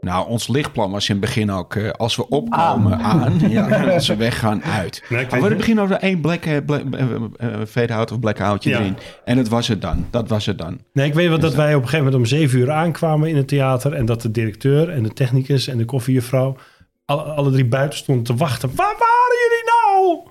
Nou, 0.05 0.29
ons 0.29 0.49
lichtplan 0.49 0.91
was 0.91 1.09
in 1.09 1.17
het 1.17 1.25
begin 1.25 1.51
ook, 1.51 1.75
eh, 1.75 1.91
als 1.91 2.17
we 2.17 2.29
opkomen 2.29 2.99
aan, 2.99 3.39
ja, 3.51 3.69
en 3.83 3.93
als 3.93 4.07
we 4.09 4.17
weggaan 4.17 4.63
uit. 4.65 5.03
Nee, 5.09 5.27
maar 5.31 5.43
we 5.43 5.55
beginnen 5.55 5.85
over 5.85 5.97
één 5.97 6.21
black, 6.21 6.45
eh, 6.45 6.57
black, 6.67 6.83
eh, 6.91 7.15
eh, 7.37 7.67
fade-out 7.69 8.13
of 8.13 8.21
blackoutje 8.21 8.71
Ja. 8.71 8.79
erin. 8.79 8.97
En 9.25 9.37
dat 9.37 9.49
was 9.49 9.69
het 9.69 9.81
dan, 9.83 10.07
dat 10.11 10.29
was 10.29 10.47
het 10.47 10.59
dan. 10.59 10.81
Nee, 10.93 11.07
ik 11.07 11.15
weet 11.15 11.29
wel 11.29 11.39
dat 11.39 11.55
wij 11.55 11.75
op 11.75 11.83
een 11.83 11.89
gegeven 11.89 12.05
moment 12.05 12.23
om 12.23 12.27
zeven 12.39 12.59
uur 12.59 12.71
aankwamen 12.71 13.29
in 13.29 13.37
het 13.37 13.49
theater. 13.49 13.93
En 13.93 14.07
dat 14.07 14.23
de 14.23 14.31
directeur 14.31 14.91
en 14.91 15.03
de 15.03 15.13
technicus 15.13 15.69
en 15.69 15.79
de 15.79 15.85
koffiejuffrouw 15.85 16.57
alle, 17.05 17.23
alle 17.23 17.51
drie 17.51 17.67
buiten 17.67 17.99
stonden 17.99 18.25
te 18.25 18.35
wachten. 18.35 18.69
Waar 18.75 18.95
waren 18.99 19.37
jullie 19.43 19.65
nou? 19.65 20.29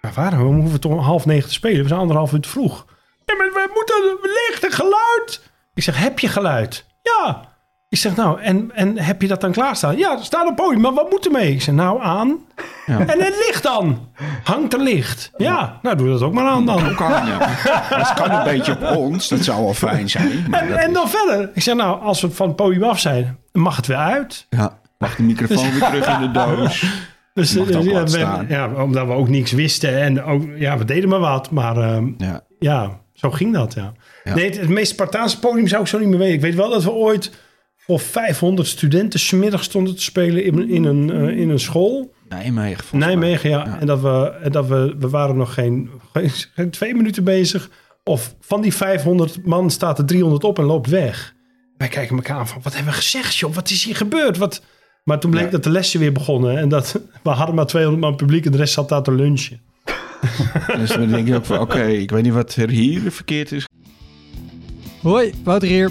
Waar 0.00 0.12
waren 0.24 0.38
we? 0.48 0.54
We 0.54 0.60
hoeven 0.60 0.80
toch 0.80 0.92
om 0.92 0.98
half 0.98 1.26
negen 1.26 1.48
te 1.48 1.54
spelen. 1.54 1.82
We 1.82 1.88
zijn 1.88 2.00
anderhalf 2.00 2.32
uur 2.32 2.40
te 2.40 2.48
vroeg. 2.48 2.86
Ja, 3.24 3.34
maar 3.36 3.50
we 3.52 3.70
moeten 3.74 4.30
licht 4.48 4.64
en 4.64 4.72
geluid. 4.72 5.50
Ik 5.74 5.82
zeg, 5.82 5.98
heb 5.98 6.18
je 6.18 6.28
geluid? 6.28 6.84
Ja. 7.02 7.50
Ik 7.92 7.98
zeg, 7.98 8.16
nou, 8.16 8.40
en, 8.40 8.70
en 8.74 8.98
heb 8.98 9.22
je 9.22 9.28
dat 9.28 9.40
dan 9.40 9.52
klaarstaan? 9.52 9.96
Ja, 9.96 10.12
er 10.18 10.24
staat 10.24 10.48
een 10.48 10.54
podium, 10.54 10.80
maar 10.80 10.92
wat 10.92 11.10
moet 11.10 11.26
ermee? 11.26 11.52
Ik 11.52 11.62
zeg, 11.62 11.74
nou, 11.74 12.02
aan. 12.02 12.38
Ja. 12.86 12.98
En 12.98 13.20
het 13.22 13.44
licht 13.46 13.62
dan. 13.62 14.08
Hangt 14.44 14.72
er 14.72 14.80
licht? 14.80 15.30
Ja, 15.36 15.78
nou, 15.82 15.96
doe 15.96 16.08
dat 16.08 16.22
ook 16.22 16.32
maar 16.32 16.46
aan 16.46 16.66
dan. 16.66 16.88
Ook 16.90 17.00
aan, 17.02 17.26
ja. 17.26 17.38
Dat 17.98 18.14
kan 18.14 18.30
een 18.30 18.44
beetje 18.44 18.72
op 18.72 18.96
ons, 18.96 19.28
dat 19.28 19.44
zou 19.44 19.62
wel 19.64 19.74
fijn 19.74 20.08
zijn. 20.10 20.44
Maar 20.50 20.60
En, 20.62 20.68
dat 20.68 20.78
en 20.78 20.92
dan 20.92 21.08
verder. 21.08 21.50
Ik 21.54 21.62
zeg, 21.62 21.74
nou, 21.74 22.00
als 22.00 22.20
we 22.20 22.30
van 22.30 22.46
het 22.46 22.56
podium 22.56 22.82
af 22.84 22.98
zijn, 22.98 23.38
mag 23.52 23.76
het 23.76 23.86
weer 23.86 23.96
uit. 23.96 24.46
Ja, 24.50 24.78
mag 24.98 25.16
de 25.16 25.22
microfoon 25.22 25.70
weer 25.70 25.80
terug 25.82 26.06
in 26.08 26.20
de 26.20 26.30
doos. 26.30 26.84
Dus 27.34 27.58
ook 27.58 27.68
ja, 27.68 28.04
we- 28.04 28.44
ja, 28.48 28.68
omdat 28.82 29.06
we 29.06 29.12
ook 29.12 29.28
niks 29.28 29.52
wisten. 29.52 30.00
En 30.02 30.22
ook, 30.24 30.42
ja, 30.56 30.78
we 30.78 30.84
deden 30.84 31.08
maar 31.08 31.18
wat. 31.20 31.50
Maar 31.50 31.76
ehm, 31.76 32.06
Ja. 32.18 32.40
ja, 32.58 32.90
zo 33.12 33.30
ging 33.30 33.52
dat, 33.54 33.74
ja. 33.74 33.92
Ja. 34.24 34.34
Nee, 34.34 34.44
het, 34.44 34.58
het 34.60 34.68
meest 34.68 34.92
Spartaanse 34.92 35.38
podium 35.38 35.66
zou 35.68 35.82
ik 35.82 35.88
zo 35.88 35.98
niet 35.98 36.08
meer 36.08 36.18
weten. 36.18 36.34
Ik 36.34 36.40
weet 36.40 36.54
wel 36.54 36.70
dat 36.70 36.84
we 36.84 36.90
ooit 36.92 37.32
voor 37.86 38.00
500 38.00 38.68
studenten 38.68 39.20
's 39.20 39.30
middags 39.30 39.64
stonden 39.64 39.96
te 39.96 40.02
spelen 40.02 40.44
in, 40.44 40.68
in, 40.68 40.84
een, 40.84 41.10
eh, 41.10 41.38
in 41.38 41.50
een 41.50 41.58
school. 41.60 42.14
Nijmegen. 42.28 42.84
volgens 42.84 42.90
mij. 43.04 43.14
Nijmegen, 43.16 43.50
ja. 43.50 43.78
En 43.80 43.86
dat 43.86 44.00
we, 44.00 44.38
en 44.42 44.52
dat 44.52 44.66
we, 44.66 44.94
we 44.98 45.08
waren 45.08 45.36
nog 45.36 45.54
geen, 45.54 45.90
geen, 46.12 46.30
geen 46.54 46.70
twee 46.70 46.94
minuten 46.94 47.24
bezig. 47.24 47.70
Of 48.04 48.34
van 48.40 48.60
die 48.62 48.74
500 48.74 49.46
man 49.46 49.70
staat 49.70 49.98
er 49.98 50.04
300 50.06 50.44
op 50.44 50.58
en 50.58 50.64
loopt 50.64 50.88
weg. 50.90 51.34
Wij 51.76 51.88
kijken 51.88 52.16
elkaar 52.16 52.36
aan 52.36 52.48
van, 52.48 52.60
wat 52.62 52.74
hebben 52.74 52.92
we 52.92 52.98
gezegd, 52.98 53.36
joh? 53.36 53.54
Wat 53.54 53.70
is 53.70 53.84
hier 53.84 53.96
gebeurd? 53.96 54.36
Wat... 54.36 54.62
Maar 55.04 55.20
toen 55.20 55.30
bleek 55.30 55.44
Ja. 55.44 55.50
dat 55.50 55.64
de 55.64 55.70
lessen 55.70 56.00
weer 56.00 56.12
begonnen. 56.12 56.58
En 56.58 56.68
dat 56.68 56.92
we 57.22 57.30
hadden 57.30 57.54
maar 57.54 57.66
200 57.66 58.04
man 58.04 58.16
publiek 58.16 58.44
en 58.44 58.52
de 58.52 58.58
rest 58.58 58.74
zat 58.74 58.88
daar 58.88 59.02
te 59.02 59.12
lunchen. 59.12 59.60
Dus 60.78 60.90
dan 60.90 61.08
denk 61.08 61.28
je 61.28 61.34
ook 61.34 61.44
van, 61.44 61.58
oké, 61.58 61.86
ik 61.86 62.10
weet 62.10 62.22
niet 62.22 62.32
wat 62.32 62.54
er 62.56 62.68
hier 62.68 63.12
verkeerd 63.12 63.52
is. 63.52 63.66
Hoi, 65.02 65.32
Wouter 65.44 65.68
hier. 65.68 65.90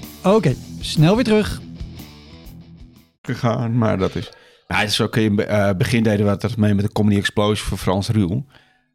Oké, 0.23 0.53
snel 0.79 1.15
weer 1.15 1.23
terug. 1.23 1.61
gegaan, 3.21 3.77
maar 3.77 3.97
dat 3.97 4.15
is... 4.15 4.31
Ja, 4.67 4.77
het 4.77 4.89
is 4.89 5.01
ook 5.01 5.15
in 5.15 5.37
het 5.37 5.47
eh, 5.47 5.69
begin 5.77 6.03
deden 6.03 6.25
we 6.25 6.37
dat 6.37 6.57
mee 6.57 6.73
met 6.73 6.85
de 6.85 6.91
Comedy 6.91 7.17
Explosion 7.17 7.67
voor 7.67 7.77
Frans 7.77 8.09
Ruel. 8.09 8.45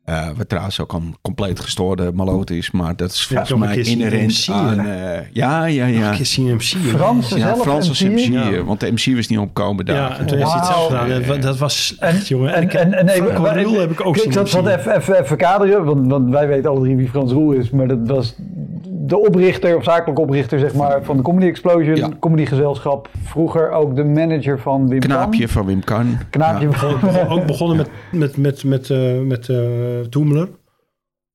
Eh, 0.05 0.29
wat 0.37 0.49
trouwens 0.49 0.81
ook 0.81 0.93
een 0.93 1.17
compleet 1.23 1.61
gestoorde 1.61 2.13
maloot 2.13 2.51
is, 2.51 2.71
maar 2.71 2.97
dat 2.97 3.11
is 3.11 3.25
volgens 3.27 3.55
mij 3.55 3.77
inherent 3.77 4.49
aan... 4.51 4.79
eh, 4.79 5.19
ja, 5.33 5.65
ja, 5.65 5.87
ja. 5.87 6.13
Ik 6.13 6.27
zie 6.27 6.49
hem 6.49 6.61
zien. 6.61 6.81
Frans 6.83 7.29
Ja, 7.29 7.37
zelf 7.39 7.61
Frans 7.63 7.89
als 7.89 8.03
MC? 8.03 8.11
MC, 8.29 8.33
Ja. 8.33 8.65
want 8.65 8.81
de 8.81 8.91
MC 8.93 9.15
was 9.17 9.27
niet 9.29 9.39
opkomen 9.39 9.85
daar. 9.85 9.97
Ja, 9.97 10.19
en 10.19 10.27
toen 10.27 10.39
heeft 10.39 10.51
hij 10.51 10.59
het 10.61 10.69
zelf 10.69 10.87
gedaan. 10.87 11.23
Dat, 11.27 11.43
dat 11.43 11.59
was 11.59 11.87
slecht, 11.87 12.29
jongen. 12.29 12.55
En, 12.55 12.93
en, 13.09 13.41
maar- 13.43 13.55
Ruel 13.57 13.81
heb 13.81 13.91
ik 13.91 14.07
ook 14.07 14.17
ik 14.17 14.23
zien 14.23 14.33
zat, 14.47 14.67
even, 14.67 14.97
even, 14.97 15.23
even 15.23 15.37
kaderen, 15.37 15.85
want, 15.85 16.07
want 16.07 16.31
wij 16.31 16.49
weten 16.49 16.71
alle 16.71 16.81
drie 16.81 16.97
wie 16.97 17.09
Frans 17.09 17.33
Roel 17.33 17.53
is. 17.53 17.71
Maar 17.71 17.89
dat 17.89 17.99
was 18.05 18.35
de 19.07 19.19
oprichter, 19.19 19.77
of 19.77 19.85
zakelijk 19.85 20.19
oprichter 20.19 20.59
zeg 20.59 20.75
maar, 20.75 21.03
van 21.03 21.17
de 21.17 21.23
Comedy 21.23 21.47
Explosion, 21.47 21.97
Ja. 21.97 22.09
comedygezelschap. 22.21 23.09
Vroeger 23.23 23.71
ook 23.71 23.97
de 23.97 24.05
manager 24.05 24.59
van 24.59 24.89
Wim 24.89 25.01
Kan. 25.01 25.11
Knaapje 25.11 25.49
van 25.49 25.67
Wim 25.67 25.85
Kan. 25.85 26.19
Knaapje 26.31 26.69
Ja. 26.69 26.73
van 26.73 27.29
Ook 27.29 27.47
begonnen 27.47 27.77
met, 27.77 27.89
met, 28.13 28.37
met, 28.37 28.65
met, 28.65 28.91
eh 28.91 29.21
met 29.21 29.49
eh, 29.49 29.57
Toemler. 30.11 30.49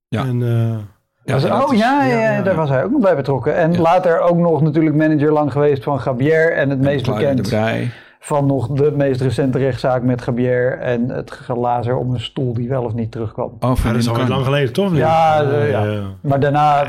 Ja. 0.08 0.26
En, 0.26 0.42
eh, 0.44 0.78
Ja, 1.24 1.34
Was- 1.34 1.46
oh 1.46 1.74
ja, 1.78 2.04
ja, 2.06 2.20
ja, 2.20 2.32
ja. 2.32 2.42
daar 2.42 2.56
was 2.56 2.70
hij 2.70 2.84
ook 2.84 2.92
nog 2.92 3.02
bij 3.02 3.16
betrokken. 3.16 3.56
En 3.56 3.72
Ja. 3.74 3.80
later 3.80 4.20
ook 4.20 4.38
nog 4.38 4.62
natuurlijk 4.62 4.96
manager 4.96 5.32
lang 5.32 5.52
geweest 5.52 5.84
van 5.84 6.00
Gabier. 6.00 6.54
En 6.54 6.70
het 6.70 6.82
meest 6.82 7.04
Claudia 7.04 7.30
de 7.30 7.36
bekend 7.36 7.50
Brij. 7.50 7.92
Van 8.24 8.46
nog 8.46 8.68
de 8.68 8.92
meest 8.96 9.22
recente 9.22 9.58
rechtszaak 9.58 10.04
met 10.04 10.22
Gabier. 10.22 10.78
En 10.80 11.10
het 11.10 11.32
gelazer 11.32 11.96
om 11.98 12.14
een 12.14 12.20
stoel 12.20 12.54
die 12.54 12.70
wel 12.70 12.84
of 12.84 12.94
niet 12.94 13.12
terugkwam. 13.12 13.52
Oh, 13.60 13.84
dat 13.84 13.96
is 13.96 14.12
Kan. 14.12 14.28
lang 14.28 14.46
geleden, 14.46 14.74
toch? 14.74 14.96
Ja, 14.96 15.44
eh, 15.44 15.70
ja. 15.70 15.86
Maar 16.22 16.40
daarna... 16.40 16.86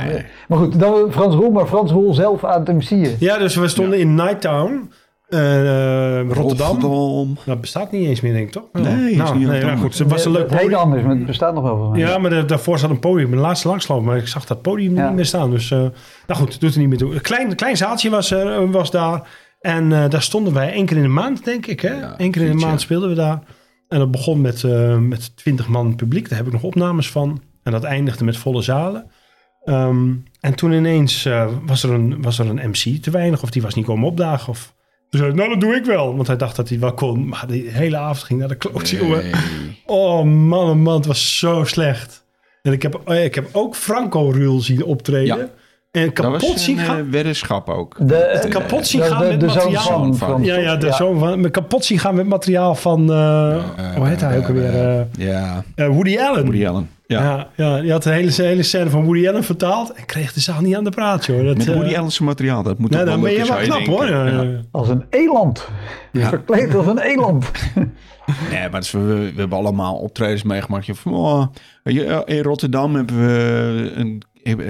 Maar 0.49 0.59
goed, 0.59 0.79
dan 0.81 0.95
Frans 1.11 1.35
Roel, 1.35 1.51
maar 1.51 1.67
Frans 1.67 1.91
Roel 1.91 2.15
zelf 2.15 2.45
aan 2.45 2.61
het 2.65 2.73
MC'en. 2.73 3.17
Ja, 3.19 3.39
dus 3.39 3.55
we 3.57 3.69
stonden 3.69 3.99
in 3.99 4.15
Nighttown, 4.15 4.91
eh, 5.29 6.19
eh, 6.21 6.27
Rotterdam. 6.31 6.81
Rotterdam. 6.81 7.37
Dat 7.45 7.61
bestaat 7.61 7.93
niet 7.93 8.09
eens 8.09 8.21
meer, 8.21 8.33
denk 8.33 8.47
ik, 8.47 8.53
toch? 8.53 8.65
Nee, 8.73 9.11
is 9.11 9.17
nou, 9.17 9.39
niet 9.39 9.47
nee, 9.47 9.49
aan 9.49 9.55
het 9.55 9.65
nou, 9.65 9.79
goed, 9.79 9.99
het 9.99 10.11
was 10.11 10.25
een 10.25 10.33
leuk 10.33 10.47
podium. 10.47 10.75
anders, 10.75 11.03
maar 11.03 11.15
het 11.15 11.27
bestaat 11.27 11.55
nog 11.55 11.63
wel 11.63 11.77
van 11.77 11.91
mij. 11.91 12.01
Ja, 12.01 12.19
maar 12.19 12.31
da- 12.31 12.43
daarvoor 12.43 12.79
zat 12.79 12.91
een 12.91 12.99
podium. 12.99 13.25
Ik 13.25 13.31
ben 13.31 13.39
de 13.41 13.47
laatste 13.47 13.69
langslopen, 13.69 14.05
maar 14.05 14.17
ik 14.17 14.29
zag 14.29 14.45
dat 14.45 14.63
podium 14.63 14.97
Ja. 14.97 15.07
niet 15.07 15.15
meer 15.17 15.25
staan. 15.27 15.51
Dus, 15.51 15.71
eh, 15.71 15.79
nou 16.27 16.41
goed, 16.41 16.61
doet 16.61 16.73
er 16.75 16.79
niet 16.81 16.89
meer 16.89 16.99
toe. 16.99 17.15
Een 17.15 17.21
klein, 17.21 17.55
klein 17.55 17.77
zaaltje 17.77 18.11
was, 18.11 18.31
er, 18.31 18.71
was 18.71 18.91
daar. 18.91 19.23
En 19.63 19.93
eh, 19.93 20.09
daar 20.09 20.23
stonden 20.23 20.53
wij 20.53 20.73
één 20.73 20.87
keer 20.87 20.97
in 20.97 21.03
de 21.03 21.09
maand, 21.09 21.45
denk 21.45 21.67
ik. 21.67 21.81
Hè? 21.81 21.95
Ja, 22.01 22.15
Eén 22.17 22.31
keer 22.31 22.43
in 22.43 22.57
de 22.57 22.67
maand 22.67 22.81
speelden 22.81 23.09
we 23.09 23.15
daar. 23.15 23.43
En 23.89 23.99
dat 23.99 24.11
begon 24.11 24.41
met, 24.41 24.65
eh 24.65 24.99
met 24.99 25.37
20 25.37 25.69
man 25.69 25.97
publiek. 25.97 26.29
Daar 26.29 26.39
heb 26.39 26.47
ik 26.47 26.53
nog 26.53 26.63
opnames 26.63 27.11
van. 27.11 27.43
En 27.63 27.73
dat 27.73 27.85
eindigde 27.85 28.25
met 28.25 28.37
volle 28.37 28.63
zalen. 28.63 29.11
Ehm, 29.65 30.15
en 30.41 30.55
toen 30.55 30.73
ineens 30.73 31.25
eh, 31.25 31.49
was, 31.67 31.83
er 31.83 31.91
een, 31.91 32.23
was 32.23 32.39
er 32.39 32.49
een 32.49 32.69
MC 32.71 33.03
te 33.03 33.11
weinig. 33.11 33.43
Of 33.43 33.51
die 33.51 33.63
was 33.63 33.75
niet 33.75 33.85
komen 33.85 34.09
opdagen. 34.09 34.49
Of 34.49 34.75
toen 35.09 35.21
zei 35.21 35.33
nou 35.33 35.49
dat 35.49 35.61
doe 35.61 35.75
ik 35.75 35.85
wel. 35.85 36.15
Want 36.17 36.27
hij 36.27 36.37
dacht 36.37 36.57
dat 36.57 36.69
hij 36.69 36.79
wel 36.79 36.95
kon. 36.95 37.29
Maar 37.29 37.47
die 37.47 37.69
hele 37.69 37.97
avond 37.97 38.27
ging 38.27 38.39
naar 38.39 38.49
de 38.49 38.55
kloot, 38.55 38.89
jongen. 38.91 39.23
Nee. 39.23 39.33
Oh 39.87 40.25
man, 40.25 40.71
oh 40.71 40.77
man, 40.77 40.97
het 40.97 41.07
was 41.07 41.39
zo 41.39 41.65
slecht. 41.65 42.25
En 42.63 42.73
ik 42.73 42.83
heb, 42.83 43.11
ik 43.11 43.35
heb 43.35 43.49
ook 43.53 43.77
Franco 43.77 44.31
Ruel 44.31 44.61
zien 44.61 44.85
optreden. 44.85 45.37
Ja. 45.37 45.51
En 45.93 46.05
Dat 46.05 46.13
kapot 46.13 46.41
was 46.53 46.65
zien 46.65 46.79
een 46.79 46.85
gaan. 46.85 46.99
eh, 46.99 47.03
weddenschap 47.11 47.69
ook. 47.69 47.97
De, 47.99 48.47
kapot 48.49 48.87
zien 48.87 49.03
gaan 49.03 49.23
de- 49.23 49.29
met 49.37 49.41
materiaal. 49.55 49.83
van, 49.83 50.17
Van- 50.17 50.29
van- 50.29 50.45
ja, 50.45 50.57
ja, 50.57 50.77
de 50.77 50.93
zoon 50.93 51.19
van. 51.19 51.41
Met 51.41 51.51
kapot 51.51 51.85
zien 51.85 51.99
gaan 51.99 52.15
met 52.15 52.27
materiaal 52.27 52.75
van. 52.75 53.13
eh, 53.13 53.57
hoe 53.97 54.07
heet 54.07 54.21
hij 54.21 54.39
ook 54.39 54.47
alweer? 54.49 54.75
eh, 54.99 55.01
Ja, 55.27 55.65
eh, 55.75 55.87
Woody 55.87 56.19
Allen. 56.19 56.43
Woody 56.45 56.67
Allen. 56.67 56.91
Ja. 57.07 57.21
Ja, 57.23 57.49
ja, 57.57 57.81
die 57.81 57.91
had 57.93 58.03
de 58.03 58.11
hele, 58.11 58.31
hele 58.37 58.63
scène 58.63 58.91
van 58.91 59.05
Woody 59.05 59.29
Allen 59.29 59.45
vertaald. 59.45 59.93
En 59.93 60.05
kreeg 60.07 60.33
de 60.33 60.41
zaal 60.41 60.61
niet 60.61 60.77
aan 60.77 60.85
de 60.85 60.91
praat, 60.91 61.27
joh. 61.27 61.45
Dat, 61.47 61.57
Met 61.57 61.69
eh, 61.69 61.75
Woody 61.75 61.97
Allen's 61.97 62.19
materiaal, 62.19 62.63
dat 62.63 62.79
moet 62.79 62.91
nou, 62.91 63.05
toch 63.05 63.13
dan 63.15 63.23
ben 63.23 63.33
je 63.33 63.45
wel 63.47 63.57
knap, 63.57 63.87
hoor. 63.87 64.07
denken. 64.07 64.25
Ja, 64.35 64.43
Ja. 64.43 64.43
ja. 64.51 64.61
Als 64.71 64.89
een 64.89 65.05
eland. 65.11 65.69
Ja. 66.13 66.29
Verkleed 66.35 66.75
als 66.75 66.87
een 66.87 66.99
eland. 66.99 67.51
Nee, 68.51 68.69
maar 68.71 68.81
is- 68.81 68.91
we, 68.91 69.01
we 69.05 69.33
hebben 69.41 69.59
allemaal 69.59 69.95
optredens 69.95 70.43
meegemaakt. 70.43 70.87
Je 70.87 70.95
van, 70.95 71.15
oh, 71.15 71.47
eh, 71.83 72.21
in 72.25 72.43
Rotterdam 72.43 72.95
hebben 72.95 73.17
we 73.27 73.93
een, 73.95 74.23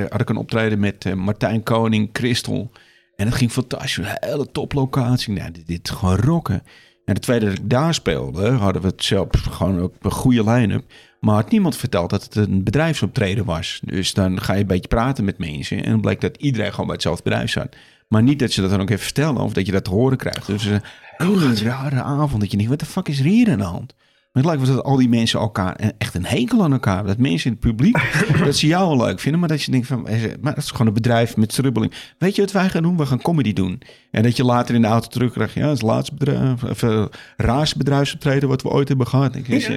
had 0.09 0.21
ik 0.21 0.29
een 0.29 0.37
optreden 0.37 0.79
met 0.79 1.05
eh, 1.05 1.13
Martijn 1.13 1.63
Koning, 1.63 2.09
Christel. 2.13 2.71
En 3.17 3.27
het 3.27 3.35
ging 3.35 3.51
fantastisch. 3.51 3.97
Een 3.97 4.17
hele 4.21 4.51
toplocatie. 4.53 5.33
Nou, 5.33 5.51
dit, 5.51 5.67
dit 5.67 5.91
gewoon 5.91 6.17
rocken. 6.17 6.63
En 7.05 7.15
de 7.15 7.21
tweede 7.21 7.47
dat 7.47 7.59
ik 7.59 7.71
daar 7.71 7.95
speelde, 7.95 8.51
hadden 8.51 8.83
we 8.83 8.89
het 8.89 9.05
zelf 9.05 9.29
gewoon 9.31 9.81
ook 9.81 9.95
een 10.01 10.11
goede 10.11 10.51
line-up. 10.51 10.85
Maar 11.21 11.35
had 11.35 11.51
niemand 11.51 11.77
verteld 11.77 12.11
dat 12.11 12.25
het 12.25 12.35
een 12.35 12.65
bedrijfsoptreden 12.65 13.45
was. 13.45 13.81
Dus 13.85 14.15
dan 14.15 14.41
ga 14.41 14.53
je 14.53 14.61
een 14.61 14.67
beetje 14.67 14.89
praten 14.89 15.25
met 15.25 15.39
mensen. 15.39 15.85
En 15.85 15.91
dan 15.91 16.01
blijkt 16.01 16.21
dat 16.21 16.37
iedereen 16.37 16.71
gewoon 16.71 16.87
bij 16.87 16.95
hetzelfde 16.95 17.23
bedrijf 17.23 17.51
zat. 17.51 17.77
Maar 18.09 18.23
niet 18.23 18.39
dat 18.39 18.51
ze 18.51 18.61
dat 18.61 18.71
dan 18.71 18.81
ook 18.81 18.91
even 18.91 19.05
vertellen 19.05 19.43
of 19.43 19.53
dat 19.53 19.67
je 19.67 19.73
dat 19.73 19.85
te 19.85 19.91
horen 19.91 20.17
krijgt. 20.17 20.47
Dus 20.47 20.67
eh, 20.67 20.73
een 21.17 21.27
hele 21.27 21.55
rare 21.55 22.03
avond 22.03 22.41
dat 22.41 22.51
je 22.51 22.57
denkt, 22.57 22.71
wat 22.71 22.81
de 22.81 22.87
fuck 22.87 23.09
is 23.09 23.19
er 23.19 23.25
hier 23.25 23.51
aan 23.51 23.59
de 23.59 23.65
hand? 23.65 23.95
Maar 24.33 24.43
het 24.43 24.53
lijkt 24.53 24.69
wel 24.69 24.77
dat 24.77 24.85
al 24.85 24.97
die 24.97 25.09
mensen 25.09 25.41
elkaar 25.41 25.75
en 25.77 25.93
echt 25.99 26.15
een 26.15 26.27
hekel 26.27 26.63
aan 26.63 26.73
elkaar. 26.73 27.05
Dat 27.07 27.19
mensen 27.19 27.51
in 27.51 27.57
het 27.61 27.61
publiek, 27.61 27.97
dat 28.45 28.57
ze 28.57 28.67
jou 28.67 28.97
wel 28.97 29.07
leuk 29.07 29.21
vinden. 29.21 29.41
Maar 29.41 29.49
dat 29.49 29.63
je 29.63 29.71
denkt 29.71 29.87
van, 29.87 30.09
eh, 30.09 30.21
maar 30.41 30.55
dat 30.55 30.65
is 30.65 30.71
gewoon 30.71 30.87
een 30.87 30.93
bedrijf 30.93 31.37
met 31.37 31.53
strubbeling. 31.53 31.93
Weet 32.19 32.37
je 32.37 32.43
wat 32.43 32.53
wij 32.53 32.69
gaan 32.69 32.83
doen? 32.83 32.97
We 32.97 33.07
gaan 33.07 33.23
comedy 33.23 33.53
doen. 33.53 33.83
En 34.11 34.23
dat 34.23 34.37
je 34.37 34.45
later 34.45 34.75
in 34.75 34.83
de 34.83 34.89
auto 34.89 35.09
terugkrijgt. 35.09 35.55
Ja, 35.55 35.61
het 35.61 35.73
is 35.73 35.81
het 35.81 35.91
laatste 35.91 36.15
bedrijf, 36.15 36.65
of, 36.65 36.83
uh, 36.83 37.05
raarste 37.37 37.79
bedrijfsoptreden 37.79 38.49
wat 38.49 38.63
we 38.63 38.69
ooit 38.69 38.89
hebben 38.89 39.07
gehad. 39.07 39.35
Ik 39.35 39.49
uh, 39.49 39.77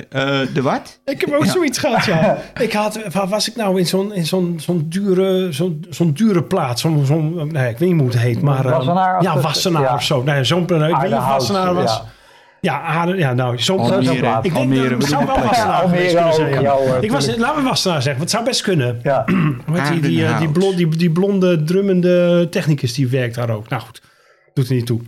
de 0.53 0.61
wat? 0.61 0.99
Ik 1.05 1.21
heb 1.21 1.33
ook 1.33 1.45
zoiets 1.45 1.77
gehad, 1.77 2.05
ja. 2.05 2.37
Ik 2.65 2.73
had, 2.73 2.99
waar 3.11 3.27
was 3.27 3.49
ik 3.49 3.55
nou 3.55 3.79
in 3.79 3.87
zo'n 3.87 4.13
in 4.13 4.25
zo'n 4.25 4.59
zo'n 4.59 4.85
dure, 4.89 5.51
zo'n 5.51 5.85
zo'n 5.89 6.13
dure 6.13 6.43
plaats? 6.43 6.81
Zo'n, 6.81 7.05
zo'n, 7.05 7.49
nee, 7.51 7.69
ik 7.69 7.77
weet 7.77 7.89
niet 7.89 7.99
hoe 7.99 8.09
het 8.09 8.19
heet, 8.19 8.41
maar... 8.41 8.63
Wassenaar? 8.63 9.21
ja, 9.21 9.39
Wassenaar 9.39 9.81
ja. 9.81 9.93
of 9.93 10.03
zo. 10.03 10.23
Nee, 10.23 10.43
zo'n, 10.43 10.61
ik 10.61 10.69
weet 10.69 11.01
niet 11.03 11.13
of 11.13 11.27
Wassenaar 11.27 11.73
was. 11.73 11.91
Ja. 11.91 12.13
Ja, 12.65 12.81
Aarde, 12.81 13.15
ja 13.17 13.33
nou, 13.33 13.59
zo'n 13.59 13.79
Almere, 13.79 14.11
Ik 14.11 14.43
denk 14.43 14.55
Almere, 14.55 14.89
dat 14.89 14.97
het 14.97 15.09
zou 15.09 15.25
wel 15.25 15.39
Wassenaar 15.39 15.89
kunnen 15.89 16.33
zijn. 16.33 16.61
jou, 16.61 16.87
uh, 16.87 16.95
ik 17.01 17.11
was, 17.11 17.35
laten 17.35 17.63
we 17.63 17.69
Wassenaar 17.69 18.01
zeggen, 18.01 18.17
want 18.17 18.19
het 18.19 18.29
zou 18.29 18.43
best 18.43 18.61
kunnen. 18.61 18.99
Ja. 19.03 19.25
Je, 19.93 19.99
die, 19.99 20.19
uh, 20.19 20.39
die, 20.39 20.51
blond, 20.51 20.77
die, 20.77 20.87
die 20.87 21.11
blonde 21.11 21.63
drummende 21.63 22.47
technicus 22.49 22.93
die 22.93 23.07
werkt 23.07 23.35
daar 23.35 23.49
ook. 23.49 23.69
Nou 23.69 23.81
goed, 23.81 24.01
doet 24.53 24.69
er 24.69 24.75
niet 24.75 24.85
toe. 24.85 25.01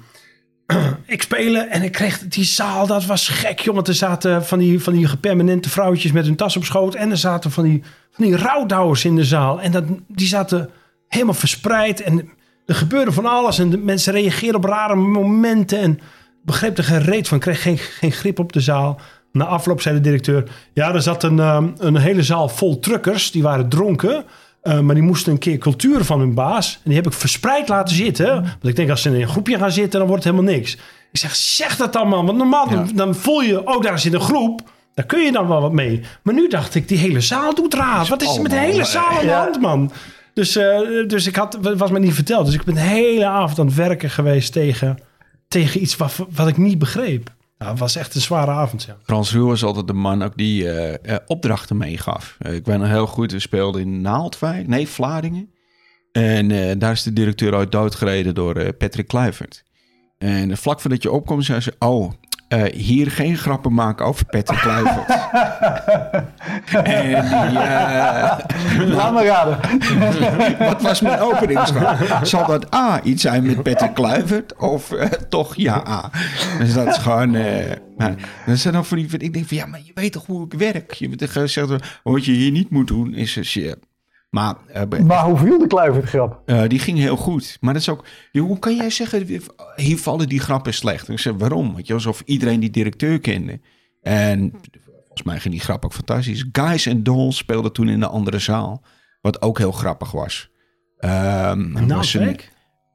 ik 1.06 1.22
spelen 1.22 1.70
en 1.70 1.84
ik 1.84 1.92
kreeg 1.92 2.20
die 2.20 2.44
zaal, 2.44 2.88
dat 2.88 3.06
was 3.06 3.28
gek, 3.28 3.60
jongen. 3.60 3.84
Er 3.84 3.94
zaten 3.94 4.46
van 4.46 4.60
die, 4.60 4.84
van 4.84 4.94
die 4.94 5.08
gepermanente 5.08 5.70
vrouwtjes 5.70 6.12
met 6.12 6.26
hun 6.26 6.36
tas 6.36 6.58
op 6.58 6.64
schoot. 6.64 6.96
En 6.96 7.12
er 7.12 7.18
zaten 7.18 7.52
van 7.52 7.64
die, 7.64 7.84
van 8.12 8.26
die 8.26 8.38
rouwdouwers 8.38 9.06
in 9.06 9.16
de 9.16 9.26
zaal. 9.26 9.62
En 9.62 9.72
dat, 9.72 9.84
die 10.08 10.28
zaten 10.28 10.70
helemaal 11.08 11.34
verspreid. 11.34 12.02
En 12.02 12.30
er 12.66 12.76
gebeurde 12.76 13.12
van 13.12 13.26
alles. 13.26 13.60
En 13.60 13.70
de 13.70 13.78
mensen 13.78 14.14
reageerden 14.14 14.62
op 14.62 14.70
rare 14.70 14.96
momenten. 14.96 15.80
En 15.80 16.00
begreep 16.48 16.78
er 16.78 16.84
geen 16.84 17.02
reet 17.02 17.28
van. 17.28 17.40
Kreeg 17.40 17.62
geen, 17.62 17.78
geen 17.78 18.12
grip 18.12 18.40
op 18.40 18.54
de 18.54 18.60
zaal. 18.60 19.00
Na 19.32 19.46
afloop 19.46 19.82
zei 19.82 19.96
de 19.96 20.02
directeur... 20.02 20.44
Ja, 20.74 20.94
er 20.94 21.02
zat 21.02 21.24
een, 21.24 21.40
um, 21.40 21.74
een 21.78 21.98
hele 21.98 22.24
zaal 22.24 22.50
vol 22.50 22.80
truckers. 22.80 23.32
Die 23.32 23.44
waren 23.44 23.70
dronken. 23.70 24.24
Uh, 24.64 24.80
maar 24.80 24.96
die 24.96 25.04
moesten 25.04 25.32
een 25.32 25.40
keer 25.40 25.58
cultuur 25.58 26.06
van 26.06 26.20
hun 26.20 26.34
baas. 26.34 26.74
En 26.74 26.82
die 26.84 26.96
heb 26.96 27.06
ik 27.06 27.14
verspreid 27.14 27.68
laten 27.68 27.96
zitten. 27.96 28.34
Want 28.34 28.68
ik 28.68 28.76
denk, 28.76 28.90
als 28.90 29.02
ze 29.02 29.10
in 29.10 29.22
een 29.22 29.28
groepje 29.28 29.58
gaan 29.58 29.72
zitten, 29.72 30.00
dan 30.00 30.08
wordt 30.08 30.24
het 30.24 30.34
helemaal 30.34 30.54
niks. 30.56 30.74
Ik 31.12 31.20
zeg, 31.20 31.36
zeg 31.36 31.76
dat 31.76 31.94
dan 31.94 32.08
man. 32.08 32.26
Want 32.26 32.38
normaal 32.38 32.70
ja. 32.70 32.86
dan, 32.94 33.16
voel 33.16 33.42
je, 33.42 33.68
oh 33.68 33.82
daar 33.82 34.00
zit 34.00 34.14
een 34.14 34.20
groep. 34.20 34.62
Daar 34.94 35.06
kun 35.06 35.20
je 35.20 35.32
dan 35.32 35.48
wel 35.48 35.62
wat 35.62 35.72
mee. 35.72 36.02
Maar 36.24 36.34
nu 36.34 36.48
dacht 36.48 36.76
ik, 36.76 36.88
die 36.88 36.98
hele 36.98 37.22
zaal 37.22 37.56
doet 37.56 37.74
raar. 37.74 38.06
Wat 38.06 38.22
is 38.22 38.36
er 38.36 38.42
met 38.42 38.52
de 38.52 38.58
hele 38.58 38.86
zaal 38.86 39.20
aan 39.20 39.26
de 39.26 39.32
hand, 39.32 39.62
man? 39.62 39.92
Dus, 40.34 40.58
uh, 40.58 41.08
dus 41.08 41.28
ik 41.28 41.36
had, 41.36 41.58
was 41.78 41.92
me 41.92 42.00
niet 42.00 42.14
verteld. 42.14 42.46
Dus 42.46 42.56
ik 42.56 42.64
ben 42.64 42.74
de 42.74 42.80
hele 42.80 43.26
avond 43.26 43.60
aan 43.60 43.66
het 43.66 43.76
werken 43.76 44.10
geweest 44.10 44.52
tegen, 44.52 44.98
tegen 45.48 45.82
iets 45.82 45.96
wat, 45.96 46.26
wat 46.30 46.48
ik 46.48 46.58
niet 46.58 46.80
begreep. 46.80 47.36
Nou, 47.58 47.72
het 47.72 47.80
was 47.80 47.96
echt 47.96 48.16
een 48.16 48.22
zware 48.22 48.52
avond. 48.52 48.88
Frans 49.04 49.32
Ruhl 49.32 49.48
was 49.48 49.64
altijd 49.64 49.88
de 49.88 49.94
man 49.94 50.24
ook 50.24 50.38
die 50.38 50.64
uh, 50.64 50.90
uh, 50.90 51.16
opdrachten 51.26 51.78
meegaf. 51.78 52.38
Uh, 52.40 52.54
ik 52.54 52.64
ben 52.64 52.80
nog 52.80 52.88
heel 52.88 53.08
goed, 53.08 53.32
we 53.32 53.40
speelden 53.40 53.82
in 53.82 54.02
Naaldwijk, 54.02 54.68
nee, 54.68 54.88
Vlaardingen. 54.88 55.50
En 56.12 56.80
daar 56.80 56.92
is 56.92 57.04
de 57.04 57.14
directeur 57.14 57.56
ooit 57.56 57.72
doodgereden 57.72 58.36
door 58.36 58.74
Patrick 58.74 59.08
Kluivert. 59.08 59.64
En 60.18 60.58
vlak 60.58 60.82
voordat 60.82 61.04
je 61.04 61.12
opkomt, 61.12 61.46
zei 61.46 61.60
ze: 61.60 61.74
Oh, 61.80 62.12
uh, 62.50 62.64
hier 62.64 63.12
geen 63.12 63.38
grappen 63.38 63.74
maken 63.74 64.06
over 64.06 64.26
Patrick 64.26 64.60
Kluivert. 64.60 65.10
en 66.84 67.10
ja. 67.10 68.40
Laat 68.78 69.14
me 69.14 69.26
raden. 69.26 69.60
Wat 70.70 70.82
was 70.82 71.02
mijn 71.02 71.20
openingsgrap? 71.20 72.26
Zal 72.26 72.46
dat 72.46 72.76
A 72.76 73.02
iets 73.04 73.22
zijn 73.22 73.46
met 73.46 73.64
Patrick 73.64 73.94
Kluivert 73.94 74.56
of 74.56 74.92
uh, 74.92 75.04
toch 75.04 75.56
ja 75.56 75.88
A? 75.88 76.12
Dus 76.60 76.74
dat 76.74 76.88
is 76.88 76.98
gewoon. 76.98 77.32
Nou, 77.32 78.16
dat 78.46 78.58
zijn 78.58 78.74
dan 78.74 78.86
voor 78.86 78.98
die. 78.98 79.18
Ik 79.18 79.34
denk 79.34 79.48
van 79.48 79.58
ja, 79.58 79.66
maar 79.66 79.82
je 79.84 79.92
weet 79.94 80.12
toch 80.12 80.26
hoe 80.26 80.46
ik 80.46 80.54
werk? 80.54 80.94
Je 80.94 81.10
moet 81.10 81.30
gezegd 81.30 82.02
wat 82.04 82.26
je 82.26 82.32
hier 82.32 82.52
niet 82.52 82.70
moet 82.70 82.88
doen 82.88 83.14
is 83.14 83.38
als 83.38 83.54
je. 83.54 83.78
Maar, 84.30 84.56
uh, 84.76 85.00
maar 85.00 85.26
hoe 85.26 85.38
viel 85.38 85.60
de 85.60 85.68
Kluivert 85.68 86.06
grap? 86.06 86.42
Uh, 86.46 86.68
die 86.68 86.80
ging 86.80 86.98
heel 86.98 87.16
goed. 87.16 87.58
Maar 87.62 87.74
dat 87.74 87.82
is 87.82 87.90
ook. 87.90 88.06
Hoe 88.32 88.60
kan 88.60 88.76
jij 88.76 88.90
zeggen, 88.90 89.42
hier 89.76 89.98
vallen 89.98 90.30
die 90.30 90.40
grappen 90.40 90.74
slecht? 90.74 91.10
Ik 91.10 91.20
zeg, 91.20 91.34
waarom? 91.38 91.74
Want 91.74 91.88
je, 91.88 91.94
alsof 91.94 92.22
iedereen 92.26 92.60
die 92.60 92.70
directeur 92.70 93.20
kende. 93.20 93.60
En 94.02 94.52
volgens 95.06 95.24
mij 95.24 95.40
ging 95.40 95.54
die 95.54 95.64
grap 95.64 95.86
ook 95.86 95.94
fantastisch. 95.94 96.46
Guys 96.52 96.88
and 96.88 97.06
Dolls 97.06 97.38
speelden 97.38 97.74
toen 97.74 97.90
in 97.90 98.00
de 98.00 98.08
andere 98.08 98.40
zaal. 98.40 98.84
Wat 99.22 99.42
ook 99.42 99.58
heel 99.58 99.72
grappig 99.72 100.12
was. 100.12 100.50
Um, 101.00 101.88
was 101.88 102.14
een, 102.14 102.40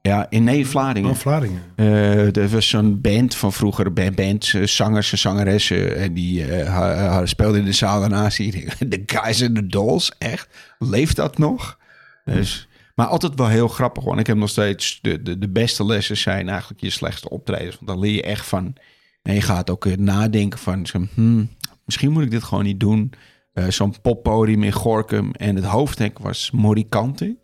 ja, 0.07 0.25
in 0.29 0.43
nee, 0.43 0.67
Vlaardingen. 0.67 1.09
Oh, 1.09 1.15
Vlaardingen. 1.15 1.61
Uh, 1.75 2.37
er 2.37 2.49
was 2.49 2.69
zo'n 2.69 3.01
band 3.01 3.35
van 3.35 3.53
vroeger, 3.53 3.93
band, 3.93 4.15
band 4.15 4.53
zangers 4.63 5.11
en 5.11 5.17
zangeressen. 5.17 5.95
En 5.97 6.13
die 6.13 6.47
uh, 6.47 7.21
speelden 7.23 7.59
in 7.59 7.65
de 7.65 7.71
zaal 7.71 7.99
daarnaast. 7.99 8.37
De 8.91 9.03
Guys 9.05 9.43
and 9.43 9.55
the 9.55 9.67
Dolls, 9.67 10.11
echt? 10.17 10.75
Leeft 10.79 11.15
dat 11.15 11.37
nog? 11.37 11.79
Dus, 12.25 12.67
maar 12.95 13.05
altijd 13.05 13.35
wel 13.35 13.47
heel 13.47 13.67
grappig. 13.67 14.03
Want 14.03 14.19
ik 14.19 14.27
heb 14.27 14.37
nog 14.37 14.49
steeds 14.49 14.99
de, 15.01 15.21
de, 15.21 15.37
de 15.37 15.49
beste 15.49 15.85
lessen 15.85 16.17
zijn 16.17 16.49
eigenlijk 16.49 16.81
je 16.81 16.89
slechtste 16.89 17.29
optredens. 17.29 17.75
Want 17.75 17.87
dan 17.87 17.99
leer 17.99 18.13
je 18.15 18.23
echt 18.23 18.45
van. 18.45 18.75
En 19.21 19.33
je 19.33 19.41
gaat 19.41 19.69
ook 19.69 19.97
nadenken 19.97 20.59
van. 20.59 20.85
Hmm, 21.13 21.49
misschien 21.85 22.11
moet 22.11 22.23
ik 22.23 22.31
dit 22.31 22.43
gewoon 22.43 22.63
niet 22.63 22.79
doen. 22.79 23.13
Uh, 23.53 23.67
Zo'n 23.69 24.01
poppodium 24.01 24.63
in 24.63 24.71
Gorkum. 24.71 25.31
En 25.31 25.55
het 25.55 25.65
hoofddenk 25.65 26.19
was 26.19 26.51
Morikante. 26.51 27.37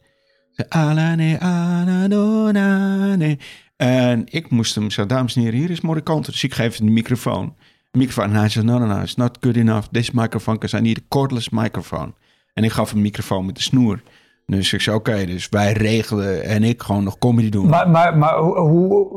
Alane. 0.68 1.38
En 3.78 4.24
ik 4.26 4.50
moest 4.50 4.76
hem 4.76 4.92
zeggen, 4.92 5.16
dames 5.16 5.36
en 5.36 5.42
heren, 5.42 5.60
hier 5.60 5.70
is 5.70 5.82
Morikante. 5.82 6.32
Dus 6.32 6.44
ik 6.44 6.54
geef 6.54 6.78
hem 6.78 6.86
de 6.86 6.92
microfoon. 6.92 7.56
De 7.92 7.98
microfoon. 7.98 8.24
En 8.24 8.36
hij 8.36 8.50
zei, 8.50 8.66
no, 8.66 8.78
no, 8.78 8.86
no, 8.86 9.02
it's 9.02 9.16
not 9.16 9.38
good 9.40 9.56
enough. 9.56 9.88
This 9.92 10.12
microphone, 10.12 10.58
because 10.58 10.78
I 10.78 10.82
need 10.82 10.98
a 10.98 11.06
cordless 11.10 11.50
microphone. 11.50 12.14
En 12.54 12.64
ik 12.64 12.72
gaf 12.72 12.88
hem 12.90 12.98
een 12.98 13.04
microfoon 13.04 13.46
met 13.46 13.56
de 13.56 13.62
snoer. 13.62 14.02
Dus 14.46 14.74
ik 14.74 14.82
zei, 14.82 14.96
oké, 14.96 15.10
okay, 15.10 15.26
dus 15.26 15.50
wij 15.50 15.74
regelen 15.74 16.44
en 16.44 16.64
ik 16.64 16.82
gewoon 16.82 17.04
nog 17.04 17.18
comedy 17.18 17.50
doen. 17.50 17.68
Maar, 17.68 17.90
maar, 17.90 18.18
maar 18.18 18.38
hoe, 18.38 19.08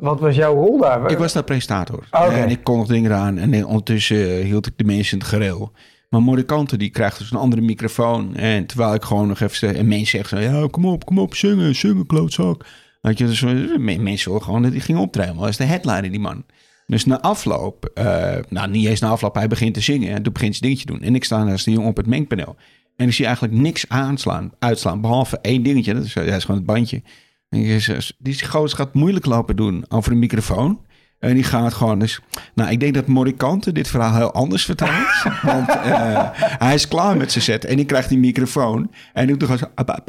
wat 0.00 0.20
was 0.20 0.34
jouw 0.34 0.54
rol 0.54 0.78
daar? 0.78 1.10
Ik 1.10 1.18
was 1.18 1.32
daar 1.32 1.44
presentator. 1.44 2.04
Okay. 2.10 2.42
En 2.42 2.50
ik 2.50 2.64
kon 2.64 2.78
nog 2.78 2.86
dingen 2.86 3.14
aan. 3.16 3.38
En 3.38 3.66
ondertussen 3.66 4.42
hield 4.42 4.66
ik 4.66 4.72
de 4.76 4.84
mensen 4.84 5.12
in 5.12 5.18
het 5.18 5.28
gereel. 5.28 5.72
Maar 6.10 6.22
Morikante 6.22 6.76
die 6.76 6.90
krijgt 6.90 7.18
dus 7.18 7.30
een 7.30 7.38
andere 7.38 7.62
microfoon. 7.62 8.36
En 8.36 8.66
terwijl 8.66 8.94
ik 8.94 9.02
gewoon 9.02 9.28
nog 9.28 9.40
even... 9.40 9.74
En 9.74 9.88
mensen 9.88 10.06
zeggen 10.06 10.42
zo, 10.42 10.44
ja, 10.44 10.68
kom 10.70 10.84
op, 10.84 11.04
kom 11.04 11.18
op, 11.18 11.34
zingen, 11.34 11.74
zingen, 11.74 12.06
klootzak. 12.06 12.66
Weet 13.00 13.18
je, 13.18 13.26
dus 13.26 13.42
mensen 13.78 14.30
horen 14.30 14.44
gewoon 14.44 14.62
dat 14.62 14.72
hij 14.72 14.80
ging 14.80 14.98
optreden. 14.98 15.36
Dat 15.36 15.48
is 15.48 15.56
de 15.56 15.64
headliner, 15.64 16.10
die 16.10 16.20
man. 16.20 16.44
Dus 16.86 17.04
na 17.04 17.20
afloop, 17.20 17.90
uh, 17.94 18.36
nou 18.48 18.70
niet 18.70 18.86
eens 18.86 19.00
na 19.00 19.08
afloop, 19.08 19.34
hij 19.34 19.48
begint 19.48 19.74
te 19.74 19.80
zingen. 19.80 20.14
En 20.14 20.22
toen 20.22 20.32
begint 20.32 20.56
zijn 20.56 20.70
dingetje 20.70 20.92
doen. 20.92 21.02
En 21.02 21.14
ik 21.14 21.24
sta 21.24 21.44
naast 21.44 21.64
de 21.64 21.70
jongen 21.70 21.88
op 21.88 21.96
het 21.96 22.06
mengpaneel. 22.06 22.56
En 22.96 23.06
ik 23.06 23.12
zie 23.12 23.24
eigenlijk 23.24 23.54
niks 23.54 23.88
aanslaan, 23.88 24.52
uitslaan, 24.58 25.00
behalve 25.00 25.38
één 25.38 25.62
dingetje. 25.62 25.94
Dat 25.94 26.04
is, 26.04 26.16
is 26.16 26.44
gewoon 26.44 26.56
het 26.56 26.66
bandje. 26.66 27.02
En 27.48 27.58
ik, 27.58 28.12
die 28.18 28.46
gozer 28.46 28.78
gaat 28.78 28.94
moeilijk 28.94 29.26
lopen 29.26 29.56
doen 29.56 29.84
over 29.88 30.12
een 30.12 30.18
microfoon. 30.18 30.80
En 31.20 31.34
die 31.34 31.44
gaat 31.44 31.74
gewoon 31.74 31.98
dus... 31.98 32.20
Nou, 32.54 32.70
ik 32.70 32.80
denk 32.80 32.94
dat 32.94 33.06
Morikante 33.06 33.72
dit 33.72 33.88
verhaal 33.88 34.14
heel 34.14 34.32
anders 34.32 34.64
vertelt. 34.64 34.90
want 35.42 35.68
uh, 35.68 36.28
hij 36.32 36.74
is 36.74 36.88
klaar 36.88 37.16
met 37.16 37.32
zijn 37.32 37.44
set. 37.44 37.64
En 37.64 37.76
die 37.76 37.84
krijgt 37.84 38.08
die 38.08 38.18
microfoon. 38.18 38.90
En 39.12 39.26
doet 39.26 39.42
er 39.42 39.48
gewoon 39.48 40.02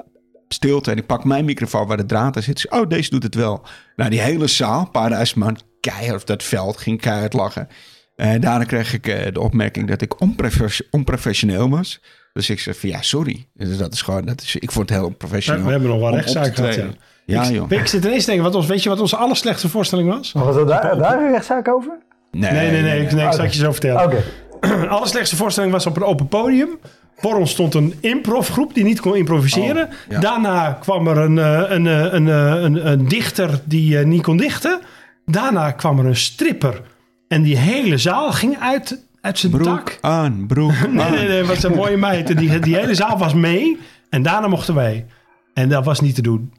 stilte. 0.48 0.92
En 0.92 0.98
ik 0.98 1.06
pak 1.06 1.24
mijn 1.24 1.46
microfoon 1.46 1.88
waar 1.88 1.98
de 1.98 2.06
draad 2.06 2.36
aan 2.36 2.44
zit. 2.44 2.70
Oh, 2.70 2.90
deze 2.90 3.10
doet 3.10 3.24
het 3.24 3.36
wel. 3.36 3.66
Nou, 3.96 4.10
die 4.10 4.22
hele 4.22 4.48
zaal, 4.48 4.80
een 4.80 4.92
paar 4.92 5.10
duizend 5.10 5.40
man, 5.40 5.58
keihard 5.80 6.28
dat 6.28 6.44
veld, 6.44 6.78
ging 6.78 7.02
keihard 7.02 7.34
lachen. 7.34 7.68
En 8.16 8.42
daarna 8.42 8.64
kreeg 8.64 8.94
ik 8.94 9.08
uh, 9.08 9.34
de 9.34 9.40
opmerking 9.40 9.88
dat 9.88 10.02
ik 10.02 10.22
onprofes 10.22 10.90
onprofessioneel 10.90 11.70
was. 11.70 12.02
Dus 12.34 12.50
ik 12.50 12.60
zei 12.60 12.76
van 12.76 12.90
ja, 12.90 13.02
sorry. 13.02 13.48
Dus 13.54 13.78
dat 13.78 13.94
is 13.94 14.02
gewoon, 14.02 14.26
dat 14.26 14.42
is, 14.42 14.56
ik 14.56 14.72
vond 14.72 14.90
het 14.90 14.98
heel 14.98 15.08
onprofessioneel. 15.08 15.60
Ja, 15.60 15.66
we 15.66 15.72
hebben 15.72 15.90
nog 15.90 16.00
wel 16.00 16.16
rechtszaak 16.16 16.56
gehad, 16.56 16.76
ja. 16.76 16.90
Ja, 17.26 17.44
ik, 17.44 17.52
joh. 17.52 17.72
Ik 17.72 17.88
zit 17.88 18.06
ineens 18.06 18.24
te 18.24 18.30
denken, 18.30 18.46
wat 18.46 18.56
ons, 18.56 18.66
weet 18.66 18.84
je 18.84 18.90
wat 18.90 19.00
onze 19.00 19.16
allerslechtste 19.16 19.70
voorstelling 19.70 20.10
was? 20.10 20.32
Was 20.32 20.56
er 20.56 20.68
daar, 20.68 20.98
daar 20.98 21.22
een 21.22 21.32
rechtszaak 21.32 21.68
over? 21.68 21.98
Nee, 22.32 22.52
nee, 22.52 22.62
nee. 22.62 22.72
nee, 22.72 22.82
nee, 22.82 23.14
nee 23.14 23.26
ik 23.26 23.34
zal 23.34 23.44
het 23.44 23.54
je 23.54 23.60
zo 23.60 23.72
vertellen. 23.72 24.04
Oké. 24.04 24.24
Okay. 24.60 24.88
allerslechtste 24.98 25.36
voorstelling 25.36 25.72
was 25.72 25.86
op 25.86 25.96
een 25.96 26.04
open 26.04 26.28
podium. 26.28 26.70
Voor 27.16 27.36
ons 27.36 27.52
stond 27.52 27.74
een 27.74 27.94
improvgroep 28.00 28.74
die 28.74 28.84
niet 28.84 29.00
kon 29.00 29.16
improviseren. 29.16 29.88
Oh, 29.88 29.94
ja. 30.10 30.20
Daarna 30.20 30.78
kwam 30.80 31.08
er 31.08 31.18
een, 31.18 31.38
een, 31.38 31.86
een, 31.86 32.26
een, 32.28 32.92
een 32.92 33.08
dichter 33.08 33.62
die 33.64 33.98
niet 33.98 34.22
kon 34.22 34.38
dichten. 34.38 34.80
Daarna 35.26 35.72
kwam 35.72 36.00
er 36.00 36.06
een 36.06 36.16
stripper. 36.16 36.82
En 37.28 37.42
die 37.42 37.58
hele 37.58 37.98
zaal 37.98 38.32
ging 38.32 38.58
uit, 38.60 39.06
uit 39.22 39.40
zijn 39.40 39.52
broek 39.52 39.66
dak. 39.66 39.98
aan, 40.02 40.46
broek 40.48 40.72
aan. 40.84 40.96
nee, 40.96 41.10
nee, 41.10 41.28
nee, 41.28 41.38
het 41.38 41.48
was 41.48 41.64
een 41.64 41.76
mooie 41.76 41.98
meid. 41.98 42.30
En 42.30 42.36
die, 42.36 42.60
die 42.60 42.76
hele 42.76 42.96
zaal 42.96 43.18
was 43.18 43.34
mee. 43.34 43.80
En 44.10 44.22
daarna 44.22 44.48
mochten 44.48 44.76
wij. 44.76 45.06
En 45.54 45.70
dat 45.70 45.86
was 45.86 46.00
niet 46.00 46.16
te 46.16 46.22
doen. 46.22 46.54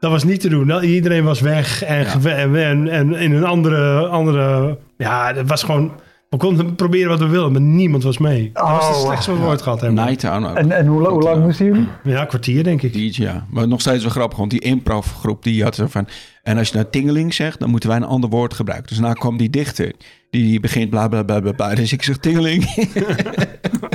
Dat 0.00 0.10
was 0.10 0.24
niet 0.24 0.40
te 0.40 0.48
doen. 0.48 0.82
Iedereen 0.84 1.24
was 1.24 1.40
weg. 1.40 1.82
En, 1.82 2.06
ja. 2.22 2.52
en, 2.54 2.88
en 2.88 3.14
in 3.14 3.32
een 3.32 3.44
andere, 3.44 4.06
andere... 4.06 4.78
Ja, 4.96 5.32
dat 5.32 5.48
was 5.48 5.62
gewoon... 5.62 5.92
We 6.30 6.36
konden 6.36 6.74
proberen 6.74 7.08
wat 7.08 7.18
we 7.18 7.26
wilden, 7.26 7.52
maar 7.52 7.60
niemand 7.60 8.02
was 8.02 8.18
mee. 8.18 8.50
Dat 8.52 8.68
was 8.68 8.86
het 8.88 8.96
Oh, 8.96 9.02
slechtste 9.04 9.30
wat 9.30 9.40
we 9.40 9.46
ooit 9.46 9.62
gehad 9.62 9.80
hebben. 9.80 10.04
Nighttown 10.04 10.44
ook. 10.44 10.56
En, 10.56 10.72
en 10.72 10.86
hoe, 10.86 11.02
la- 11.02 11.10
hoe 11.10 11.22
lang 11.22 11.42
moesten 11.44 11.66
jullie? 11.66 11.86
Ja, 12.04 12.20
een 12.20 12.26
kwartier 12.26 12.64
denk 12.64 12.82
ik. 12.82 12.94
Ja, 12.94 13.46
maar 13.50 13.68
nog 13.68 13.80
steeds 13.80 14.02
wel 14.02 14.12
grappig, 14.12 14.38
want 14.38 14.50
die 14.50 14.60
improvgroep 14.60 15.42
die 15.42 15.62
had 15.62 15.74
zo 15.74 15.86
van... 15.86 16.08
En 16.42 16.58
als 16.58 16.68
je 16.68 16.74
nou 16.74 16.86
tingeling 16.90 17.34
zegt, 17.34 17.58
dan 17.60 17.70
moeten 17.70 17.88
wij 17.88 17.98
een 17.98 18.04
ander 18.04 18.30
woord 18.30 18.54
gebruiken. 18.54 18.88
Dus 18.88 18.98
daarna 18.98 19.12
kwam 19.14 19.36
die 19.36 19.50
dichter, 19.50 19.92
die, 20.30 20.42
die 20.42 20.60
begint 20.60 20.90
bla 20.90 21.08
bla 21.08 21.22
bla 21.22 21.40
bla 21.40 21.52
bla. 21.52 21.74
Dus 21.74 21.92
ik 21.92 22.02
zeg 22.02 22.16
tingeling. 22.16 22.64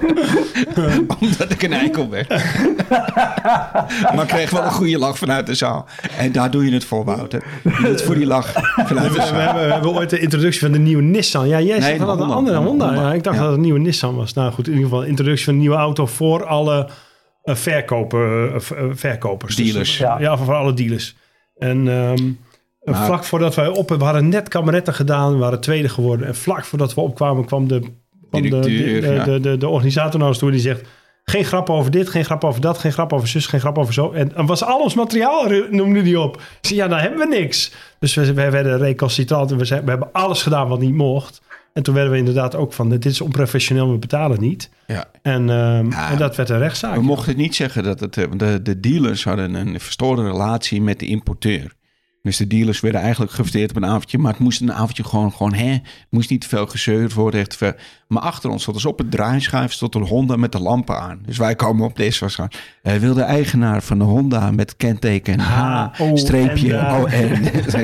Omdat 1.20 1.50
ik 1.50 1.62
een 1.62 1.72
eikel 1.72 2.08
ben. 2.08 2.26
maar 4.14 4.22
ik 4.22 4.26
kreeg 4.28 4.50
wel 4.50 4.62
een 4.64 4.70
goede 4.70 4.98
lach 4.98 5.18
vanuit 5.18 5.46
de 5.46 5.54
zaal. 5.54 5.86
En 6.18 6.32
daar 6.32 6.50
doe 6.50 6.64
je 6.64 6.72
het 6.72 6.84
voor, 6.84 7.04
Wouter. 7.04 7.44
Je 7.62 7.70
doet 7.70 7.86
het 7.88 8.02
voor 8.02 8.14
die 8.14 8.26
lach 8.26 8.52
vanuit 8.86 9.06
de 9.12 9.12
We, 9.12 9.20
we 9.20 9.26
zaal. 9.26 9.34
hebben, 9.34 9.66
we 9.66 9.72
hebben 9.72 9.90
ooit 9.94 10.10
de 10.10 10.18
introductie 10.18 10.60
van 10.60 10.72
de 10.72 10.78
nieuwe 10.78 11.02
Nissan. 11.02 11.48
Ja, 11.48 11.60
jij 11.60 11.80
zegt 11.80 11.98
dat 11.98 12.06
de 12.06 12.12
het 12.12 12.22
een 12.30 12.36
andere 12.36 12.58
De 12.58 12.64
Honda. 12.64 12.86
Honda. 12.86 13.02
Ja, 13.02 13.12
ik 13.14 13.22
dacht 13.22 13.36
Ja. 13.36 13.40
dat 13.42 13.50
het 13.50 13.58
een 13.60 13.64
nieuwe 13.64 13.78
Nissan 13.80 14.16
was. 14.16 14.32
Nou 14.32 14.52
goed, 14.52 14.66
in 14.66 14.72
ieder 14.72 14.88
geval 14.88 15.04
introductie 15.04 15.44
van 15.44 15.54
een 15.54 15.60
nieuwe 15.60 15.76
auto 15.76 16.06
voor 16.06 16.44
alle 16.46 16.88
eh, 17.42 17.54
verkoper, 17.54 18.48
eh, 18.48 18.54
eh, 18.54 18.84
verkopers. 18.92 19.56
Dus, 19.56 19.66
Dealers. 19.66 19.98
ja. 19.98 20.18
ja, 20.20 20.36
voor 20.36 20.54
alle 20.54 20.74
dealers. 20.74 21.16
En 21.56 21.88
ehm, 21.88 22.32
Maar- 22.84 23.04
vlak 23.04 23.24
voordat 23.24 23.54
wij 23.54 23.68
op... 23.68 23.88
We 23.88 24.04
hadden 24.04 24.28
net 24.28 24.48
kameretten 24.48 24.94
gedaan, 24.94 25.32
we 25.32 25.38
waren 25.38 25.60
tweede 25.60 25.88
geworden. 25.88 26.26
En 26.26 26.34
vlak 26.34 26.64
voordat 26.64 26.94
we 26.94 27.00
opkwamen 27.00 27.44
kwam 27.44 27.68
de, 27.68 27.80
de, 28.42 28.48
de, 29.24 29.38
de, 29.40 29.56
de, 29.56 29.68
organisator 29.68 30.18
naar 30.20 30.28
ons 30.28 30.38
toe. 30.38 30.50
Die 30.50 30.60
zegt... 30.60 30.82
Geen 31.26 31.44
grap 31.44 31.70
over 31.70 31.90
dit, 31.90 32.08
geen 32.08 32.24
grap 32.24 32.44
over 32.44 32.60
dat, 32.60 32.78
geen 32.78 32.92
grap 32.92 33.12
over 33.12 33.28
zus, 33.28 33.46
geen 33.46 33.60
grap 33.60 33.78
over 33.78 33.94
zo. 33.94 34.12
En, 34.12 34.34
en 34.36 34.46
was 34.46 34.64
al 34.64 34.80
ons 34.80 34.94
materiaal, 34.94 35.48
noemde 35.70 36.02
die 36.02 36.20
op. 36.20 36.36
Ik 36.36 36.42
zei, 36.60 36.78
ja, 36.80 36.88
dan 36.88 36.98
hebben 36.98 37.18
we 37.18 37.26
niks. 37.26 37.72
Dus 37.98 38.14
we, 38.14 38.32
we 38.32 38.50
werden 38.50 38.78
recalcitrant 38.78 39.50
en 39.50 39.56
we, 39.58 39.64
zei, 39.64 39.80
we 39.84 39.90
hebben 39.90 40.08
alles 40.12 40.42
gedaan 40.42 40.68
wat 40.68 40.80
niet 40.80 40.94
mocht. 40.94 41.42
En 41.72 41.82
toen 41.82 41.94
werden 41.94 42.12
we 42.12 42.18
inderdaad 42.18 42.54
ook 42.54 42.72
van, 42.72 42.88
dit 42.90 43.04
is 43.04 43.20
onprofessioneel, 43.20 43.90
we 43.92 43.98
betalen 43.98 44.40
niet. 44.40 44.70
Ja. 44.86 45.04
En, 45.22 45.50
ehm, 45.50 45.90
Ja. 45.90 46.10
en 46.10 46.18
dat 46.18 46.36
werd 46.36 46.48
een 46.48 46.58
rechtszaak. 46.58 46.94
We 46.94 47.02
mochten 47.02 47.36
niet 47.36 47.54
zeggen 47.54 47.82
dat 47.82 48.00
het... 48.00 48.16
eh, 48.16 48.24
De, 48.36 48.62
de 48.62 48.80
dealers 48.80 49.24
hadden 49.24 49.54
een 49.54 49.80
verstoorde 49.80 50.22
relatie 50.22 50.82
met 50.82 50.98
de 50.98 51.06
importeur. 51.06 51.72
Dus 52.22 52.36
de 52.36 52.46
dealers 52.46 52.80
werden 52.80 53.00
eigenlijk 53.00 53.32
gefeteerd 53.32 53.70
op 53.70 53.76
een 53.76 53.86
avondje. 53.86 54.18
Maar 54.18 54.32
het 54.32 54.40
moest 54.40 54.60
een 54.60 54.72
avondje 54.72 55.04
gewoon, 55.04 55.32
gewoon 55.32 55.54
hè. 55.54 55.70
Het 55.72 55.82
moest 56.10 56.30
niet 56.30 56.40
te 56.40 56.48
veel 56.48 56.66
gezeurd 56.66 57.12
worden. 57.12 57.40
Echt 57.40 57.56
veel. 57.56 57.72
Maar 58.14 58.22
achter 58.22 58.50
ons 58.50 58.62
stond 58.62 58.76
dus 58.76 58.86
op 58.86 58.98
het 58.98 59.10
draaischijf 59.10 59.72
stond 59.72 59.94
een 59.94 60.06
Honda 60.06 60.36
met 60.36 60.52
de 60.52 60.60
lampen 60.60 61.00
aan. 61.00 61.18
Dus 61.26 61.38
wij 61.38 61.54
komen 61.54 61.86
op 61.86 61.96
deze 61.96 62.20
waarschijnlijk. 62.20 62.60
Hij 62.82 63.00
wil 63.00 63.14
de 63.14 63.22
eigenaar 63.22 63.82
van 63.82 63.98
de 63.98 64.04
Honda 64.04 64.50
met 64.50 64.76
kenteken 64.76 65.38
H, 65.38 65.86
O, 66.00 66.16
streepje, 66.16 66.72
N, 66.72 66.86
O, 66.86 67.06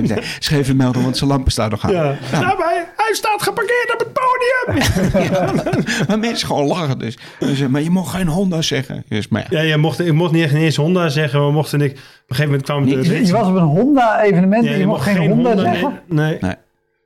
N. 0.03 0.18
Schreef 0.39 0.68
een 0.68 0.76
melden, 0.76 1.03
want 1.03 1.16
zijn 1.16 1.31
lampen 1.31 1.53
staan 1.53 1.70
nog 1.70 1.85
aan. 1.85 1.93
Ja. 1.93 2.05
Maar 2.33 2.55
hij, 2.59 2.85
hij 2.97 3.14
staat 3.14 3.43
geparkeerd 3.43 3.93
op 3.93 3.99
het 3.99 4.12
podium. 4.12 4.89
Maar 6.09 6.18
mensen 6.18 6.47
gewoon 6.47 6.66
lachen 6.66 6.99
dus. 6.99 7.18
Dus, 7.39 7.61
eh, 7.61 7.66
maar 7.68 7.83
je 7.83 7.91
mag 7.91 8.11
geen 8.11 8.28
Honda 8.28 8.62
zeggen. 8.62 9.05
Dus, 9.09 9.28
maar 9.28 9.47
ja. 9.51 9.59
Ja, 9.61 9.64
je 9.68 9.76
mocht, 9.76 10.01
ik 10.01 10.12
mocht 10.12 10.33
niet 10.33 10.43
echt 10.45 10.55
eens 10.55 10.76
Honda 10.76 11.09
zeggen. 11.09 11.47
We 11.47 11.53
mochten 11.53 11.78
niks. 11.78 11.93
Op 11.93 11.99
een 11.99 12.37
gegeven 12.37 12.45
moment 12.45 12.62
kwam 12.62 12.85
de... 12.89 12.97
Niet- 12.97 13.07
Je, 13.07 13.26
je 13.26 13.33
was 13.33 13.47
op 13.49 13.55
een 13.55 13.62
Honda-evenement 13.62 14.64
Ja, 14.64 14.70
en 14.72 14.78
je 14.78 14.87
mocht 14.87 15.03
geen 15.03 15.16
Honda, 15.31 15.57
zeggen? 15.57 16.01
Nee. 16.07 16.26
nee. 16.26 16.39
Nee. 16.41 16.55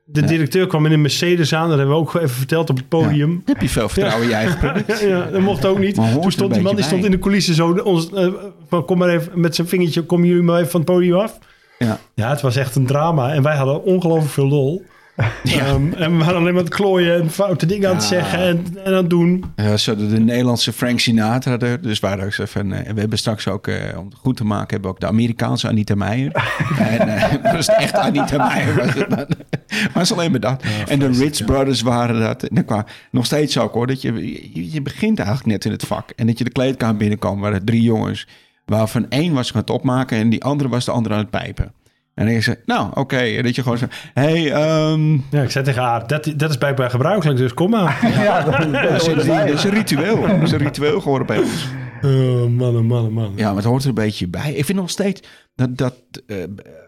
De 0.07 0.23
directeur 0.25 0.67
kwam 0.67 0.85
in 0.85 0.91
een 0.91 1.01
Mercedes 1.01 1.53
aan. 1.53 1.69
Dat 1.69 1.77
hebben 1.77 1.95
we 1.95 2.01
ook 2.01 2.15
even 2.15 2.29
verteld 2.29 2.69
op 2.69 2.77
het 2.77 2.87
podium. 2.87 3.41
Heb 3.45 3.61
je 3.61 3.69
veel 3.69 3.89
vertrouwen 3.89 4.23
in 4.23 4.29
je 4.29 4.35
eigen 4.35 4.57
product? 4.57 4.99
Ja, 5.09 5.25
dat 5.25 5.41
mocht 5.41 5.65
ook 5.65 5.79
niet. 5.79 5.95
Toen 5.95 6.31
stond 6.31 6.53
die 6.53 6.63
man 6.63 6.75
die 6.75 6.85
stond 6.85 7.05
in 7.05 7.11
de 7.11 7.19
coulissen 7.19 7.55
zo 7.55 7.71
ons, 7.71 8.11
eh, 8.11 8.27
van, 8.69 8.85
kom 8.85 8.97
maar 8.97 9.09
even 9.09 9.39
met 9.39 9.55
zijn 9.55 9.67
vingertje, 9.67 10.01
kom 10.01 10.25
jullie 10.25 10.43
maar 10.43 10.57
even 10.57 10.71
van 10.71 10.81
het 10.81 10.89
podium 10.89 11.17
af. 11.17 11.39
Ja. 11.79 11.99
Ja, 12.13 12.29
het 12.29 12.41
was 12.41 12.55
echt 12.55 12.75
een 12.75 12.85
drama. 12.85 13.33
En 13.33 13.43
wij 13.43 13.55
hadden 13.55 13.83
ongelooflijk 13.83 14.31
veel 14.31 14.47
lol. 14.47 14.85
Ehm, 15.43 15.93
en 15.93 16.17
we 16.17 16.23
waren 16.23 16.35
alleen 16.35 16.43
maar 16.43 16.47
aan 16.47 16.55
het 16.55 16.69
klooien 16.69 17.21
en 17.21 17.29
foute 17.29 17.65
dingen 17.65 17.89
aan 17.89 17.95
het 17.95 18.03
zeggen 18.03 18.39
en, 18.39 18.65
en 18.83 18.85
aan 18.85 18.93
het 18.93 19.09
doen. 19.09 19.43
Ja, 19.55 19.77
ze 19.77 19.89
hadden 19.89 20.09
de 20.09 20.19
Nederlandse 20.19 20.73
Frank 20.73 20.99
Sinatra 20.99 21.59
er. 21.59 21.81
Dus 21.81 21.99
waren 21.99 22.25
ook 22.25 22.33
zo 22.33 22.45
van, 22.45 22.73
eh, 22.73 22.93
we 22.93 22.99
hebben 22.99 23.17
straks 23.17 23.47
ook, 23.47 23.67
eh, 23.67 23.97
om 23.97 24.05
het 24.05 24.15
goed 24.15 24.37
te 24.37 24.45
maken, 24.45 24.69
hebben 24.69 24.89
we 24.89 24.95
ook 24.95 24.99
de 25.01 25.07
Amerikaanse 25.07 25.67
Anita 25.67 25.95
Meijer. 25.95 26.31
en 26.77 27.07
eh, 27.07 27.43
dat 27.43 27.59
is 27.59 27.67
echt 27.67 27.93
Anita 27.93 28.47
Meijer. 28.47 28.75
Was 28.75 28.93
het 28.93 29.09
dan. 29.09 29.27
maar 29.93 30.03
is 30.03 30.11
alleen 30.11 30.31
maar 30.31 30.39
dat. 30.39 30.63
en 30.87 30.99
de 30.99 31.07
Rich 31.07 31.45
Brothers 31.45 31.81
waren 31.81 32.19
dat. 32.19 32.43
En 32.43 32.55
dan 32.55 32.65
kwam 32.65 32.83
nog 33.11 33.25
steeds 33.25 33.57
ook 33.57 33.73
hoor, 33.73 33.87
dat 33.87 34.01
je, 34.01 34.13
je, 34.53 34.71
je 34.71 34.81
begint 34.81 35.19
eigenlijk 35.19 35.47
net 35.47 35.65
in 35.65 35.71
het 35.71 35.85
vak. 35.85 36.09
En 36.09 36.27
dat 36.27 36.37
je 36.37 36.43
de 36.43 36.51
kleedkamer 36.51 36.97
binnenkwam, 36.97 37.39
waren 37.39 37.65
drie 37.65 37.81
jongens. 37.81 38.27
Waarvan 38.65 39.09
één 39.09 39.33
was 39.33 39.51
gaan 39.51 39.61
het 39.61 39.69
opmaken 39.69 40.17
en 40.17 40.29
die 40.29 40.43
andere 40.43 40.69
was 40.69 40.85
de 40.85 40.91
andere 40.91 41.15
aan 41.15 41.21
het 41.21 41.29
pijpen. 41.29 41.73
En 42.15 42.25
dan 42.25 42.35
is 42.35 42.43
ze, 42.43 42.57
nou 42.65 42.91
oké, 42.93 43.17
En 43.17 43.43
dat 43.43 43.55
je 43.55 43.61
gewoon 43.61 43.77
zo, 43.77 43.85
hey, 44.13 44.51
ehm, 44.51 45.13
Ja, 45.13 45.41
ik 45.41 45.51
zei 45.51 45.65
tegen 45.65 45.81
haar, 45.81 46.07
dat, 46.07 46.33
dat 46.35 46.49
is 46.49 46.57
blijkbaar 46.57 46.89
gebruikelijk, 46.89 47.37
dus 47.37 47.53
kom 47.53 47.69
maar. 47.69 47.99
Ja, 48.23 48.41
dat, 48.41 48.57
dat 48.57 48.71
dat, 48.71 49.07
is, 49.07 49.25
dat 49.25 49.47
is 49.47 49.63
een 49.63 49.71
ritueel. 49.71 50.21
Dat 50.21 50.41
is 50.41 50.51
een 50.51 50.57
ritueel 50.57 51.01
geworden 51.01 51.27
bij 51.27 51.37
ons. 51.37 51.67
Oh, 52.01 52.11
mannen, 52.49 52.85
mannen, 52.85 53.13
mannen. 53.13 53.33
Ja, 53.35 53.47
maar 53.47 53.55
het 53.55 53.65
hoort 53.65 53.83
er 53.83 53.89
een 53.89 53.95
beetje 53.95 54.27
bij. 54.27 54.53
Ik 54.53 54.65
vind 54.65 54.77
nog 54.77 54.89
steeds 54.89 55.21
dat, 55.55 55.77
dat 55.77 55.95
eh, 56.27 56.37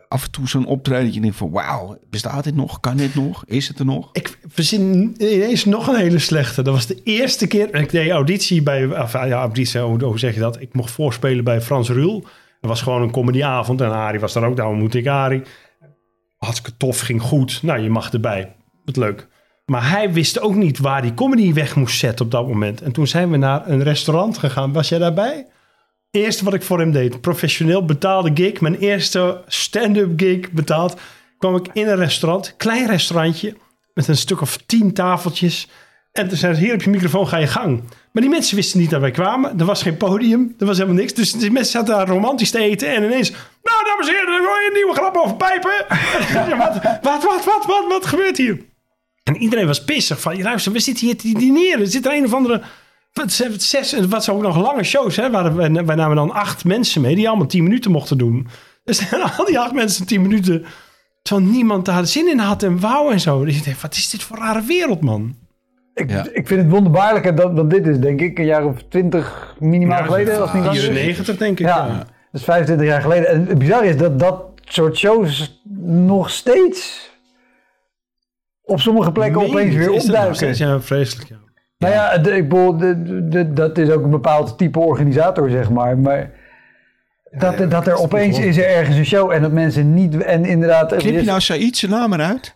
af 0.07 0.23
en 0.23 0.31
toe 0.31 0.47
zo'n 0.47 0.65
optreden... 0.65 1.05
dat 1.05 1.13
je 1.13 1.21
denkt 1.21 1.35
van 1.35 1.51
wauw, 1.51 1.97
bestaat 2.09 2.43
dit 2.43 2.55
nog? 2.55 2.79
Kan 2.79 2.97
dit 2.97 3.15
nog? 3.15 3.43
Is 3.45 3.67
het 3.67 3.79
er 3.79 3.85
nog? 3.85 4.09
Ik 4.13 4.37
verzin 4.47 5.15
ineens 5.17 5.65
nog 5.65 5.87
een 5.87 5.95
hele 5.95 6.19
slechte. 6.19 6.61
Dat 6.61 6.73
was 6.73 6.85
de 6.85 7.01
eerste 7.03 7.47
keer. 7.47 7.75
Ik 7.75 7.91
deed 7.91 8.09
auditie 8.09 8.63
bij. 8.63 9.01
Of, 9.01 9.13
ja, 9.13 9.29
auditie, 9.31 9.79
hoe, 9.79 10.03
hoe 10.03 10.19
zeg 10.19 10.33
je 10.33 10.39
dat? 10.39 10.61
Ik 10.61 10.73
mocht 10.73 10.91
voorspelen 10.91 11.43
bij 11.43 11.61
Frans 11.61 11.89
Ruul. 11.89 12.25
Dat 12.59 12.69
was 12.69 12.81
gewoon 12.81 13.01
een 13.01 13.11
comedyavond. 13.11 13.81
En 13.81 13.91
Arie 13.91 14.19
was 14.19 14.33
daar 14.33 14.43
ook. 14.43 14.55
Daar 14.55 14.67
ontmoette 14.67 14.97
ik 14.97 15.07
Arie. 15.07 15.41
Hartstikke 16.37 16.77
tof, 16.77 16.99
ging 16.99 17.21
goed. 17.21 17.63
Nou, 17.63 17.79
je 17.79 17.89
mag 17.89 18.11
erbij. 18.11 18.55
Wat 18.85 18.95
leuk. 18.95 19.27
Maar 19.65 19.89
hij 19.89 20.13
wist 20.13 20.39
ook 20.39 20.55
niet 20.55 20.79
waar 20.79 21.01
die 21.01 21.13
comedy 21.13 21.53
weg 21.53 21.75
moest 21.75 21.99
zetten 21.99 22.25
op 22.25 22.31
dat 22.31 22.47
moment. 22.47 22.81
En 22.81 22.91
toen 22.91 23.07
zijn 23.07 23.31
we 23.31 23.37
naar 23.37 23.69
een 23.69 23.83
restaurant 23.83 24.37
gegaan. 24.37 24.73
Was 24.73 24.89
jij 24.89 24.99
daarbij? 24.99 25.47
Eerste 26.11 26.43
wat 26.43 26.53
ik 26.53 26.63
voor 26.63 26.79
hem 26.79 26.91
deed. 26.91 27.21
Professioneel 27.21 27.85
betaalde 27.85 28.31
gig. 28.33 28.61
Mijn 28.61 28.75
eerste 28.75 29.43
stand-up 29.47 30.19
gig 30.19 30.51
betaald. 30.51 30.99
Kwam 31.37 31.55
ik 31.55 31.67
in 31.73 31.87
een 31.87 31.95
restaurant. 31.95 32.53
Klein 32.57 32.87
restaurantje. 32.87 33.55
Met 33.93 34.07
een 34.07 34.17
stuk 34.17 34.41
of 34.41 34.57
tien 34.57 34.93
tafeltjes. 34.93 35.67
En 36.11 36.27
toen 36.27 36.37
zei 36.37 36.53
ze, 36.53 36.59
hier 36.59 36.71
heb 36.71 36.81
je 36.81 36.89
microfoon, 36.89 37.27
ga 37.27 37.37
je 37.37 37.47
gang. 37.47 37.83
Maar 38.11 38.21
die 38.21 38.31
mensen 38.31 38.55
wisten 38.55 38.79
niet 38.79 38.89
dat 38.89 39.01
wij 39.01 39.11
kwamen. 39.11 39.59
Er 39.59 39.65
was 39.65 39.81
geen 39.81 39.97
podium, 39.97 40.55
er 40.59 40.65
was 40.65 40.77
helemaal 40.77 40.99
niks. 40.99 41.13
Dus 41.13 41.31
die 41.31 41.51
mensen 41.51 41.71
zaten 41.71 41.95
daar 41.95 42.07
romantisch 42.07 42.51
te 42.51 42.59
eten. 42.59 42.95
En 42.95 43.03
ineens, 43.03 43.31
nou 43.63 43.83
dames 43.85 44.07
en 44.07 44.13
heren, 44.13 44.33
er 44.33 44.41
wordt 44.41 44.67
een 44.67 44.73
nieuwe 44.73 44.93
grap 44.93 45.15
over 45.17 45.35
pijpen. 45.35 45.85
Wat, 46.57 46.83
wat, 47.01 47.23
wat, 47.23 47.45
wat, 47.45 47.65
wat, 47.65 47.85
wat 47.87 48.05
gebeurt 48.05 48.37
hier? 48.37 48.65
En 49.23 49.37
iedereen 49.37 49.67
was 49.67 49.83
pissig 49.83 50.21
van, 50.21 50.41
luister, 50.41 50.71
we 50.71 50.79
zitten 50.79 51.05
hier 51.05 51.17
te 51.17 51.33
dineren. 51.33 51.79
Er 51.79 51.87
zit 51.87 52.05
er 52.05 52.13
een 52.13 52.25
of 52.25 52.33
andere, 52.33 52.61
wat, 53.13 53.31
zes, 53.57 53.93
wat 54.09 54.23
zijn 54.23 54.37
ook 54.37 54.41
nog 54.41 54.57
lange 54.57 54.83
shows. 54.83 55.15
Hè? 55.15 55.29
Waar, 55.29 55.55
wij, 55.55 55.67
namen 55.69 56.15
dan 56.15 56.31
acht 56.31 56.65
mensen 56.65 57.01
mee, 57.01 57.15
die 57.15 57.27
allemaal 57.27 57.47
tien 57.47 57.63
minuten 57.63 57.91
mochten 57.91 58.17
doen. 58.17 58.47
Dus 58.83 59.11
al 59.37 59.45
die 59.45 59.59
acht 59.59 59.73
mensen 59.73 60.05
tien 60.05 60.21
minuten, 60.21 60.65
terwijl 61.21 61.47
niemand 61.47 61.85
daar 61.85 62.05
zin 62.05 62.29
in 62.29 62.39
had 62.39 62.63
en 62.63 62.79
wou 62.79 63.11
en 63.11 63.19
zo. 63.19 63.45
Dus 63.45 63.59
je 63.59 63.75
wat 63.81 63.95
is 63.95 64.09
dit 64.09 64.23
voor 64.23 64.37
rare 64.37 64.61
wereld, 64.61 65.01
man? 65.01 65.35
Ik, 65.97 66.09
Ja. 66.09 66.25
ik 66.33 66.47
vind 66.47 66.61
het 66.61 66.69
wonderbaarlijker 66.69 67.35
dat, 67.35 67.51
want 67.53 67.69
dit 67.69 67.87
is 67.87 67.99
denk 67.99 68.21
ik 68.21 68.39
een 68.39 68.45
jaar 68.45 68.65
of 68.65 68.83
twintig 68.89 69.55
minimaal 69.59 70.03
geleden. 70.03 70.41
Als 70.41 70.53
niet 70.53 70.63
langer 70.63 70.77
is. 70.79 70.85
94 70.87 71.37
denk 71.37 71.59
ik, 71.59 71.65
ja. 71.65 71.85
Ja, 71.85 71.97
dat 71.97 72.07
is 72.31 72.43
25 72.43 72.87
jaar 72.87 73.01
geleden. 73.01 73.27
En 73.29 73.45
het 73.47 73.57
bizarre 73.57 73.87
is 73.87 73.97
dat 73.97 74.19
dat 74.19 74.43
soort 74.63 74.97
shows 74.97 75.61
nog 75.85 76.29
steeds 76.29 77.09
op 78.63 78.79
sommige 78.79 79.11
plekken 79.11 79.41
Meen 79.41 79.49
opeens 79.49 79.75
weer 79.75 79.85
dat 79.87 80.03
opduiken. 80.03 80.35
steeds? 80.35 80.57
Ja, 80.59 80.81
vreselijk, 80.81 81.29
ja. 81.29 81.35
Nou 81.77 81.93
ja, 81.93 82.17
de, 82.17 82.31
ik 82.35 82.49
bedoel, 82.49 82.77
de, 82.77 83.27
de- 83.27 83.53
dat 83.53 83.77
is 83.77 83.89
ook 83.89 84.03
een 84.03 84.09
bepaald 84.09 84.57
type 84.57 84.79
organisator, 84.79 85.49
zeg 85.49 85.69
maar. 85.69 85.97
Maar 85.97 86.31
dat, 87.31 87.71
dat 87.71 87.87
er 87.87 87.95
opeens 87.95 88.39
is 88.39 88.57
er 88.57 88.65
ergens 88.65 88.97
een 88.97 89.05
show 89.05 89.31
en 89.31 89.41
dat 89.41 89.51
mensen 89.51 89.93
niet... 89.93 90.23
En 90.23 90.45
inderdaad... 90.45 90.91
er 90.91 90.97
Knip 90.97 91.13
je 91.13 91.23
nou 91.23 91.41
Said 91.41 91.77
zijn 91.77 91.91
naam 91.91 92.13
eruit? 92.13 92.53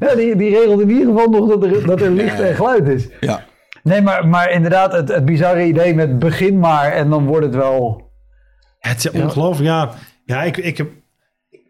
ja, 0.00 0.14
die, 0.16 0.36
die 0.36 0.50
regelt 0.50 0.80
in 0.80 0.90
ieder 0.90 1.06
geval 1.06 1.28
nog 1.28 1.48
dat 1.48 1.64
er, 1.64 1.86
dat 1.86 2.00
er 2.00 2.10
licht 2.10 2.40
en 2.40 2.54
geluid 2.54 2.88
is. 2.88 3.08
Ja. 3.20 3.44
Nee, 3.82 4.02
maar, 4.02 4.28
maar 4.28 4.50
inderdaad, 4.50 4.92
het, 4.92 5.08
het 5.08 5.24
bizarre 5.24 5.64
idee 5.64 5.94
met 5.94 6.18
begin 6.18 6.58
maar 6.58 6.92
en 6.92 7.10
dan 7.10 7.26
wordt 7.26 7.46
het 7.46 7.54
wel... 7.54 8.02
Het 8.78 8.98
is 8.98 9.10
ongelooflijk, 9.10 9.68
ja. 9.68 9.90
Ja, 10.24 10.42
ik, 10.42 10.56
ik, 10.56 10.76
heb, 10.76 10.88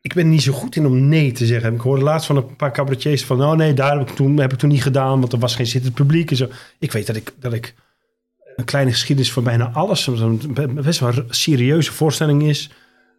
ik 0.01 0.15
ben 0.15 0.29
niet 0.29 0.43
zo 0.43 0.53
goed 0.53 0.77
in 0.77 0.87
om 0.87 1.09
nee 1.09 1.33
te 1.33 1.47
zeggen. 1.47 1.75
Ik 1.75 1.81
hoorde 1.81 2.03
laatst 2.03 2.27
van 2.27 2.37
een 2.37 2.57
paar 2.57 2.73
cabaretiers 2.73 3.25
van... 3.25 3.43
oh 3.43 3.53
nee, 3.53 3.75
daar 3.75 3.99
heb 3.99 4.09
ik 4.09 4.15
toen, 4.15 4.37
heb 4.37 4.53
ik 4.53 4.59
toen 4.59 4.71
niet 4.71 4.83
gedaan... 4.83 5.21
want 5.21 5.33
er 5.33 5.39
was 5.39 5.57
geen 5.57 5.67
zittend 5.67 5.95
publiek 5.95 6.31
en 6.31 6.37
zo. 6.37 6.49
Ik 6.79 6.93
weet 6.93 7.07
dat 7.07 7.17
ik, 7.17 7.33
dat 7.41 7.53
ik 7.53 7.75
een 8.57 8.65
kleine 8.65 8.91
geschiedenis 8.91 9.33
van 9.33 9.45
bijna 9.45 9.71
alles... 9.73 10.03
zo'n 10.05 10.57
best 10.75 11.01
wel 11.01 11.09
een 11.09 11.25
serieuze 11.29 11.93
voorstelling 11.93 12.43
is... 12.43 12.71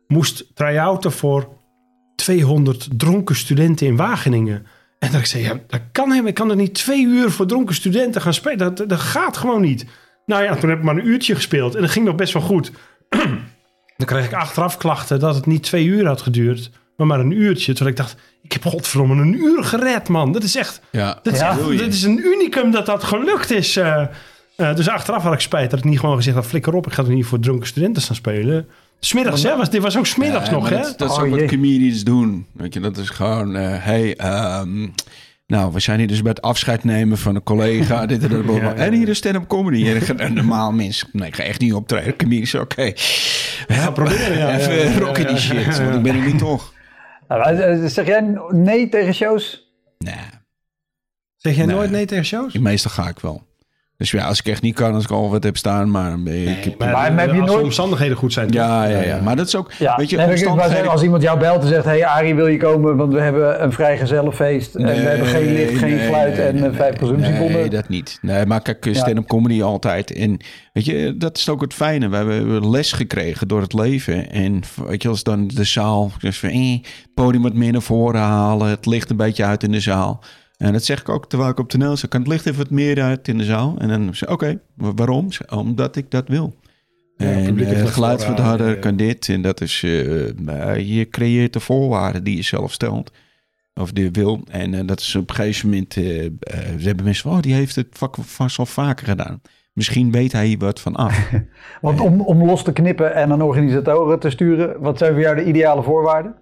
moest 0.08 0.46
try-outen 0.56 1.12
voor 1.12 1.48
200 2.16 2.88
dronken 2.98 3.36
studenten 3.36 3.88
in 3.88 3.96
Wageningen. 3.96 4.66
En 5.00 5.12
dat 5.12 5.20
ik 5.20 5.26
zei, 5.26 5.44
ja, 5.44 5.60
dat 5.68 5.82
kan 5.92 6.10
helemaal. 6.10 6.30
Ik 6.30 6.36
kan 6.36 6.50
er 6.50 6.56
niet 6.56 6.74
twee 6.74 7.06
uur 7.06 7.32
voor 7.32 7.46
dronken 7.48 7.76
studenten 7.76 8.22
gaan 8.22 8.34
spelen. 8.34 8.58
Dat, 8.76 8.90
dat 8.90 9.00
gaat 9.00 9.38
gewoon 9.38 9.62
niet. 9.62 9.86
Nou 10.26 10.44
ja, 10.44 10.56
toen 10.56 10.70
heb 10.70 10.78
ik 10.78 10.84
maar 10.84 10.96
een 10.98 11.08
uurtje 11.08 11.36
gespeeld. 11.36 11.76
En 11.76 11.82
dat 11.82 11.90
ging 11.90 12.06
nog 12.06 12.16
best 12.16 12.34
wel 12.34 12.42
goed. 12.42 12.72
Dan 13.98 14.08
kreeg 14.08 14.26
ik 14.26 14.34
achteraf 14.34 14.78
klachten 14.78 15.20
dat 15.20 15.36
het 15.36 15.46
niet 15.46 15.64
twee 15.64 15.86
uur 15.86 16.08
had 16.08 16.22
geduurd. 16.22 16.70
maar 16.98 17.08
maar 17.08 17.20
een 17.20 17.32
uurtje. 17.32 17.74
Terwijl 17.74 17.96
ik 17.96 18.02
dacht, 18.02 18.16
ik 18.42 18.52
heb 18.52 18.66
godverdomme 18.66 19.22
een 19.22 19.34
uur 19.34 19.64
gered, 19.64 20.08
man. 20.08 20.32
Dat 20.32 20.44
is 20.44 20.56
echt, 20.56 20.82
Ja, 20.92 21.20
dat 21.24 21.34
is, 21.34 21.40
Ja. 21.40 21.50
echt, 21.50 21.60
Wil 21.60 21.72
je? 21.72 21.78
dat 21.78 21.88
is 21.94 22.04
een 22.04 22.18
unicum 22.26 22.72
dat 22.72 22.86
dat 22.86 23.04
gelukt 23.04 23.52
is. 23.52 23.76
eh. 23.78 24.06
Eh, 24.58 24.76
dus 24.76 24.90
achteraf 24.90 25.24
had 25.24 25.34
ik 25.34 25.40
spijt 25.40 25.70
dat 25.70 25.80
ik 25.80 25.86
niet 25.86 26.00
gewoon 26.00 26.16
gezegd 26.16 26.36
had, 26.36 26.46
flikker 26.46 26.74
op, 26.74 26.88
ik 26.88 26.94
ga 26.94 27.04
er 27.04 27.10
niet 27.10 27.26
voor 27.26 27.40
dronken 27.40 27.68
studenten 27.68 28.02
staan 28.02 28.16
spelen. 28.16 28.68
Smiddags, 29.00 29.44
hè? 29.44 29.58
Was, 29.58 29.70
dit 29.70 29.82
was 29.82 29.98
ook 29.98 30.06
smiddags 30.06 30.50
Ja, 30.50 30.54
nog, 30.56 30.70
hè? 30.70 30.78
Dat, 30.82 30.98
dat 30.98 31.10
is 31.12 31.18
Oh, 31.18 31.24
ook 31.24 31.30
wat 31.30 31.46
comedians 31.46 32.04
doen. 32.04 32.46
Weet 32.52 32.74
je, 32.74 32.80
dat 32.80 32.98
is 32.98 33.10
gewoon, 33.10 33.56
eh, 33.56 33.84
hey, 33.84 34.16
ehm, 34.16 34.88
nou, 35.48 35.74
we 35.74 35.80
zijn 35.80 35.98
hier 36.00 36.08
dus 36.08 36.22
bij 36.22 36.32
het 36.32 36.42
afscheid 36.42 36.84
nemen 36.84 37.18
van 37.18 37.36
een 37.36 37.44
collega. 37.44 38.06
dit 38.06 38.24
en 38.24 38.30
dat. 38.46 38.46
Ja, 38.56 38.62
ja. 38.64 38.74
En 38.74 38.94
hier 38.94 39.10
is 39.10 39.18
stand-up 39.18 39.48
comedy. 39.48 39.88
En 39.90 40.26
een- 40.26 40.34
normaal 40.34 40.72
mens, 40.72 41.06
nee, 41.12 41.28
ik 41.28 41.36
ga 41.36 41.44
echt 41.44 41.60
niet 41.60 41.74
optreden. 41.74 42.16
Comedians, 42.16 42.56
oké. 42.56 42.92
Ga 43.68 43.92
proberen, 43.92 44.38
ja. 44.38 44.58
Even 44.58 44.76
ja, 44.76 44.84
ja, 44.92 45.00
rocken 45.00 45.22
ja, 45.22 45.28
die 45.28 45.36
ja, 45.38 45.42
shit, 45.42 45.76
ja. 45.78 45.84
want 45.84 45.96
ik 45.96 46.02
ben 46.02 46.16
er 46.16 46.26
niet 46.26 46.38
toch. 46.38 46.74
Nou, 47.28 47.56
eh, 47.56 47.86
zeg 47.86 48.06
jij 48.08 48.38
nee 48.50 48.90
tegen 48.90 49.14
shows? 49.14 49.72
Nee, 49.98 50.14
Zeg 51.36 51.56
jij 51.56 51.66
Nee. 51.66 51.76
nooit 51.76 51.92
nee 51.92 52.06
tegen 52.06 52.26
shows? 52.26 52.54
meestal 52.54 52.92
ga 52.92 53.08
ik 53.10 53.20
wel. 53.20 53.44
Dus 54.12 54.20
ja, 54.22 54.28
als 54.28 54.40
ik 54.40 54.48
echt 54.48 54.62
niet 54.62 54.76
kan, 54.76 54.94
als 54.94 55.04
ik 55.04 55.10
al 55.12 55.30
wat 55.30 55.44
heb 55.44 55.58
staan, 55.58 55.92
maar 55.92 56.18
eh, 56.26 56.66
ik. 56.66 56.78
Maar, 56.78 56.92
Maar 56.92 57.06
heb 57.06 57.16
je 57.34 57.40
als 57.40 57.46
de 57.50 57.52
nooit- 57.52 57.64
omstandigheden 57.64 58.18
goed 58.18 58.34
zijn. 58.34 58.48
toch? 58.48 58.56
ja, 58.56 58.86
ja, 58.86 59.02
ja, 59.02 59.22
maar 59.22 59.36
dat 59.36 59.48
is 59.48 59.56
ook, 59.56 59.72
Ja, 59.80 59.96
weet 59.98 60.10
je, 60.10 60.18
nee, 60.18 60.26
omstandigheden... 60.28 60.72
zeggen, 60.76 60.92
als 60.92 61.04
iemand 61.04 61.22
jou 61.22 61.40
belt 61.40 61.62
en 61.62 61.68
zegt... 61.68 61.86
hey 61.86 62.06
Arie, 62.06 62.36
wil 62.36 62.48
je 62.48 62.58
komen? 62.58 62.96
Want 62.98 63.14
we 63.14 63.20
hebben 63.22 63.64
een 63.64 63.72
vrijgezellenfeest. 63.72 64.76
en 64.76 64.86
we 64.86 64.92
hebben 64.92 65.28
geen 65.28 65.54
licht, 65.54 65.78
geen 65.78 65.96
nee, 65.96 66.08
fluit 66.08 66.38
en 66.40 66.56
nee, 66.56 66.70
eh, 66.70 66.76
vijf 66.76 66.98
consumptiebonnen. 66.98 67.52
Nee, 67.60 67.70
dat 67.70 67.90
niet. 67.90 68.18
Nee, 68.22 68.46
maar 68.46 68.62
kijk, 68.62 68.88
stand-up 68.92 69.28
comedy 69.28 69.62
altijd. 69.64 70.12
En 70.14 70.38
weet 70.74 70.86
je, 70.86 71.16
dat 71.18 71.38
is 71.38 71.50
ook 71.50 71.62
het 71.62 71.74
fijne. 71.74 72.10
We 72.10 72.16
hebben 72.16 72.70
les 72.70 72.92
gekregen 72.92 73.48
door 73.48 73.62
het 73.62 73.74
leven. 73.74 74.32
En 74.32 74.62
weet 74.88 75.02
je, 75.02 75.10
als 75.10 75.24
dan 75.24 75.48
de 75.48 75.64
zaal... 75.64 76.12
Dus 76.20 76.40
van, 76.40 76.50
eh, 76.50 76.80
podium 77.14 77.42
wat 77.44 77.54
meer 77.54 77.72
naar 77.72 77.82
voren 77.82 78.22
halen. 78.22 78.68
Het 78.68 78.86
licht 78.86 79.10
een 79.10 79.18
beetje 79.18 79.46
uit 79.46 79.64
in 79.64 79.72
de 79.72 79.80
zaal. 79.80 80.24
En 80.58 80.74
dat 80.74 80.84
zeg 80.84 81.00
ik 81.00 81.10
ook 81.10 81.30
terwijl 81.30 81.52
ik 81.52 81.60
op 81.60 81.70
toneel 81.70 81.98
zit. 81.98 82.10
Kan 82.10 82.20
het 82.20 82.30
licht 82.30 82.46
even 82.46 82.58
wat 82.58 82.70
meer 82.70 83.02
uit 83.02 83.28
in 83.28 83.38
de 83.38 83.44
zaal? 83.44 83.76
En 83.78 83.88
dan 83.88 84.16
zeg 84.16 84.30
ik, 84.30 84.34
oké, 84.34 84.60
wa- 84.74 84.94
waarom? 84.94 85.28
Omdat 85.50 85.96
ik 85.96 86.12
dat 86.12 86.28
wil. 86.28 86.56
Ja, 87.18 87.26
en 87.28 87.58
het 87.58 87.90
geluid 87.90 88.28
wat 88.28 88.40
harder 88.40 88.80
kan 88.80 88.96
dit. 88.96 89.30
En 89.30 89.42
dat 89.42 89.62
is, 89.62 89.82
eh, 89.84 90.30
eh, 90.48 90.98
je 90.98 91.10
creëert 91.10 91.54
de 91.54 91.60
voorwaarden 91.60 92.24
die 92.24 92.36
je 92.36 92.42
zelf 92.44 92.72
stelt. 92.72 93.12
Of 93.74 93.92
die 93.92 94.04
je 94.04 94.12
wil. 94.12 94.40
En 94.50 94.74
eh, 94.74 94.88
dat 94.88 95.00
is 95.00 95.16
op 95.16 95.30
een 95.30 95.36
gegeven 95.36 95.70
moment, 95.70 95.94
ze 95.94 96.32
hebben 96.80 97.04
mensen 97.06 97.24
van, 97.24 97.32
oh, 97.38 97.42
die 97.42 97.54
heeft 97.54 97.76
het 97.76 97.88
vast 98.22 98.60
al 98.60 98.66
vaker 98.66 99.08
gedaan. 99.08 99.42
Misschien 99.74 100.12
weet 100.12 100.32
hij 100.32 100.46
hier 100.46 100.58
wat 100.58 100.80
van 100.80 100.96
af. 100.96 101.32
Want 101.82 102.00
om, 102.00 102.22
om 102.22 102.46
los 102.46 102.64
te 102.64 102.72
knippen 102.74 103.16
en 103.16 103.32
aan 103.32 103.42
organisatoren 103.42 104.20
te 104.20 104.30
sturen... 104.30 104.82
wat 104.82 104.98
zijn 104.98 105.12
voor 105.12 105.22
jou 105.22 105.36
de 105.36 105.44
ideale 105.44 105.84
voorwaarden? 105.84 106.36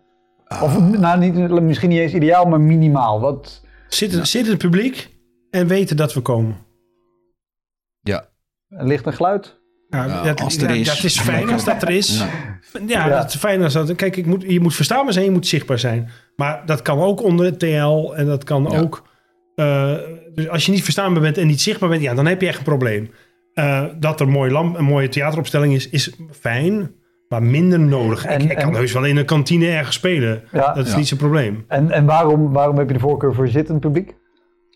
Of 0.61 0.79
nou, 0.79 1.19
niet, 1.19 1.61
misschien 1.61 1.89
niet 1.89 1.99
eens 1.99 2.13
ideaal, 2.13 2.45
maar 2.45 2.61
minimaal. 2.61 3.19
Wat, 3.19 3.62
Zit, 3.93 4.27
zit 4.27 4.47
het 4.47 4.57
publiek 4.57 5.09
en 5.49 5.67
weten 5.67 5.97
dat 5.97 6.13
we 6.13 6.21
komen. 6.21 6.57
ja, 8.01 8.29
licht 8.67 9.05
en 9.05 9.13
geluid? 9.13 9.61
Ja, 9.89 10.23
dat, 10.23 10.41
als 10.41 10.57
er 10.57 10.69
ja, 10.69 10.75
is. 10.75 10.87
dat 10.87 11.03
is 11.03 11.19
fijn 11.19 11.49
als 11.49 11.63
dat 11.63 11.81
er 11.81 11.89
is. 11.89 12.17
Ja. 12.17 12.29
Ja, 12.87 13.07
Ja. 13.07 13.09
dat 13.09 13.27
is 13.29 13.35
fijn 13.35 13.63
als 13.63 13.73
dat. 13.73 13.95
Kijk, 13.95 14.15
ik 14.15 14.25
moet, 14.25 14.43
je 14.47 14.59
moet 14.59 14.75
verstaanbaar 14.75 15.13
zijn, 15.13 15.25
je 15.25 15.31
moet 15.31 15.47
zichtbaar 15.47 15.79
zijn. 15.79 16.09
Maar 16.35 16.65
dat 16.65 16.81
kan 16.81 16.99
ook 16.99 17.21
onder 17.23 17.45
het 17.45 17.59
TL 17.59 18.13
en 18.15 18.25
dat 18.25 18.43
kan 18.43 18.67
Ja. 18.71 18.79
ook. 18.79 19.11
eh, 19.55 19.95
dus 20.33 20.47
als 20.49 20.65
je 20.65 20.71
niet 20.71 20.83
verstaanbaar 20.83 21.21
bent 21.21 21.37
en 21.37 21.47
niet 21.47 21.61
zichtbaar 21.61 21.89
bent, 21.89 22.01
ja, 22.01 22.13
dan 22.13 22.25
heb 22.25 22.41
je 22.41 22.47
echt 22.47 22.57
een 22.57 22.63
probleem. 22.63 23.11
Eh, 23.53 23.85
dat 23.99 24.19
er 24.19 24.25
een 24.25 24.31
mooie, 24.31 24.51
lamp, 24.51 24.77
een 24.77 24.83
mooie 24.85 25.09
theateropstelling 25.09 25.73
is, 25.73 25.89
is 25.89 26.11
fijn, 26.31 26.95
maar 27.33 27.43
minder 27.43 27.79
nodig. 27.79 28.25
En- 28.25 28.41
ik, 28.41 28.51
ik 28.51 28.57
kan 28.57 28.75
heus 28.75 28.91
wel 28.91 29.03
in 29.05 29.17
een 29.17 29.25
kantine 29.25 29.67
ergens 29.67 29.95
spelen. 29.95 30.43
Ja. 30.51 30.73
dat 30.73 30.85
is 30.85 30.91
Ja. 30.91 30.97
niet 30.97 31.07
zo'n 31.07 31.17
probleem. 31.17 31.65
En, 31.67 31.91
en 31.91 32.05
waarom, 32.05 32.51
waarom 32.51 32.77
heb 32.77 32.87
je 32.87 32.93
de 32.93 32.99
voorkeur 32.99 33.33
voor 33.33 33.47
zittend 33.47 33.79
publiek? 33.79 34.13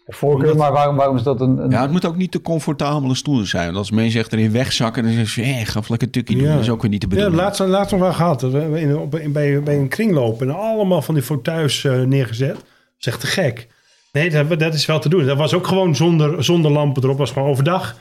Voorkeur, 0.07 0.41
Omdat- 0.51 0.57
maar 0.57 0.71
waarom, 0.71 0.95
waarom 0.95 1.15
is 1.15 1.23
dat 1.23 1.41
een... 1.41 1.57
een 1.57 1.69
ja, 1.69 1.81
het 1.81 1.91
moet 1.91 2.05
ook 2.05 2.15
niet 2.15 2.31
te 2.31 2.41
comfortabele 2.41 3.15
stoelen 3.15 3.47
zijn. 3.47 3.65
Want 3.65 3.77
als 3.77 3.91
mensen 3.91 4.19
echt 4.19 4.33
erin 4.33 4.51
wegzakken, 4.51 5.03
dan 5.03 5.11
zeggen 5.11 5.29
ze, 5.31 5.41
eh, 5.41 5.55
ga 5.65 5.79
even 5.79 5.83
lekker 5.87 6.09
tukkie 6.09 6.37
doen. 6.37 6.45
Ja. 6.47 6.53
Dat 6.53 6.61
is 6.61 6.69
ook 6.69 6.81
weer 6.81 6.91
niet 6.91 7.01
de 7.01 7.07
Ja, 7.07 7.13
bedoeling. 7.15 7.41
laatst, 7.41 7.59
laatst 7.59 7.91
nog 7.91 8.01
wel 8.01 8.13
gehad. 8.13 8.39
Dat 8.39 8.51
we 8.51 8.79
in, 8.81 8.97
op, 8.97 9.15
in- 9.15 9.31
bij, 9.31 9.61
bij 9.63 9.77
een 9.77 9.87
kringloop 9.87 10.41
en 10.41 10.55
allemaal 10.55 11.01
van 11.01 11.13
die 11.13 11.23
fauteuils 11.23 11.83
eh, 11.83 12.01
neergezet. 12.01 12.53
Dat 12.55 12.63
is 12.99 13.05
echt 13.07 13.19
te 13.19 13.27
gek. 13.27 13.67
Nee, 14.11 14.29
dat, 14.29 14.59
dat 14.59 14.73
is 14.73 14.85
wel 14.85 14.99
te 14.99 15.09
doen. 15.09 15.25
Dat 15.25 15.37
was 15.37 15.53
ook 15.53 15.67
gewoon 15.67 15.95
zonder, 15.95 16.43
zonder 16.43 16.71
lampen 16.71 17.03
erop. 17.03 17.17
was 17.17 17.31
gewoon 17.31 17.49
overdag. 17.49 17.97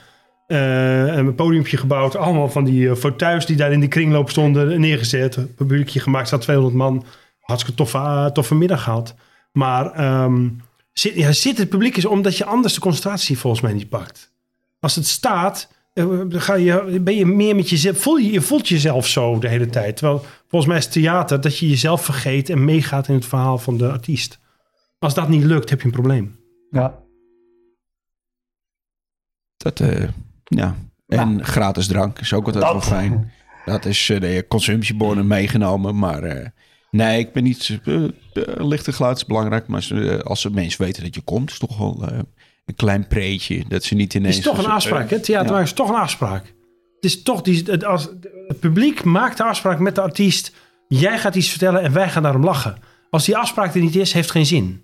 Eh, 0.47 1.15
een 1.15 1.35
podiumpje 1.35 1.77
gebouwd. 1.77 2.15
Allemaal 2.15 2.49
van 2.49 2.63
die 2.63 2.89
eh, 2.89 2.95
fauteuils 2.95 3.45
die 3.45 3.55
daar 3.55 3.71
in 3.71 3.79
die 3.79 3.89
kringloop 3.89 4.29
stonden 4.29 4.79
neergezet. 4.79 5.55
Publiekje 5.55 5.99
gemaakt. 5.99 6.27
Zat 6.27 6.41
200 6.41 6.75
man. 6.75 7.05
Hartstikke 7.39 7.77
toffe, 7.77 7.97
eh, 7.97 8.25
toffe 8.25 8.55
middag 8.55 8.83
gehad. 8.83 9.15
Maar 9.51 9.91
ehm, 9.91 10.49
zit, 10.93 11.15
ja, 11.15 11.31
zit 11.31 11.57
het 11.57 11.69
publiek 11.69 11.97
is 11.97 12.05
omdat 12.05 12.37
je 12.37 12.45
anders 12.45 12.73
de 12.73 12.79
concentratie 12.79 13.37
volgens 13.37 13.61
mij 13.61 13.73
niet 13.73 13.89
pakt. 13.89 14.31
Als 14.79 14.95
het 14.95 15.07
staat, 15.07 15.71
ga 16.29 16.53
je, 16.53 16.99
ben 17.01 17.15
je 17.15 17.25
meer 17.25 17.55
met 17.55 17.69
jezelf. 17.69 17.97
Voel 17.97 18.17
je, 18.17 18.31
je 18.31 18.41
voelt 18.41 18.67
jezelf 18.67 19.07
zo 19.07 19.39
de 19.39 19.49
hele 19.49 19.69
tijd. 19.69 19.97
Terwijl 19.97 20.25
volgens 20.47 20.71
mij 20.71 20.79
is 20.79 20.87
theater 20.87 21.41
dat 21.41 21.57
je 21.57 21.69
jezelf 21.69 22.05
vergeet 22.05 22.49
en 22.49 22.65
meegaat 22.65 23.07
in 23.07 23.15
het 23.15 23.25
verhaal 23.25 23.57
van 23.57 23.77
de 23.77 23.91
artiest. 23.91 24.39
Als 24.99 25.13
dat 25.13 25.29
niet 25.29 25.43
lukt, 25.43 25.69
heb 25.69 25.79
je 25.79 25.85
een 25.85 25.91
probleem. 25.91 26.39
ja. 26.71 27.05
Dat, 29.57 29.81
ja. 30.47 30.75
En 31.07 31.45
gratis 31.45 31.87
drank 31.87 32.19
is 32.19 32.33
ook 32.33 32.45
altijd 32.45 32.63
Dat. 32.63 32.73
wel 32.73 32.81
fijn. 32.81 33.31
Dat 33.65 33.85
is 33.85 34.09
eh, 34.09 34.19
de 34.19 34.45
consumptiebonnen 34.47 35.27
meegenomen. 35.27 35.97
Maar 35.99 36.23
eh, 36.23 36.47
nee, 36.91 37.19
ik 37.19 37.31
ben 37.33 37.43
niet... 37.43 37.79
eh, 37.85 38.03
lichte 38.57 38.91
geluid 38.91 39.17
is 39.17 39.25
belangrijk. 39.25 39.67
Maar 39.67 40.23
als 40.23 40.41
de 40.41 40.49
mensen 40.49 40.81
weten 40.81 41.03
dat 41.03 41.15
je 41.15 41.21
komt, 41.21 41.49
is 41.49 41.57
toch 41.57 41.77
wel 41.77 42.03
een 42.65 42.75
klein 42.75 43.07
preetje. 43.07 43.63
Dat 43.67 43.83
ze 43.83 43.95
niet 43.95 44.13
Het 44.13 44.21
ineens... 44.21 44.37
is 44.37 44.43
toch 44.43 44.57
een 44.57 44.71
afspraak, 44.71 45.09
hè? 45.09 45.19
Theater 45.19 45.55
Ja. 45.55 45.61
is 45.61 45.73
toch 45.73 45.89
een 45.89 45.95
afspraak. 45.95 46.45
Het 46.95 47.05
is 47.05 47.23
toch 47.23 47.41
die, 47.41 47.63
het, 47.65 47.85
als, 47.85 48.09
het 48.47 48.59
publiek 48.59 49.03
maakt 49.03 49.37
de 49.37 49.43
afspraak 49.43 49.79
met 49.79 49.95
de 49.95 50.01
artiest. 50.01 50.53
Jij 50.87 51.17
gaat 51.19 51.35
iets 51.35 51.49
vertellen 51.49 51.81
en 51.81 51.93
wij 51.93 52.09
gaan 52.09 52.23
daarom 52.23 52.43
lachen. 52.43 52.77
Als 53.09 53.25
die 53.25 53.37
afspraak 53.37 53.75
er 53.75 53.81
niet 53.81 53.95
is, 53.95 54.13
heeft 54.13 54.25
het 54.27 54.35
geen 54.37 54.45
zin. 54.45 54.81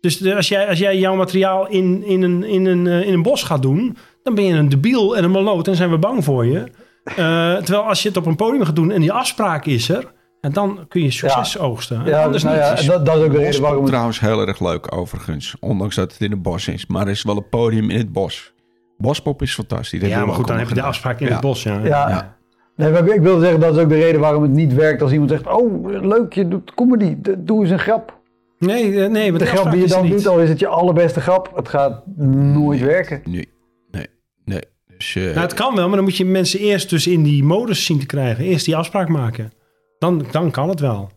Dus 0.00 0.24
als 0.34 0.48
jij, 0.48 0.68
als 0.68 0.78
jij 0.78 0.98
jouw 0.98 1.14
materiaal 1.14 1.68
in, 1.68 2.04
in, 2.04 2.22
een, 2.22 2.44
in, 2.44 2.66
een, 2.66 2.86
in 2.86 3.12
een 3.12 3.22
bos 3.22 3.42
gaat 3.42 3.62
doen, 3.62 3.96
dan 4.22 4.34
ben 4.34 4.44
je 4.44 4.54
een 4.54 4.68
debiel 4.68 5.16
en 5.16 5.24
een 5.24 5.30
maloot 5.30 5.68
en 5.68 5.76
zijn 5.76 5.90
we 5.90 5.98
bang 5.98 6.24
voor 6.24 6.46
je. 6.46 6.64
Eh, 7.04 7.14
terwijl 7.56 7.82
als 7.84 8.02
je 8.02 8.08
het 8.08 8.16
op 8.16 8.26
een 8.26 8.36
podium 8.36 8.64
gaat 8.64 8.76
doen 8.76 8.90
en 8.90 9.00
die 9.00 9.12
afspraak 9.12 9.66
is 9.66 9.88
er, 9.88 10.12
en 10.40 10.52
dan 10.52 10.84
kun 10.88 11.02
je 11.02 11.10
succes 11.10 11.58
oogsten. 11.58 12.02
Ja, 12.04 12.24
Anders 12.24 12.42
nou 12.42 12.56
ja, 12.56 12.74
dat, 12.74 13.06
dat 13.06 13.16
is 13.16 13.22
ook 13.24 13.32
de 13.32 13.38
reden 13.38 13.60
waarom 13.62 13.84
trouwens 13.86 14.20
heel 14.20 14.46
erg 14.46 14.60
leuk 14.60 14.94
overigens. 14.96 15.56
Ondanks 15.60 15.94
dat 15.94 16.12
het 16.12 16.20
in 16.20 16.30
het 16.30 16.42
bos 16.42 16.68
is. 16.68 16.86
Maar 16.86 17.02
er 17.02 17.10
is 17.12 17.22
wel 17.22 17.36
een 17.36 17.48
podium 17.48 17.90
in 17.90 17.98
het 17.98 18.12
bos. 18.12 18.52
Bospop 18.98 19.42
is 19.42 19.54
fantastisch. 19.54 20.00
Dat 20.00 20.08
ja, 20.08 20.24
maar 20.24 20.34
goed, 20.34 20.46
dan 20.46 20.58
heb 20.58 20.68
je 20.68 20.74
de 20.74 20.82
afspraak 20.82 21.20
in 21.20 21.26
Ja. 21.26 21.32
het 21.32 21.40
bos. 21.40 21.62
Ja. 21.62 21.78
Ja. 21.84 22.08
Ja. 22.08 22.36
Nee, 22.76 22.90
maar 22.90 23.06
ik, 23.06 23.14
ik 23.14 23.20
wilde 23.20 23.40
zeggen, 23.40 23.60
dat 23.60 23.76
is 23.76 23.82
ook 23.82 23.88
de 23.88 23.94
reden 23.94 24.20
waarom 24.20 24.42
het 24.42 24.50
niet 24.50 24.74
werkt 24.74 25.02
als 25.02 25.12
iemand 25.12 25.30
zegt... 25.30 25.46
Oh, 25.46 25.84
leuk, 26.02 26.32
je 26.32 26.48
doet 26.48 26.74
comedy, 26.74 27.16
doe 27.38 27.60
eens 27.62 27.70
een 27.70 27.78
grap. 27.78 28.20
Nee, 28.58 29.02
eh, 29.04 29.10
nee, 29.10 29.28
want 29.28 29.42
De 29.42 29.48
grap 29.48 29.70
die 29.70 29.80
je 29.80 29.86
dan 29.88 30.08
doet, 30.08 30.26
al 30.26 30.40
is 30.40 30.48
het 30.48 30.58
je 30.58 30.66
allerbeste 30.66 31.20
grap, 31.20 31.50
het 31.54 31.68
gaat 31.68 32.02
nooit 32.16 32.80
werken. 32.80 33.20
Nee, 33.24 33.48
nee. 34.44 34.60
Dus, 34.96 35.14
eh, 35.14 35.22
Nou, 35.24 35.38
het 35.38 35.54
kan 35.54 35.74
wel, 35.74 35.86
maar 35.86 35.96
dan 35.96 36.04
moet 36.04 36.16
je 36.16 36.24
mensen 36.24 36.58
eerst 36.60 36.90
dus 36.90 37.06
in 37.06 37.22
die 37.22 37.44
modus 37.44 37.84
zien 37.84 37.98
te 37.98 38.06
krijgen. 38.06 38.44
Eerst 38.44 38.64
die 38.64 38.76
afspraak 38.76 39.08
maken. 39.08 39.52
Dan, 39.98 40.26
dan 40.30 40.50
kan 40.50 40.68
het 40.68 40.80
wel. 40.80 41.10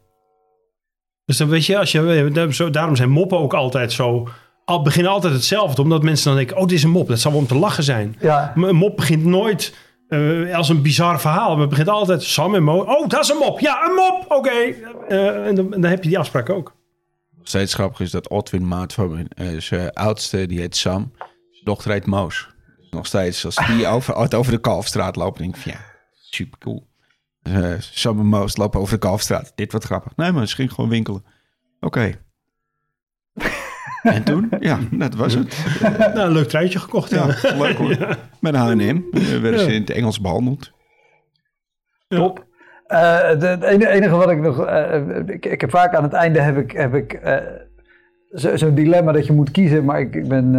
Dus 1.26 1.38
dan 1.38 1.48
weet 1.50 1.66
je, 1.66 1.78
als 1.78 1.92
je, 1.92 2.48
zo- 2.52 2.70
daarom 2.70 2.96
zijn 2.96 3.10
moppen 3.10 3.38
ook 3.38 3.54
altijd 3.54 3.92
zo... 3.92 4.28
Al 4.66 4.82
beginnen 4.82 5.12
altijd 5.12 5.34
hetzelfde, 5.34 5.82
omdat 5.82 6.04
mensen 6.04 6.26
dan 6.28 6.36
denken... 6.36 6.56
Oh, 6.58 6.62
dit 6.62 6.72
is 6.72 6.84
een 6.84 6.90
mop, 6.90 7.08
dat 7.08 7.20
zal 7.20 7.32
wel 7.32 7.40
om 7.40 7.48
te 7.48 7.56
lachen 7.56 7.84
zijn. 7.84 8.16
Ja, 8.20 8.52
Maar 8.56 8.70
Een 8.70 8.76
mop 8.76 8.96
begint 8.96 9.24
nooit 9.26 9.76
eh, 10.08 10.56
als 10.56 10.70
een 10.70 10.82
bizar 10.82 11.20
verhaal. 11.22 11.50
Maar 11.52 11.60
het 11.60 11.70
begint 11.70 11.88
altijd 11.90 12.24
Sam 12.24 12.56
en 12.56 12.64
Mo. 12.64 12.80
Oh, 12.80 13.08
dat 13.08 13.24
is 13.24 13.30
een 13.30 13.38
mop. 13.38 13.60
Ja, 13.60 13.86
een 13.86 13.94
mop. 13.96 14.26
Oké. 14.38 14.50
Eh, 15.08 15.48
en, 15.48 15.56
dan, 15.56 15.74
en 15.74 15.82
dan 15.82 15.90
heb 15.90 16.04
je 16.04 16.10
die 16.10 16.20
afspraak 16.20 16.50
ook. 16.50 16.74
Nog 17.38 17.48
steeds 17.48 17.74
grappig 17.74 18.00
is 18.00 18.12
dat 18.12 18.30
Otwin 18.30 18.68
maat 18.68 18.94
van 18.94 19.28
eh, 19.28 19.48
zijn 19.58 19.94
oudste, 19.94 20.46
die 20.46 20.60
heet 20.60 20.76
Sam. 20.76 21.12
Zijn 21.52 21.64
dochter 21.64 21.92
heet 21.92 22.06
Moos. 22.06 22.50
Nog 22.96 23.06
steeds, 23.06 23.46
als 23.46 23.56
die 23.68 23.88
over, 23.96 24.36
over 24.36 24.52
de 24.52 24.58
Kalfstraat 24.60 25.16
lopen, 25.16 25.42
denk 25.42 25.56
ik 25.56 25.62
van 25.62 25.72
ja, 25.72 25.80
super 26.14 26.60
cool. 26.60 26.88
Sam 27.80 28.18
Moos 28.18 28.58
lopen 28.58 28.80
over 28.80 28.94
de 28.94 29.00
Kalfstraat. 29.00 29.52
Dit 29.56 29.72
wordt 29.72 29.86
grappig. 29.86 30.16
Nee, 30.16 30.32
maar 30.32 30.48
ze 30.48 30.56
ging 30.56 30.72
gewoon 30.74 30.90
winkelen. 30.90 31.26
Oké. 31.80 32.12
en 34.04 34.24
toen? 34.24 34.52
Ja, 34.60 34.80
dat 34.92 35.16
was 35.16 35.34
het. 35.34 35.66
Nou, 36.00 36.20
een 36.20 36.32
leuk 36.32 36.48
truitje 36.48 36.80
gekocht. 36.80 37.10
Ja, 37.10 37.28
Ja. 37.42 37.56
leuk 37.58 37.78
hoor. 37.78 37.98
Met 38.42 38.54
een 38.54 38.56
H&M 38.56 39.02
eh, 39.12 39.42
werden 39.42 39.60
ze 39.60 39.74
in 39.74 39.82
het 39.82 39.90
Engels 39.90 40.22
behandeld. 40.22 40.72
top. 42.08 42.46
Eh, 42.88 43.22
het 43.22 43.42
het 43.42 43.64
enige, 43.64 43.90
enige 43.92 44.16
wat 44.16 44.30
ik 44.30 44.40
nog... 44.40 44.66
eh, 44.66 45.18
ik, 45.26 45.46
ik 45.46 45.62
heb 45.62 45.70
vaak 45.70 45.96
aan 45.96 46.04
het 46.04 46.14
einde 46.14 46.42
heb 46.42 46.58
ik, 46.58 46.72
heb 46.72 46.94
ik 46.94 47.14
eh, 47.14 47.38
zo- 48.32 48.58
zo'n 48.58 48.76
dilemma 48.76 49.12
dat 49.12 49.26
je 49.26 49.34
moet 49.34 49.52
kiezen, 49.52 49.86
maar 49.86 50.00
ik, 50.00 50.16
ik 50.16 50.28
ben... 50.28 50.56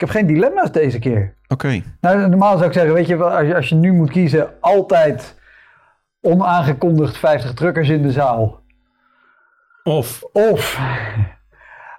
ik 0.00 0.06
heb 0.06 0.14
geen 0.16 0.26
dilemma's 0.26 0.72
deze 0.72 0.98
keer. 0.98 1.34
Oké. 1.48 1.82
Nou, 2.00 2.28
normaal 2.28 2.54
zou 2.56 2.66
ik 2.66 2.72
zeggen, 2.72 2.92
weet 2.94 3.06
je, 3.06 3.16
wel, 3.16 3.30
als 3.30 3.46
je, 3.46 3.54
als 3.54 3.68
je 3.68 3.74
nu 3.74 3.92
moet 3.92 4.10
kiezen, 4.10 4.50
altijd 4.60 5.38
onaangekondigd 6.20 7.16
50 7.18 7.52
truckers 7.54 7.88
in 7.88 8.02
de 8.02 8.12
zaal. 8.12 8.60
Of, 9.82 10.22
Of 10.32 10.80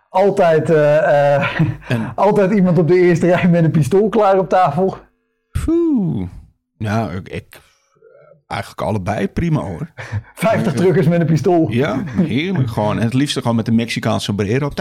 altijd, 0.09 0.69
eh, 0.69 1.35
eh, 1.35 1.49
altijd 2.15 2.51
iemand 2.51 2.77
op 2.77 2.87
de 2.87 2.95
eerste 2.99 3.27
rij 3.27 3.47
met 3.47 3.63
een 3.63 3.71
pistool 3.71 4.09
klaar 4.09 4.37
op 4.37 4.49
tafel. 4.49 4.97
Poeh. 5.65 6.27
Nou, 6.77 7.15
ik, 7.15 7.29
ik- 7.29 7.59
eigenlijk 8.51 8.81
allebei 8.81 9.27
prima 9.27 9.59
hoor. 9.61 9.91
50 10.33 10.73
truckers 10.73 11.07
met 11.07 11.19
een 11.19 11.25
pistool. 11.25 11.67
Ja, 11.71 12.03
heerlijk 12.17 12.69
gewoon. 12.69 12.97
En 12.97 13.03
het 13.03 13.13
liefst 13.13 13.37
gewoon 13.37 13.55
met 13.55 13.67
een 13.67 13.75
Mexicaanse 13.75 14.25
sombrero. 14.25 14.71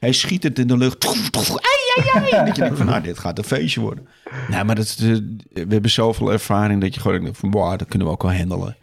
Hij 0.00 0.12
schiet 0.12 0.42
het 0.42 0.58
in 0.58 0.66
de 0.66 0.76
lucht. 0.76 1.00
Toef, 1.00 1.30
toef. 1.30 1.50
Ai, 1.50 2.14
ai, 2.14 2.30
ai. 2.32 2.44
Dat 2.46 2.56
je 2.56 2.62
denkt 2.62 2.76
van, 2.76 2.86
nou, 2.86 3.02
dit 3.02 3.18
gaat 3.18 3.38
een 3.38 3.44
feestje 3.44 3.80
worden. 3.80 4.06
Nou, 4.48 4.64
maar 4.64 4.74
dat 4.74 4.84
is 4.84 4.96
de- 4.96 5.36
we 5.52 5.66
hebben 5.68 5.90
zoveel 5.90 6.32
ervaring 6.32 6.80
dat 6.80 6.94
je 6.94 7.00
gewoon 7.00 7.20
denkt 7.22 7.38
van, 7.38 7.50
wow, 7.50 7.78
dat 7.78 7.88
kunnen 7.88 8.06
we 8.08 8.12
ook 8.14 8.22
wel 8.22 8.34
handelen. 8.34 8.76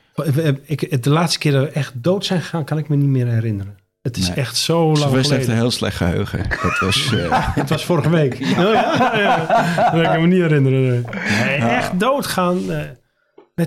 ik, 0.65 1.03
de 1.03 1.09
laatste 1.09 1.39
keer 1.39 1.51
dat 1.51 1.63
we 1.63 1.69
echt 1.69 1.93
dood 2.03 2.25
zijn 2.25 2.41
gegaan, 2.41 2.63
kan 2.63 2.77
ik 2.77 2.89
me 2.89 2.95
niet 2.95 3.07
meer 3.09 3.27
herinneren. 3.27 3.79
Het 4.01 4.17
is 4.17 4.27
Nee. 4.27 4.35
echt 4.35 4.57
zo 4.57 4.83
lang 4.85 4.97
Sylvester 4.97 5.17
heeft 5.19 5.29
een 5.31 5.39
geleden. 5.41 5.61
heel 5.61 5.71
slecht 5.71 5.95
geheugen. 5.97 6.39
Dat 6.61 6.79
was... 6.79 7.13
eh, 7.13 7.47
Het 7.55 7.69
was 7.69 7.85
vorige 7.85 8.09
week. 8.09 8.33
Oh, 8.41 8.49
ja, 8.49 9.11
ja. 9.17 9.37
Dat 9.91 10.01
kan 10.03 10.13
ik 10.13 10.19
me 10.21 10.27
niet 10.27 10.41
herinneren. 10.41 11.05
Nee, 11.41 11.59
Nee, 11.59 11.69
echt 11.69 11.99
doodgaan. 11.99 12.71
eh, 12.71 12.77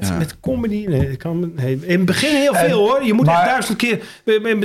met, 0.01 0.09
Ja. 0.09 0.18
met 0.18 0.40
comedy. 0.40 0.84
Nee, 0.88 1.11
ik 1.11 1.18
kan, 1.18 1.53
nee, 1.57 1.78
in 1.82 1.97
het 1.97 2.05
begin 2.07 2.34
heel 2.36 2.55
veel 2.55 2.78
hoor. 2.78 3.05
Je 3.05 3.12
moet 3.12 3.26
maar- 3.26 3.34
echt 3.40 3.45
duizend 3.51 3.76
keer. 3.78 4.01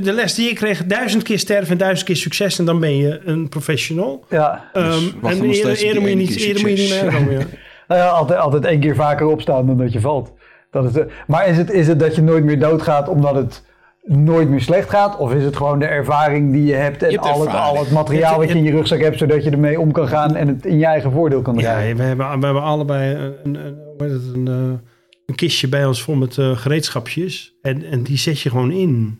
De 0.04 0.14
les 0.14 0.36
die 0.36 0.50
ik 0.50 0.56
kreeg, 0.56 0.86
duizend 0.86 1.24
keer 1.24 1.40
sterven 1.40 1.72
en 1.72 1.78
duizend 1.78 2.06
keer 2.08 2.16
succes. 2.16 2.60
En 2.60 2.66
dan 2.66 2.80
ben 2.80 2.98
je 2.98 3.22
een 3.26 3.50
professional. 3.50 4.24
Ja. 4.30 4.70
Ehm, 4.74 4.86
wacht 5.22 5.40
en 5.40 5.44
eerder, 5.50 5.78
eerder, 5.78 6.02
moet 6.02 6.10
je 6.10 6.16
niet, 6.16 6.36
eerder 6.36 6.62
moet 6.62 6.70
je 6.72 6.76
niet 6.78 6.88
succes. 6.88 7.02
meer 7.02 7.12
komen. 7.14 7.34
Ja. 7.40 7.46
Nou 7.88 8.02
ja, 8.02 8.08
altijd, 8.08 8.40
altijd 8.40 8.66
één 8.66 8.80
keer 8.80 8.96
vaker 8.96 9.26
opstaan 9.28 9.66
dan 9.68 9.78
dat 9.78 9.94
je 9.94 10.00
valt. 10.00 10.34
Dat 10.72 10.96
is 10.96 11.04
maar 11.28 11.48
is 11.48 11.58
het, 11.58 11.72
is 11.72 11.88
het 11.88 12.00
dat 12.00 12.16
je 12.16 12.22
nooit 12.22 12.44
meer 12.44 12.60
doodgaat 12.60 13.08
omdat 13.10 13.36
het 13.36 13.64
nooit 14.04 14.50
meer 14.50 14.62
slecht 14.62 14.90
gaat? 14.90 15.18
Of 15.18 15.34
is 15.34 15.44
het 15.44 15.56
gewoon 15.56 15.80
de 15.80 15.86
ervaring 15.86 16.52
die 16.52 16.66
je 16.66 16.74
hebt 16.74 17.04
en 17.04 17.10
Je 17.12 17.16
hebt 17.20 17.32
al, 17.34 17.42
het, 17.42 17.54
al 17.54 17.80
het 17.80 17.92
materiaal 17.92 18.38
wat 18.38 18.50
je 18.50 18.56
in 18.58 18.64
je 18.64 18.72
rugzak 18.72 19.00
hebt, 19.00 19.18
zodat 19.18 19.44
je 19.44 19.50
ermee 19.50 19.80
om 19.80 19.92
kan 19.92 20.08
gaan 20.08 20.36
en 20.36 20.48
het 20.48 20.66
in 20.66 20.78
je 20.80 20.86
eigen 20.86 21.12
voordeel 21.12 21.42
kan 21.42 21.56
Ja, 21.56 21.62
draaien? 21.62 21.96
we 21.98 22.04
hebben, 22.04 22.40
we 22.40 22.46
hebben 22.46 22.64
allebei 22.64 23.14
een, 23.16 23.34
een, 23.44 23.56
een, 23.56 23.76
hoe 23.98 24.08
heet 24.08 24.12
het, 24.12 24.22
een, 24.34 24.48
eh, 24.48 24.88
een 25.30 25.36
kistje 25.36 25.68
bij 25.68 25.86
ons 25.86 26.02
vol 26.02 26.16
met 26.16 26.38
eh, 26.38 26.58
gereedschapjes. 26.58 27.54
En, 27.62 27.84
en 27.84 28.04
die 28.04 28.18
zet 28.18 28.40
je 28.40 28.50
gewoon 28.50 28.72
in. 28.72 29.20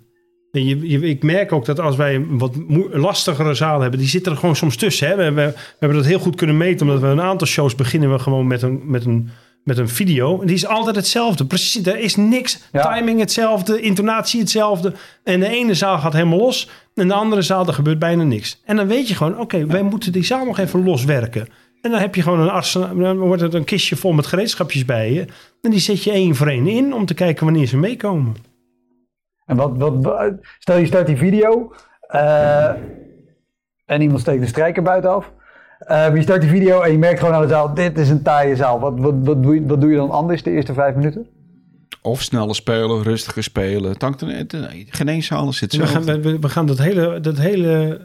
En 0.52 0.66
je, 0.66 0.90
je, 0.90 1.00
ik 1.00 1.24
merk 1.24 1.52
ook 1.52 1.66
dat 1.66 1.80
als 1.80 1.96
wij 1.96 2.16
een 2.16 2.38
wat 2.38 2.56
lastigere 2.92 3.54
zaal 3.54 3.82
hebben, 3.82 4.00
die 4.00 4.10
zitten 4.10 4.32
er 4.32 4.38
gewoon 4.38 4.56
soms 4.56 4.76
tussen. 4.76 5.08
Hè? 5.08 5.16
We, 5.16 5.24
we, 5.24 5.46
we 5.54 5.76
hebben 5.80 5.98
dat 5.98 6.08
heel 6.08 6.20
goed 6.20 6.36
kunnen 6.36 6.58
meten, 6.58 6.88
omdat 6.88 7.02
we 7.02 7.08
een 7.08 7.22
aantal 7.22 7.48
shows 7.48 7.76
beginnen 7.76 8.12
we 8.12 8.20
gewoon 8.20 8.48
met 8.48 8.62
een, 8.62 8.82
met 8.84 9.06
een, 9.06 9.30
met 9.64 9.78
een 9.78 9.90
video. 9.90 10.42
En 10.42 10.48
die 10.48 10.56
is 10.56 10.66
altijd 10.66 10.96
hetzelfde. 10.96 11.46
Precies, 11.46 11.86
er 11.86 12.00
is 12.00 12.16
niks. 12.16 12.60
Ja. 12.72 12.96
Timing 12.96 13.20
hetzelfde, 13.20 13.82
intonatie 13.82 14.40
hetzelfde. 14.40 14.94
En 15.24 15.40
de 15.40 15.48
ene 15.48 15.74
zaal 15.74 16.00
gaat 16.00 16.14
helemaal 16.14 16.38
los. 16.38 16.70
En 16.96 17.08
de 17.08 17.14
andere 17.14 17.42
zaal, 17.42 17.68
er 17.68 17.74
gebeurt 17.74 18.00
bijna 18.00 18.24
niks. 18.24 18.62
En 18.66 18.76
dan 18.76 18.88
weet 18.88 19.08
je 19.08 19.16
gewoon, 19.16 19.40
oké, 19.40 19.66
wij 19.66 19.84
moeten 19.84 20.12
die 20.12 20.24
zaal 20.24 20.46
nog 20.46 20.58
even 20.60 20.84
loswerken. 20.84 21.48
En 21.82 21.92
dan 21.92 22.00
heb 22.00 22.16
je 22.16 22.22
gewoon 22.22 22.40
een 22.40 22.50
arsenaal, 22.50 22.96
dan 22.96 23.18
wordt 23.18 23.42
het 23.42 23.54
een 23.54 23.64
kistje 23.64 23.96
vol 23.96 24.12
met 24.12 24.28
gereedschapjes 24.28 24.86
bij 24.86 25.14
je. 25.14 25.26
En 25.62 25.72
die 25.72 25.80
zet 25.80 26.04
je 26.04 26.12
één 26.12 26.36
voor 26.36 26.48
één 26.48 26.68
in 26.68 26.94
om 26.94 27.06
te 27.06 27.14
kijken 27.14 27.46
wanneer 27.46 27.66
ze 27.66 27.78
meekomen. 27.78 28.36
En 29.46 29.56
wat, 29.56 29.78
wat, 29.78 30.04
wat- 30.04 30.34
stel 30.60 30.78
je 30.78 30.86
start 30.86 31.08
die 31.08 31.18
video 31.18 31.74
eh, 32.08 32.70
en 33.86 34.02
iemand 34.02 34.20
steekt 34.20 34.42
de 34.42 34.48
strijker 34.48 34.84
buitenaf. 34.84 35.32
Eh 35.80 36.16
je 36.16 36.22
start 36.22 36.42
die 36.42 36.50
video 36.50 36.82
en 36.82 36.92
je 36.92 36.98
merkt 36.98 37.20
gewoon 37.20 37.34
aan 37.34 37.42
de 37.42 37.48
zaal, 37.48 37.74
dit 37.74 37.98
is 37.98 38.10
een 38.10 38.24
taaie 38.24 38.56
zaal. 38.56 38.80
Wat, 38.80 39.00
wat, 39.00 39.16
wat, 39.24 39.44
doe, 39.44 39.56
je, 39.56 39.66
wat 39.66 39.82
doe 39.82 39.90
je 39.90 39.96
dan 39.96 40.10
anders 40.10 40.44
de 40.44 40.52
eerste 40.52 40.74
vijf 40.74 40.96
minuten? 40.96 41.28
of 42.02 42.22
sneller 42.22 42.56
spelen, 42.56 43.04
rustiger 43.04 43.44
spelen. 43.44 43.92
Het 43.92 44.02
hangt 44.02 44.22
er, 44.22 44.46
geen 44.90 45.08
één 45.08 45.24
zaal 45.24 45.48
is 45.50 45.60
We 45.60 45.88
gaan, 45.88 46.04
we, 46.04 46.40
we 46.40 46.50
gaan 46.50 46.66
dat, 46.66 46.78
hele, 46.78 47.20
dat, 47.20 47.38
hele, 47.38 48.02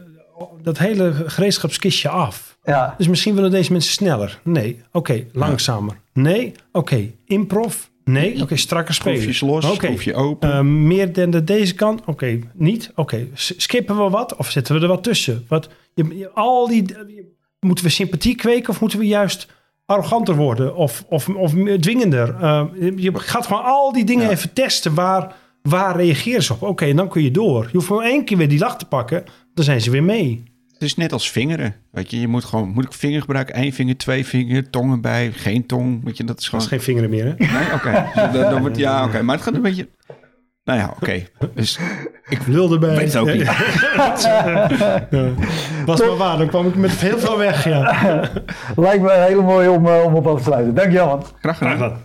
dat 0.61 0.77
hele 0.77 1.13
gereedschapskistje 1.25 2.09
af. 2.09 2.57
Ja, 2.63 2.95
Dus 2.97 3.07
misschien 3.07 3.35
willen 3.35 3.51
deze 3.51 3.71
mensen 3.71 3.91
sneller. 3.93 4.39
Nee. 4.43 4.81
Oké, 4.91 5.25
langzamer. 5.33 5.99
Nee. 6.13 6.51
Oké, 6.71 7.09
improv. 7.25 7.75
Nee. 8.03 8.41
Oké, 8.41 8.55
strakker 8.55 8.93
spelen. 8.93 9.17
Schroefjes 9.21 9.41
los, 9.41 9.65
Oké. 9.65 9.85
schroefje 9.85 10.13
open. 10.13 10.51
Eh, 10.51 10.61
meer 10.61 11.13
dan 11.13 11.29
de, 11.29 11.43
deze 11.43 11.73
kant? 11.75 12.01
Oké, 12.05 12.39
niet? 12.53 12.91
Oké, 12.95 13.27
skippen 13.33 13.97
we 14.03 14.09
wat 14.09 14.35
of 14.35 14.49
zetten 14.51 14.75
we 14.75 14.81
er 14.81 14.87
wat 14.87 15.03
tussen? 15.03 15.45
Wat, 15.47 15.69
je, 15.93 16.17
je- 16.17 16.29
al 16.33 16.67
die, 16.67 16.87
je- 16.87 17.33
moeten 17.59 17.85
we 17.85 17.91
sympathie 17.91 18.35
kweken 18.35 18.69
of 18.69 18.79
moeten 18.81 18.99
we 18.99 19.05
juist 19.05 19.47
arroganter 19.85 20.35
worden 20.35 20.75
of, 20.75 21.03
of, 21.09 21.29
of 21.29 21.53
dwingender? 21.79 22.35
Eh, 22.41 22.63
je, 22.79 22.93
je 22.95 23.11
gaat 23.15 23.45
gewoon 23.45 23.63
al 23.63 23.91
die 23.93 24.05
dingen 24.05 24.25
Ja. 24.25 24.31
even 24.31 24.53
testen. 24.53 24.93
Waar, 24.93 25.35
waar 25.65 25.95
reageren 25.95 26.43
ze 26.43 26.53
op? 26.53 26.61
Oké, 26.61 26.85
en 26.85 26.95
dan 26.95 27.09
kun 27.09 27.23
je 27.23 27.31
door. 27.31 27.63
Je 27.71 27.77
hoeft 27.77 27.89
maar 27.89 28.05
één 28.05 28.25
keer 28.25 28.37
weer 28.37 28.49
die 28.49 28.59
lach 28.59 28.77
te 28.77 28.85
pakken, 28.85 29.23
dan 29.53 29.65
zijn 29.65 29.81
ze 29.81 29.91
weer 29.91 30.03
mee. 30.03 30.43
Het 30.73 30.83
is 30.83 30.95
net 30.95 31.13
als 31.13 31.31
vingeren. 31.31 31.75
Weet 31.91 32.11
je, 32.11 32.19
je 32.19 32.27
moet 32.27 32.43
gewoon, 32.43 32.69
moet 32.69 32.83
ik 32.85 32.93
vinger 32.93 33.21
gebruiken? 33.21 33.59
Eén 33.59 33.73
vinger, 33.73 33.97
twee 33.97 34.25
vinger, 34.25 34.69
tong 34.69 34.91
erbij, 34.91 35.31
geen 35.31 35.65
tong. 35.65 36.03
Weet 36.03 36.17
je, 36.17 36.23
dat 36.23 36.39
is 36.39 36.41
Dat 36.41 36.49
gewoon... 36.49 36.61
is 36.65 36.71
geen 36.71 36.81
vingeren 36.81 37.09
meer, 37.09 37.25
hè? 37.25 37.33
Nee, 37.37 37.73
oké. 37.73 38.05
Dus 38.15 38.31
dan, 38.41 38.51
dan 38.51 38.61
wordt, 38.61 38.77
ja, 38.77 39.05
oké. 39.05 39.21
Maar 39.21 39.35
het 39.35 39.43
gaat 39.43 39.53
een 39.55 39.61
beetje... 39.61 39.87
Nou 40.63 40.79
ja, 40.79 40.93
oké. 41.01 41.23
Dus 41.53 41.79
Ik 42.29 42.39
wil 42.41 42.71
erbij. 42.73 42.95
weet 42.95 43.13
het 43.13 43.17
ook 43.17 43.33
niet. 43.33 43.41
Ja. 43.43 45.31
Was 45.85 45.99
maar 45.99 46.17
waar, 46.17 46.37
dan 46.37 46.47
kwam 46.47 46.67
ik 46.67 46.75
met 46.75 46.91
heel 46.91 47.19
veel 47.19 47.37
weg, 47.37 47.63
ja. 47.63 47.81
lijkt 48.75 49.03
me 49.03 49.11
heel 49.27 49.43
mooi 49.43 49.67
om, 49.67 49.87
eh, 49.87 50.03
om 50.05 50.13
op 50.15 50.27
af 50.27 50.37
te 50.37 50.43
sluiten. 50.43 50.75
Dankjewel 50.75 51.07
man. 51.07 51.23
Graag 51.41 51.57
gedaan. 51.57 51.75
Graag 51.75 51.89
gedaan. 51.89 52.04